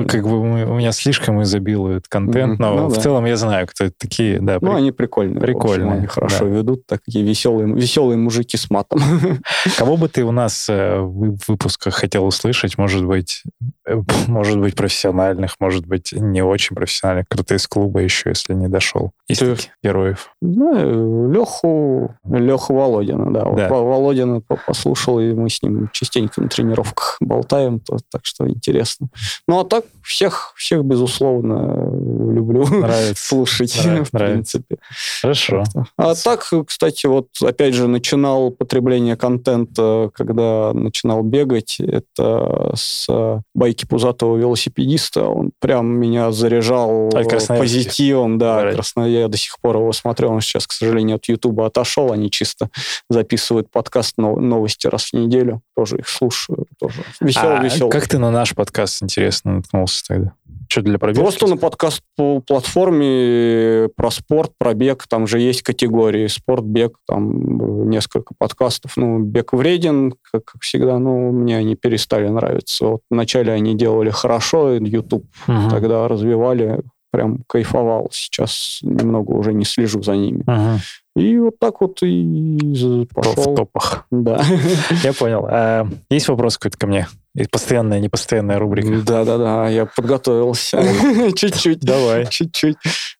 как 0.07 0.23
бы, 0.27 0.39
у 0.39 0.75
меня 0.75 0.91
слишком 0.91 1.41
изобилует 1.43 2.07
контент, 2.09 2.59
но 2.59 2.75
Ну 2.75 2.87
в 2.89 2.95
да. 2.95 3.01
целом 3.01 3.25
я 3.25 3.37
знаю, 3.37 3.67
кто 3.67 3.85
это 3.85 3.93
такие. 3.97 4.39
Да, 4.41 4.55
Ну, 4.61 4.71
при- 4.71 4.77
они 4.79 4.91
прикольные. 4.91 5.37
общем, 5.37 5.45
Прикольные, 5.45 5.91
они 5.93 6.07
хорошо 6.07 6.45
да. 6.45 6.51
ведут, 6.51 6.85
такие 6.87 7.23
веселые, 7.23 7.73
веселые 7.73 8.17
мужики 8.17 8.57
с 8.57 8.69
матом. 8.69 8.99
Кого 9.77 9.95
бы 9.97 10.09
ты 10.09 10.23
у 10.25 10.31
нас 10.31 10.67
э, 10.69 10.99
в 10.99 11.37
выпусках 11.47 11.93
хотел 11.95 12.25
услышать? 12.25 12.77
Может 12.77 13.05
быть, 13.05 13.43
э, 13.87 13.95
может 14.27 14.59
быть, 14.59 14.75
профессиональных, 14.75 15.55
может 15.59 15.85
быть, 15.85 16.11
не 16.11 16.41
очень 16.43 16.75
профессиональных. 16.75 17.27
Кто-то 17.29 17.55
из 17.55 17.65
клуба 17.67 17.99
еще, 18.01 18.29
если 18.29 18.53
не 18.53 18.67
дошел. 18.67 19.11
Есть 19.29 19.39
Ты- 19.41 19.55
героев. 19.83 20.33
Знаю, 20.41 20.80
Леху, 20.83 22.15
Леху 22.25 22.73
Володина, 22.73 23.33
да. 23.33 23.45
Вот 23.45 23.55
Да. 23.57 23.69
Во- 23.69 23.83
Володина 23.83 24.41
по- 24.41 24.57
послушал, 24.67 25.19
и 25.19 25.33
мы 25.33 25.49
с 25.49 25.61
ним 25.61 25.89
частенько 25.93 26.41
на 26.41 26.47
тренировках 26.49 27.17
болтаем, 27.19 27.79
то, 27.79 27.97
так 28.11 28.21
что 28.25 28.47
интересно. 28.49 29.07
Ну, 29.47 29.59
а 29.59 29.63
так 29.65 29.85
всех, 30.03 30.53
всех 30.55 30.83
безусловно, 30.83 31.91
люблю 32.33 32.65
Нравится. 32.65 33.13
слушать, 33.27 33.75
Нрав- 33.85 34.09
в 34.09 34.13
нравится. 34.13 34.59
принципе. 34.59 34.77
Хорошо. 35.21 35.63
А 35.97 36.15
так, 36.15 36.49
кстати, 36.67 37.05
вот 37.05 37.27
опять 37.41 37.73
же 37.73 37.87
начинал 37.87 38.51
потребление 38.51 39.15
контента, 39.15 40.09
когда 40.13 40.71
начинал 40.73 41.23
бегать, 41.23 41.79
это 41.79 42.71
с 42.75 43.05
э, 43.09 43.39
байки 43.53 43.85
пузатого 43.85 44.37
велосипедиста. 44.37 45.25
Он 45.27 45.51
прям 45.59 45.87
меня 45.87 46.31
заряжал 46.31 47.09
А, 47.13 47.23
позитивом, 47.57 48.37
да. 48.37 48.63
Right. 48.63 48.73
Красно... 48.73 49.01
Я 49.03 49.27
до 49.27 49.37
сих 49.37 49.59
пор 49.59 49.77
его 49.77 49.91
смотрю. 49.93 50.29
Он 50.29 50.41
сейчас, 50.41 50.65
к 50.71 50.73
сожалению, 50.73 51.17
от 51.17 51.25
Ютуба 51.25 51.65
отошел. 51.65 52.11
Они 52.13 52.31
чисто 52.31 52.69
записывают 53.09 53.69
подкаст 53.69 54.13
но- 54.17 54.35
новости 54.37 54.87
раз 54.87 55.11
в 55.11 55.13
неделю. 55.13 55.61
Тоже 55.75 55.97
их 55.97 56.07
слушаю. 56.07 56.65
Тоже 56.79 57.03
веселый, 57.19 57.57
А 57.59 57.63
веселый. 57.63 57.91
как 57.91 58.07
ты 58.07 58.17
на 58.17 58.31
наш 58.31 58.55
подкаст, 58.55 59.03
интересно, 59.03 59.55
наткнулся 59.55 60.03
тогда? 60.07 60.33
Что 60.69 60.81
для 60.81 60.97
пробежки? 60.97 61.21
Просто 61.21 61.47
на 61.47 61.57
подкаст 61.57 62.01
по 62.15 62.39
платформе 62.39 63.89
про 63.95 64.09
спорт, 64.11 64.51
про 64.57 64.73
бег, 64.73 65.05
там 65.07 65.27
же 65.27 65.39
есть 65.39 65.63
категории 65.63 66.27
спорт, 66.27 66.63
бег, 66.63 66.97
там 67.07 67.81
э, 67.83 67.85
несколько 67.87 68.33
подкастов. 68.37 68.95
Ну, 68.95 69.19
бег 69.19 69.51
вреден, 69.53 70.13
как, 70.31 70.45
как 70.45 70.61
всегда, 70.61 70.97
ну, 70.97 71.31
мне 71.31 71.57
они 71.57 71.75
перестали 71.75 72.27
нравиться. 72.29 72.85
Вот 72.85 73.01
вначале 73.09 73.51
они 73.51 73.75
делали 73.75 74.09
хорошо, 74.11 74.73
YouTube 74.75 75.25
Мгм. 75.47 75.69
тогда 75.69 76.07
развивали, 76.07 76.81
прям 77.11 77.39
кайфовал. 77.47 78.09
Сейчас 78.11 78.79
немного 78.81 79.31
уже 79.31 79.53
не 79.53 79.65
слежу 79.65 80.01
за 80.01 80.15
ними. 80.15 80.43
Мгм. 80.47 80.79
И 81.17 81.37
вот 81.39 81.59
так 81.59 81.81
вот 81.81 82.01
и 82.03 82.57
з- 82.73 83.03
В 83.03 83.13
пошел. 83.13 83.55
топах. 83.55 84.05
Да. 84.11 84.41
Я 85.03 85.13
понял. 85.13 85.45
А 85.49 85.87
есть 86.09 86.27
вопрос 86.29 86.57
какой-то 86.57 86.77
ко 86.77 86.87
мне? 86.87 87.07
И 87.35 87.45
постоянная, 87.47 87.99
непостоянная 87.99 88.59
рубрика. 88.59 89.01
Да-да-да, 89.05 89.69
я 89.69 89.85
подготовился. 89.85 90.83
Чуть-чуть. 91.35 91.79
Давай. 91.79 92.27
Чуть-чуть. 92.27 92.75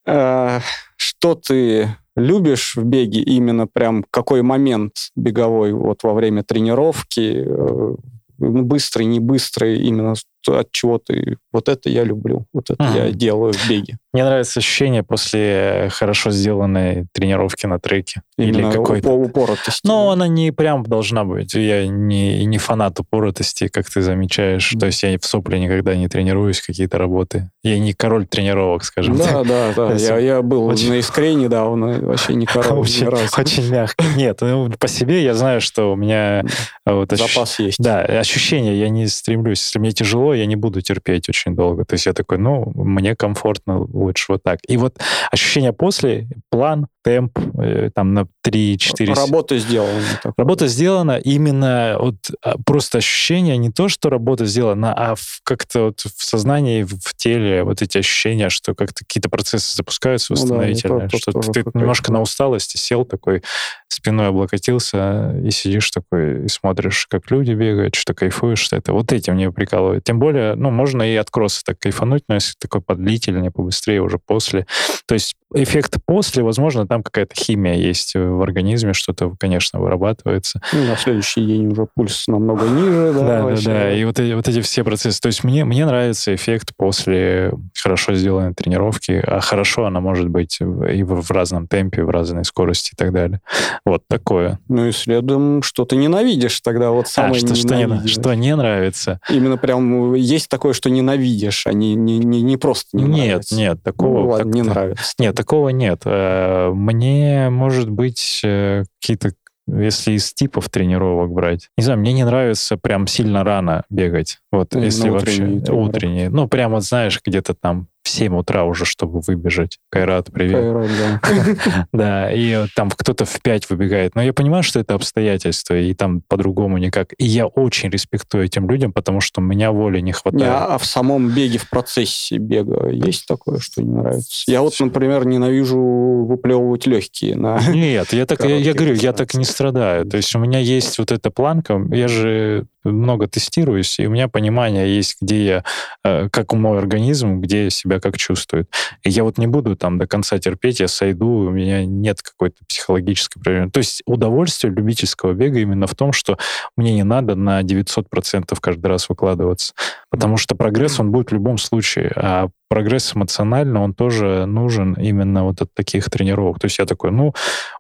А, 0.06 0.60
Что 0.98 1.36
ты 1.36 1.96
любишь 2.18 2.76
в 2.76 2.84
беге? 2.84 3.22
Именно 3.22 3.68
прям 3.68 4.04
какой 4.12 4.42
момент 4.42 5.12
беговой 5.16 5.72
вот 5.72 6.04
во 6.04 6.14
время 6.14 6.44
тренировки? 6.44 7.44
э, 7.46 7.96
ну, 8.38 8.62
Быстрый, 8.64 9.06
не 9.06 9.20
быстрый, 9.22 9.78
именно 9.80 10.16
от 10.50 10.72
чего 10.72 10.98
ты... 10.98 11.38
Вот 11.54 11.70
это 11.70 11.90
я 11.90 12.04
люблю, 12.04 12.46
вот 12.54 12.70
это 12.70 12.82
Мгм. 12.84 12.96
я 12.96 13.12
делаю 13.12 13.54
в 13.54 13.70
беге. 13.70 13.98
Мне 14.14 14.26
нравится 14.26 14.60
ощущение 14.60 15.04
после 15.04 15.90
хорошо 15.92 16.32
сделанной 16.32 17.06
тренировки 17.14 17.66
на 17.66 17.80
треке. 17.80 18.22
Именно 18.38 18.68
Или 18.68 18.72
какой-то... 18.72 19.10
упо- 19.10 19.26
упоротости. 19.26 19.82
Ну, 19.86 20.10
она 20.10 20.28
не 20.28 20.52
прям 20.52 20.84
должна 20.84 21.24
быть. 21.24 21.54
Я 21.54 21.88
не, 21.88 22.46
не 22.46 22.58
фанат 22.58 23.00
упоротости, 23.00 23.68
как 23.68 23.90
ты 23.90 24.02
замечаешь. 24.02 24.74
То 24.80 24.88
есть 24.88 25.04
я 25.04 25.18
в 25.18 25.26
сопле 25.26 25.60
никогда 25.60 25.96
не 25.96 26.08
тренируюсь, 26.10 26.62
какие-то 26.62 26.98
работы. 26.98 27.50
Я 27.64 27.80
не 27.80 27.94
король 27.94 28.26
тренировок, 28.26 28.84
скажем 28.84 29.18
Да, 29.18 29.28
так. 29.28 29.48
да, 29.48 29.74
да. 29.76 29.94
есть 29.94 30.06
Я, 30.10 30.18
я 30.18 30.42
был 30.42 30.66
очень- 30.66 30.90
на 30.90 30.96
искре 30.96 31.34
недавно, 31.36 32.00
вообще 32.02 32.34
не 32.34 32.46
король 32.46 32.80
Очень, 32.82 33.06
ни 33.06 33.10
разу. 33.10 33.26
очень 33.38 33.70
мягко. 33.70 34.04
Нет, 34.18 34.40
ну, 34.42 34.70
по 34.80 34.88
себе 34.88 35.24
я 35.24 35.34
знаю, 35.36 35.62
что 35.62 35.94
у 35.94 35.96
меня 35.96 36.44
а, 36.86 36.96
вот 36.96 37.14
ощущ- 37.14 37.34
Запас 37.34 37.60
есть. 37.60 37.78
Да, 37.80 38.02
ощущение, 38.02 38.78
я 38.80 38.90
не 38.90 39.08
стремлюсь. 39.08 39.62
Если 39.62 39.80
мне 39.80 39.92
тяжело, 39.92 40.31
я 40.34 40.46
не 40.46 40.56
буду 40.56 40.82
терпеть 40.82 41.30
очень 41.30 41.56
долго. 41.56 41.86
То 41.86 41.94
есть 41.94 42.06
я 42.06 42.14
такой, 42.14 42.38
ну, 42.38 42.72
мне 42.76 43.16
комфортно 43.16 43.80
лучше 43.80 44.34
вот 44.34 44.44
так. 44.44 44.60
И 44.68 44.78
вот 44.78 45.00
ощущение 45.32 45.74
после, 45.74 46.28
план, 46.50 46.88
темп, 47.04 47.40
э, 47.58 47.90
там 47.94 48.14
на 48.14 48.28
3-4... 48.46 49.14
Работа 49.14 49.58
сделана. 49.60 50.02
Работа 50.38 50.68
сделана 50.68 51.18
именно 51.18 51.98
вот 52.00 52.16
а, 52.42 52.58
просто 52.66 53.00
ощущение 53.00 53.58
не 53.58 53.72
то, 53.72 53.90
что 53.90 54.10
работа 54.10 54.46
сделана, 54.46 54.94
а 54.94 55.16
как-то 55.44 55.86
вот 55.86 56.02
в 56.02 56.24
сознании, 56.24 56.84
в 56.84 57.16
теле 57.16 57.64
вот 57.64 57.82
эти 57.82 58.00
ощущения, 58.00 58.50
что 58.50 58.74
как-то 58.74 59.06
какие-то 59.06 59.30
процессы 59.30 59.76
запускаются 59.76 60.34
Ну 60.34 60.38
да, 60.38 60.42
восстановительные, 60.42 61.06
это 61.08 61.18
что 61.18 61.32
ты 61.32 61.40
какая-то- 61.64 61.78
немножко 61.78 62.12
на 62.12 62.22
усталости 62.22 62.78
сел 62.78 63.06
такой, 63.06 63.44
спиной 63.88 64.30
облокотился 64.30 65.36
и 65.44 65.52
сидишь 65.52 65.92
такой 65.92 66.46
и 66.46 66.48
смотришь, 66.48 67.08
как 67.08 67.30
люди 67.30 67.52
бегают, 67.52 67.96
что 67.96 68.14
кайфуешь, 68.14 68.60
что 68.60 68.76
это. 68.76 68.94
Вот 68.94 69.12
этим 69.12 69.36
мне 69.36 69.52
прикалывает. 69.52 70.04
Тем 70.04 70.20
более, 70.20 70.56
ну, 70.56 70.72
можно 70.72 71.04
и 71.04 71.16
от 71.16 71.30
кросса 71.30 71.62
так 71.64 71.80
кайфануть, 71.80 72.24
но 72.28 72.36
если 72.36 72.56
такой 72.60 72.82
подлительнее, 72.82 73.52
побыстрее 73.52 74.02
уже 74.02 74.18
после. 74.18 74.66
То 75.06 75.14
есть 75.14 75.36
эффект 75.54 75.98
после, 76.06 76.44
возможно, 76.44 76.88
там 76.88 77.04
какая-то 77.04 77.36
химия 77.36 77.76
есть 77.76 78.16
в 78.16 78.42
организме, 78.42 78.94
что-то, 78.94 79.34
конечно, 79.40 79.80
вырабатывается. 79.80 80.62
Ну, 80.74 80.86
на 80.86 80.96
следующий 80.98 81.46
день 81.46 81.68
уже 81.72 81.88
пульс 81.94 82.28
намного 82.28 82.66
ниже. 82.68 83.12
Да, 83.14 83.20
Да, 83.20 83.28
да, 83.40 83.44
вообще. 83.46 83.66
да. 83.66 83.94
И 83.94 84.04
вот 84.06 84.20
эти, 84.20 84.34
вот 84.34 84.48
эти 84.48 84.62
все 84.62 84.84
процессы. 84.84 85.20
То 85.22 85.28
есть 85.28 85.44
мне, 85.44 85.66
мне 85.66 85.86
нравится 85.86 86.34
эффект 86.34 86.72
после 86.78 87.54
хорошо 87.82 88.14
сделанной 88.16 88.54
тренировки, 88.54 89.22
а 89.26 89.40
хорошо 89.42 89.86
она 89.86 90.00
может 90.00 90.30
быть 90.30 90.60
и 90.62 90.64
в, 91.04 91.22
в 91.22 91.32
разном 91.32 91.68
темпе, 91.68 92.04
в 92.04 92.10
разной 92.10 92.46
скорости 92.46 92.92
и 92.94 92.96
так 92.96 93.12
далее. 93.14 93.42
Вот 93.86 94.04
такое. 94.08 94.60
Ну 94.68 94.88
и 94.88 94.92
следом, 94.92 95.64
что 95.64 95.86
ты 95.86 95.96
ненавидишь 95.96 96.62
тогда, 96.62 96.92
вот 96.92 97.06
А, 97.06 97.10
самое 97.10 97.36
что, 97.40 97.56
что, 97.56 97.76
не, 97.76 98.08
что 98.08 98.34
не 98.34 98.56
нравится? 98.56 99.20
Именно 99.30 99.58
прям 99.58 100.14
есть 100.14 100.48
такое, 100.50 100.74
что 100.74 100.90
ненавидишь, 100.90 101.68
а 101.68 101.74
не, 101.74 101.96
не, 101.96 102.20
не, 102.20 102.42
не 102.42 102.58
просто 102.58 102.96
не 102.98 103.04
нет, 103.04 103.28
нравится. 103.28 103.56
нет, 103.56 103.84
такого... 103.84 104.20
Ну, 104.22 104.28
ладно, 104.30 104.46
так- 104.46 104.54
не 104.54 104.62
нравится. 104.62 105.14
Нет, 105.20 105.36
такого 105.42 105.70
нет. 105.70 106.04
Э, 106.06 106.72
Мне, 106.72 107.50
может 107.50 107.90
быть, 107.90 108.42
э, 108.44 108.84
какие-то 109.00 109.32
если 109.68 110.14
из 110.14 110.34
типов 110.34 110.70
тренировок 110.70 111.32
брать. 111.32 111.70
Не 111.78 111.84
знаю, 111.84 112.00
мне 112.00 112.14
не 112.14 112.24
нравится 112.24 112.78
прям 112.78 113.08
сильно 113.08 113.44
рано 113.44 113.84
бегать. 113.90 114.40
Вот 114.52 114.74
Именно 114.74 114.86
если 114.86 115.10
вообще 115.10 115.44
утренние. 115.70 116.30
Ну, 116.30 116.48
прям 116.48 116.72
вот 116.72 116.84
знаешь, 116.84 117.20
где-то 117.24 117.54
там 117.54 117.88
в 118.04 118.10
7 118.10 118.36
утра 118.36 118.64
уже, 118.64 118.86
чтобы 118.86 119.20
выбежать. 119.20 119.78
Кайрат, 119.90 120.32
привет. 120.32 120.60
Кайрат, 120.62 120.90
да. 120.98 121.88
Да, 121.94 122.32
и 122.32 122.66
там 122.76 122.90
кто-то 122.90 123.26
в 123.26 123.42
5 123.42 123.70
выбегает. 123.70 124.16
Но 124.16 124.24
я 124.24 124.34
понимаю, 124.34 124.64
что 124.64 124.80
это 124.80 124.96
обстоятельства, 124.96 125.78
и 125.78 125.94
там 125.94 126.22
по-другому 126.28 126.78
никак. 126.78 127.14
И 127.18 127.26
я 127.26 127.46
очень 127.46 127.90
респектую 127.90 128.46
этим 128.46 128.70
людям, 128.70 128.92
потому 128.92 129.22
что 129.22 129.42
у 129.42 129.44
меня 129.44 129.72
воли 129.72 130.00
не 130.00 130.06
Не, 130.06 130.12
хватает. 130.14 130.44
а 130.48 130.78
в 130.78 130.86
самом 130.86 131.30
беге, 131.30 131.60
в 131.60 131.70
процессе 131.70 132.38
бега 132.38 132.90
есть 132.90 133.28
такое, 133.28 133.60
что 133.60 133.84
не 133.84 133.94
нравится? 133.94 134.44
Я 134.48 134.62
вот, 134.62 134.74
например, 134.80 135.26
ненавижу 135.26 135.80
выплевывать 135.80 136.88
легкие 136.88 137.36
на... 137.36 137.60
Нет, 137.70 138.14
я 138.14 138.26
так, 138.26 138.44
я, 138.44 138.74
говорю, 138.74 138.96
я 138.96 139.14
так 139.14 139.34
не 139.36 139.46
страдаю. 139.46 140.06
То 140.06 140.18
есть 140.18 140.36
у 140.36 140.40
меня 140.40 140.60
есть 140.60 140.98
вот 140.98 141.12
эта 141.12 141.30
планка, 141.30 141.80
я 141.92 142.08
же 142.08 142.66
много 142.84 143.28
тестируюсь, 143.28 144.00
и 144.00 144.08
у 144.08 144.12
меня 144.12 144.28
понимание 144.28 144.96
есть, 144.96 145.18
где 145.22 145.46
я, 145.46 145.64
э, 146.04 146.30
как 146.30 146.54
мой 146.54 146.78
организм, 146.78 147.40
где 147.40 147.70
себя 147.70 148.00
как 148.00 148.18
чувствует. 148.18 148.70
И 149.04 149.10
я 149.10 149.24
вот 149.24 149.38
не 149.38 149.48
буду 149.48 149.76
там 149.76 149.98
до 149.98 150.08
конца 150.08 150.38
терпеть, 150.40 150.80
я 150.80 150.88
сойду, 150.88 151.28
у 151.28 151.50
меня 151.52 151.86
нет 151.86 152.22
какой-то 152.22 152.58
психологической 152.68 153.42
проблемы. 153.42 153.72
То 153.72 153.80
есть 153.80 154.02
удовольствие 154.06 154.74
любительского 154.74 155.34
бега 155.34 155.60
именно 155.60 155.88
в 155.88 155.96
том, 155.96 156.12
что 156.14 156.38
мне 156.76 156.94
не 156.94 157.04
надо 157.04 157.36
на 157.36 157.62
900% 157.62 158.58
каждый 158.60 158.88
раз 158.88 159.10
выкладываться. 159.10 159.74
Потому 160.10 160.38
что 160.38 160.56
прогресс, 160.56 161.00
он 161.00 161.12
будет 161.12 161.32
в 161.32 161.34
любом 161.34 161.58
случае. 161.58 162.12
А 162.16 162.50
прогресс 162.72 163.14
эмоционально, 163.14 163.84
он 163.84 163.94
тоже 163.94 164.46
нужен 164.46 164.94
именно 164.94 165.44
вот 165.44 165.62
от 165.62 165.74
таких 165.74 166.10
тренировок. 166.10 166.58
То 166.58 166.68
есть 166.68 166.80
я 166.80 166.86
такой, 166.86 167.12
ну, 167.12 167.34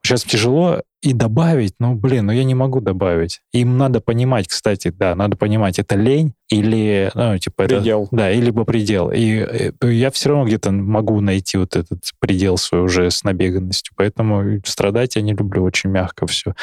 сейчас 0.03 0.23
тяжело, 0.23 0.81
и 1.01 1.13
добавить, 1.13 1.75
ну, 1.79 1.95
блин, 1.95 2.25
ну 2.25 2.33
я 2.33 2.43
не 2.43 2.55
могу 2.55 2.81
добавить. 2.81 3.39
Им 3.53 3.77
надо 3.77 4.01
понимать, 4.01 4.49
кстати, 4.49 4.89
да, 4.89 5.15
надо 5.15 5.37
понимать, 5.37 5.79
это 5.79 5.95
лень 5.95 6.33
или, 6.49 7.09
ну, 7.15 7.37
типа, 7.37 7.61
это- 7.61 7.77
Предел. 7.77 8.09
да, 8.11 8.31
и 8.31 8.41
либо 8.41 8.65
предел. 8.65 9.09
И 9.11 9.37
э, 9.37 9.71
я 9.81 10.11
все 10.11 10.27
равно 10.27 10.45
где-то 10.45 10.71
могу 10.71 11.21
найти 11.21 11.57
вот 11.57 11.77
этот 11.77 12.03
предел 12.19 12.57
свой 12.57 12.81
уже 12.81 13.09
с 13.11 13.23
набеганностью. 13.23 13.93
Поэтому 13.95 14.59
страдать 14.65 15.15
я 15.15 15.21
не 15.21 15.33
люблю, 15.33 15.63
очень 15.63 15.89
мягко 15.89 16.27
все. 16.27 16.53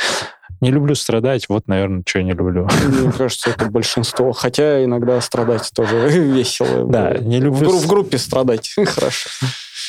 Не 0.61 0.71
люблю 0.71 0.95
страдать, 0.95 1.49
вот, 1.49 1.69
наверное, 1.69 2.03
что 2.07 2.19
я 2.19 2.25
не 2.25 2.33
люблю. 2.33 2.69
Мне 2.87 3.13
кажется, 3.13 3.51
это 3.51 3.67
большинство. 3.67 4.33
Хотя 4.33 4.83
иногда 4.85 5.21
страдать 5.21 5.71
тоже 5.75 6.09
весело. 6.09 6.85
Да, 6.85 7.17
не 7.19 7.41
люблю... 7.41 7.71
в 7.71 7.87
группе 7.87 8.19
страдать 8.19 8.75
хорошо. 8.87 9.31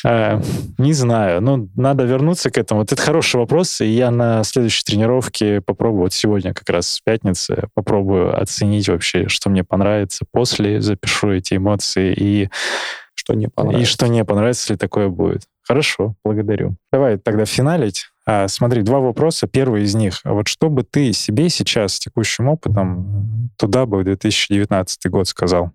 Э, 0.05 0.39
Не 0.78 0.93
знаю, 0.93 1.41
ну, 1.41 1.70
надо 1.76 2.03
вернуться 2.03 2.51
к 2.51 2.57
этому. 2.57 2.82
Вот 2.82 2.91
это 2.91 3.01
хороший 3.01 3.38
вопрос, 3.38 3.82
и 3.82 3.88
я 3.88 4.11
на 4.11 4.43
следующей 4.43 4.84
тренировке 4.84 5.61
попробую, 5.61 6.03
вот 6.03 6.13
сегодня 6.13 6.53
как 6.53 6.70
раз 6.70 6.99
в 6.99 7.03
пятнице, 7.03 7.67
попробую 7.74 8.39
оценить 8.39 8.88
вообще, 8.89 9.28
что 9.28 9.49
мне 9.49 9.63
понравится. 9.63 10.26
После 10.32 10.82
запишу 10.82 11.32
эти 11.32 11.55
эмоции 11.55 12.13
и, 12.15 12.49
Что 13.15 13.34
не 13.34 13.45
и 13.45 13.49
понравилось. 13.49 13.88
что 13.88 14.07
не 14.07 14.24
понравится, 14.24 14.61
если 14.74 14.76
такое 14.76 15.09
будет. 15.09 15.43
Хорошо, 15.63 16.15
благодарю. 16.24 16.76
Давай 16.91 17.17
тогда 17.17 17.45
финалить. 17.45 18.05
А, 18.32 18.48
смотри, 18.48 18.84
два 18.84 19.00
вопроса. 19.00 19.48
Первый 19.48 19.82
из 19.82 19.96
них. 19.96 20.20
А 20.24 20.34
Вот 20.34 20.48
что 20.48 20.70
бы 20.70 20.84
ты 20.84 21.14
себе 21.14 21.50
сейчас 21.50 21.96
с 21.96 22.00
текущим 22.00 22.48
опытом 22.48 23.50
туда 23.58 23.88
бы 23.88 23.98
в 23.98 24.04
2019 24.04 25.10
год 25.10 25.28
сказал? 25.28 25.72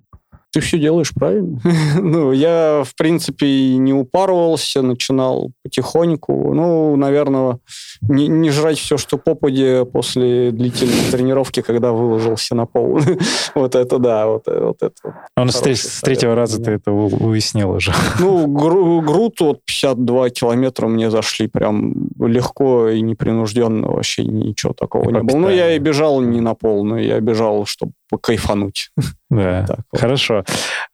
Ты 0.55 0.61
все 0.61 0.79
делаешь 0.79 1.13
правильно. 1.13 1.59
ну, 2.01 2.31
я, 2.31 2.85
в 2.87 2.95
принципе, 2.95 3.45
и 3.45 3.77
не 3.77 3.93
упарывался, 3.93 4.83
начинал 4.83 5.51
потихоньку. 5.65 6.55
Ну, 6.55 6.95
наверное, 6.95 7.59
не, 8.03 8.29
не 8.29 8.51
жрать 8.51 8.79
все, 8.79 8.97
что 8.97 9.19
попади 9.19 9.85
после 9.93 10.53
длительной 10.53 11.11
тренировки, 11.11 11.61
когда 11.61 11.91
выложился 11.91 12.55
на 12.55 12.67
пол. 12.67 13.01
вот 13.57 13.75
это 13.75 13.99
да, 13.99 14.29
вот, 14.29 14.45
вот 14.47 14.77
это. 14.81 14.93
Ну, 15.37 15.49
с, 15.49 15.55
тре- 15.55 15.75
Хороший 15.75 15.91
с 15.91 16.01
третьего 16.03 16.37
раза 16.37 16.63
ты 16.63 16.71
это 16.71 16.93
уяснил 16.93 17.73
уже. 17.73 17.93
Ну, 18.21 18.47
гру- 18.47 19.01
груд 19.01 19.41
вот 19.41 19.65
52 19.67 20.31
километра 20.31 20.87
мне 20.87 21.11
зашли 21.11 21.49
прям 21.49 22.09
легко 22.21 22.89
и 22.91 23.01
непринужденно, 23.01 23.89
вообще 23.89 24.23
ничего 24.25 24.73
такого 24.73 25.11
И 25.11 25.13
не 25.13 25.21
было. 25.21 25.37
Ну, 25.37 25.49
я 25.49 25.75
и 25.75 25.81
бежал 25.81 26.21
не 26.21 26.41
на 26.41 26.55
полную, 26.55 27.05
я 27.05 27.19
бежал, 27.19 27.67
чтобы 27.67 27.93
покайфануть. 28.11 28.91
Да, 29.31 29.67
Так 29.67 29.81
вот. 29.93 30.01
хорошо. 30.01 30.45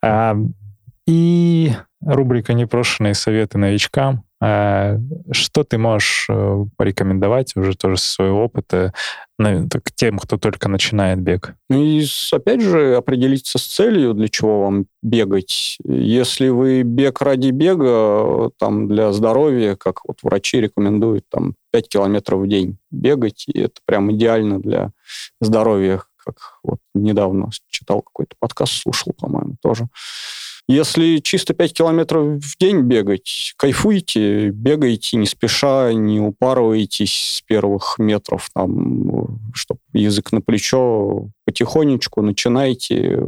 А, 0.03 0.37
и 1.07 1.73
рубрика 2.05 2.55
«Непрошенные 2.55 3.15
советы 3.15 3.59
новичкам». 3.59 4.25
А, 4.43 4.97
что 5.33 5.65
ты 5.65 5.77
можешь 5.77 6.27
э, 6.31 6.65
порекомендовать 6.79 7.55
уже 7.57 7.77
тоже 7.77 7.99
со 7.99 8.11
своего 8.11 8.45
опыта 8.45 8.95
так, 9.39 9.91
тем, 9.95 10.19
кто 10.19 10.39
только 10.39 10.69
начинает 10.69 11.21
бег? 11.21 11.55
Ну 11.69 11.85
и 11.85 12.05
опять 12.33 12.63
же 12.63 12.97
определиться 12.97 13.59
с 13.59 13.67
целью, 13.67 14.15
для 14.15 14.29
чего 14.29 14.63
вам 14.63 14.87
бегать. 15.03 15.77
Если 15.85 16.49
вы 16.49 16.83
бег 16.83 17.21
ради 17.21 17.51
бега, 17.51 18.51
там 18.59 18.89
для 18.89 19.13
здоровья, 19.13 19.77
как 19.77 20.07
вот 20.07 20.19
врачи 20.23 20.61
рекомендуют, 20.61 21.25
там 21.31 21.55
5 21.73 21.89
километров 21.89 22.41
в 22.41 22.49
день 22.49 22.79
бегать, 22.91 23.45
и 23.47 23.61
это 23.61 23.81
прям 23.85 24.11
идеально 24.13 24.59
для 24.59 24.93
здоровья, 25.41 26.03
как 26.25 26.59
вот 26.63 26.79
недавно 26.95 27.51
читал 27.69 28.03
какой-то 28.03 28.37
подкаст, 28.39 28.73
слушал, 28.73 29.13
по-моему, 29.19 29.57
тоже. 29.63 29.89
Если 30.69 31.19
чисто 31.19 31.53
5 31.53 31.73
километров 31.73 32.39
в 32.41 32.57
день 32.59 32.83
бегать, 32.83 33.55
кайфуйте, 33.57 34.51
бегайте 34.51 35.17
не 35.17 35.27
спеша, 35.27 35.93
не 35.93 36.21
упарывайтесь 36.21 37.39
с 37.39 37.43
первых 37.43 37.97
метров, 37.99 38.51
там, 38.55 39.41
чтобы 39.53 39.81
язык 39.93 40.31
на 40.31 40.41
плечо, 40.41 41.29
потихонечку 41.45 42.23
начинайте. 42.23 43.21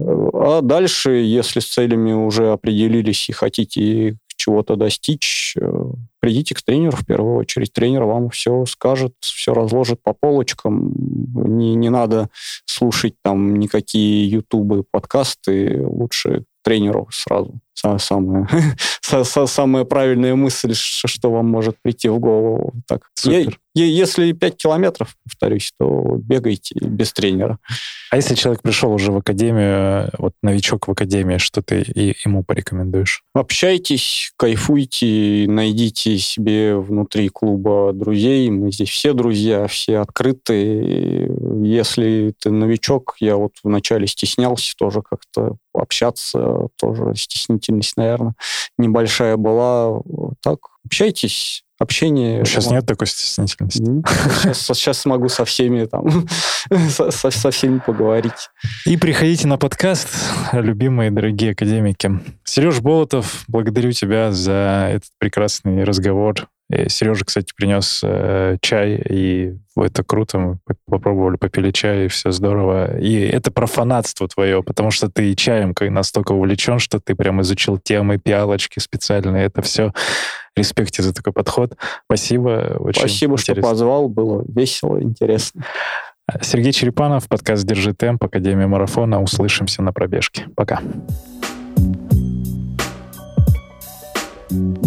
А 0.00 0.62
дальше, 0.62 1.12
если 1.12 1.60
с 1.60 1.66
целями 1.68 2.12
уже 2.12 2.50
определились 2.50 3.28
и 3.28 3.32
хотите 3.32 4.18
чего-то 4.46 4.76
достичь, 4.76 5.54
э, 5.60 5.84
придите 6.20 6.54
к 6.54 6.62
тренеру 6.62 6.96
в 6.96 7.04
первую 7.04 7.36
очередь. 7.36 7.72
Тренер 7.72 8.04
вам 8.04 8.30
все 8.30 8.64
скажет, 8.66 9.14
все 9.20 9.52
разложит 9.52 10.00
по 10.02 10.12
полочкам. 10.12 10.92
Не, 11.34 11.74
не 11.74 11.90
надо 11.90 12.28
слушать 12.64 13.14
там 13.22 13.56
никакие 13.56 14.28
ютубы, 14.30 14.84
подкасты. 14.88 15.84
Лучше 15.84 16.44
тренеру 16.62 17.08
сразу. 17.10 17.54
Са- 17.74 17.98
Самая, 17.98 18.48
са- 19.02 19.24
са- 19.24 19.46
самая 19.46 19.84
правильная 19.84 20.34
мысль, 20.36 20.74
что 20.74 21.30
вам 21.30 21.46
может 21.46 21.76
прийти 21.82 22.08
в 22.08 22.18
голову. 22.20 22.72
Так. 22.86 23.10
Супер. 23.14 23.58
Если 23.78 24.32
5 24.32 24.56
километров, 24.56 25.16
повторюсь, 25.24 25.72
то 25.78 26.16
бегайте 26.18 26.74
без 26.80 27.12
тренера. 27.12 27.58
А 28.10 28.16
если 28.16 28.34
человек 28.34 28.62
пришел 28.62 28.90
уже 28.90 29.12
в 29.12 29.18
академию, 29.18 30.10
вот 30.16 30.32
новичок 30.42 30.88
в 30.88 30.92
академии, 30.92 31.36
что 31.36 31.60
ты 31.60 31.84
ему 32.24 32.42
порекомендуешь? 32.42 33.22
Общайтесь, 33.34 34.32
кайфуйте, 34.38 35.44
найдите 35.46 36.16
себе 36.18 36.76
внутри 36.76 37.28
клуба 37.28 37.92
друзей. 37.92 38.48
Мы 38.48 38.72
здесь 38.72 38.88
все 38.88 39.12
друзья, 39.12 39.66
все 39.66 39.98
открытые. 39.98 41.30
Если 41.62 42.34
ты 42.40 42.50
новичок, 42.50 43.16
я 43.20 43.36
вот 43.36 43.56
вначале 43.62 44.06
стеснялся 44.06 44.74
тоже 44.78 45.02
как-то 45.02 45.56
общаться, 45.74 46.68
тоже 46.76 47.14
стеснительность, 47.14 47.98
наверное, 47.98 48.36
небольшая 48.78 49.36
была. 49.36 50.00
Так, 50.40 50.60
общайтесь, 50.86 51.65
общение... 51.78 52.44
Сейчас 52.44 52.70
нет 52.70 52.86
такой 52.86 53.06
стеснительности. 53.06 53.82
Сейчас, 54.42 54.78
сейчас 54.78 54.98
смогу 55.00 55.28
со 55.28 55.44
всеми 55.44 55.84
там, 55.84 56.26
со, 56.90 57.10
со- 57.10 57.50
всеми 57.50 57.78
поговорить. 57.78 58.50
И 58.86 58.96
приходите 58.96 59.46
на 59.46 59.58
подкаст, 59.58 60.08
любимые 60.52 61.10
дорогие 61.10 61.52
академики. 61.52 62.20
Сереж 62.44 62.80
Болотов, 62.80 63.44
благодарю 63.48 63.92
тебя 63.92 64.32
за 64.32 64.90
этот 64.92 65.10
прекрасный 65.18 65.84
разговор. 65.84 66.48
Сережа, 66.88 67.24
кстати, 67.24 67.52
принес 67.56 68.00
э, 68.02 68.56
чай, 68.60 69.00
и 69.08 69.54
это 69.76 70.02
круто. 70.02 70.38
Мы 70.38 70.58
поп- 70.66 70.78
попробовали, 70.86 71.36
попили 71.36 71.70
чай, 71.70 72.06
и 72.06 72.08
все 72.08 72.32
здорово. 72.32 72.98
И 72.98 73.20
это 73.20 73.52
профанатство 73.52 74.26
твое, 74.26 74.64
потому 74.64 74.90
что 74.90 75.08
ты 75.08 75.32
чаем 75.36 75.74
настолько 75.80 76.32
увлечен, 76.32 76.80
что 76.80 76.98
ты 76.98 77.14
прям 77.14 77.40
изучил 77.42 77.78
темы, 77.78 78.18
пиалочки 78.18 78.80
специальные. 78.80 79.46
Это 79.46 79.62
все. 79.62 79.92
Респект 80.56 80.92
тебе 80.92 81.04
за 81.04 81.12
такой 81.12 81.32
подход. 81.32 81.76
Спасибо. 82.06 82.76
Очень 82.78 83.00
Спасибо, 83.00 83.34
интересно. 83.34 83.62
что 83.62 83.70
позвал. 83.70 84.08
Было 84.08 84.44
весело, 84.48 85.00
интересно. 85.02 85.64
А, 86.26 86.42
Сергей 86.42 86.72
Черепанов, 86.72 87.28
подкаст 87.28 87.64
«Держи 87.64 87.92
темп», 87.92 88.24
Академия 88.24 88.66
марафона. 88.66 89.22
Услышимся 89.22 89.82
на 89.82 89.92
пробежке. 89.92 90.46
Пока. 90.56 90.80
thank 94.48 94.78
you 94.78 94.85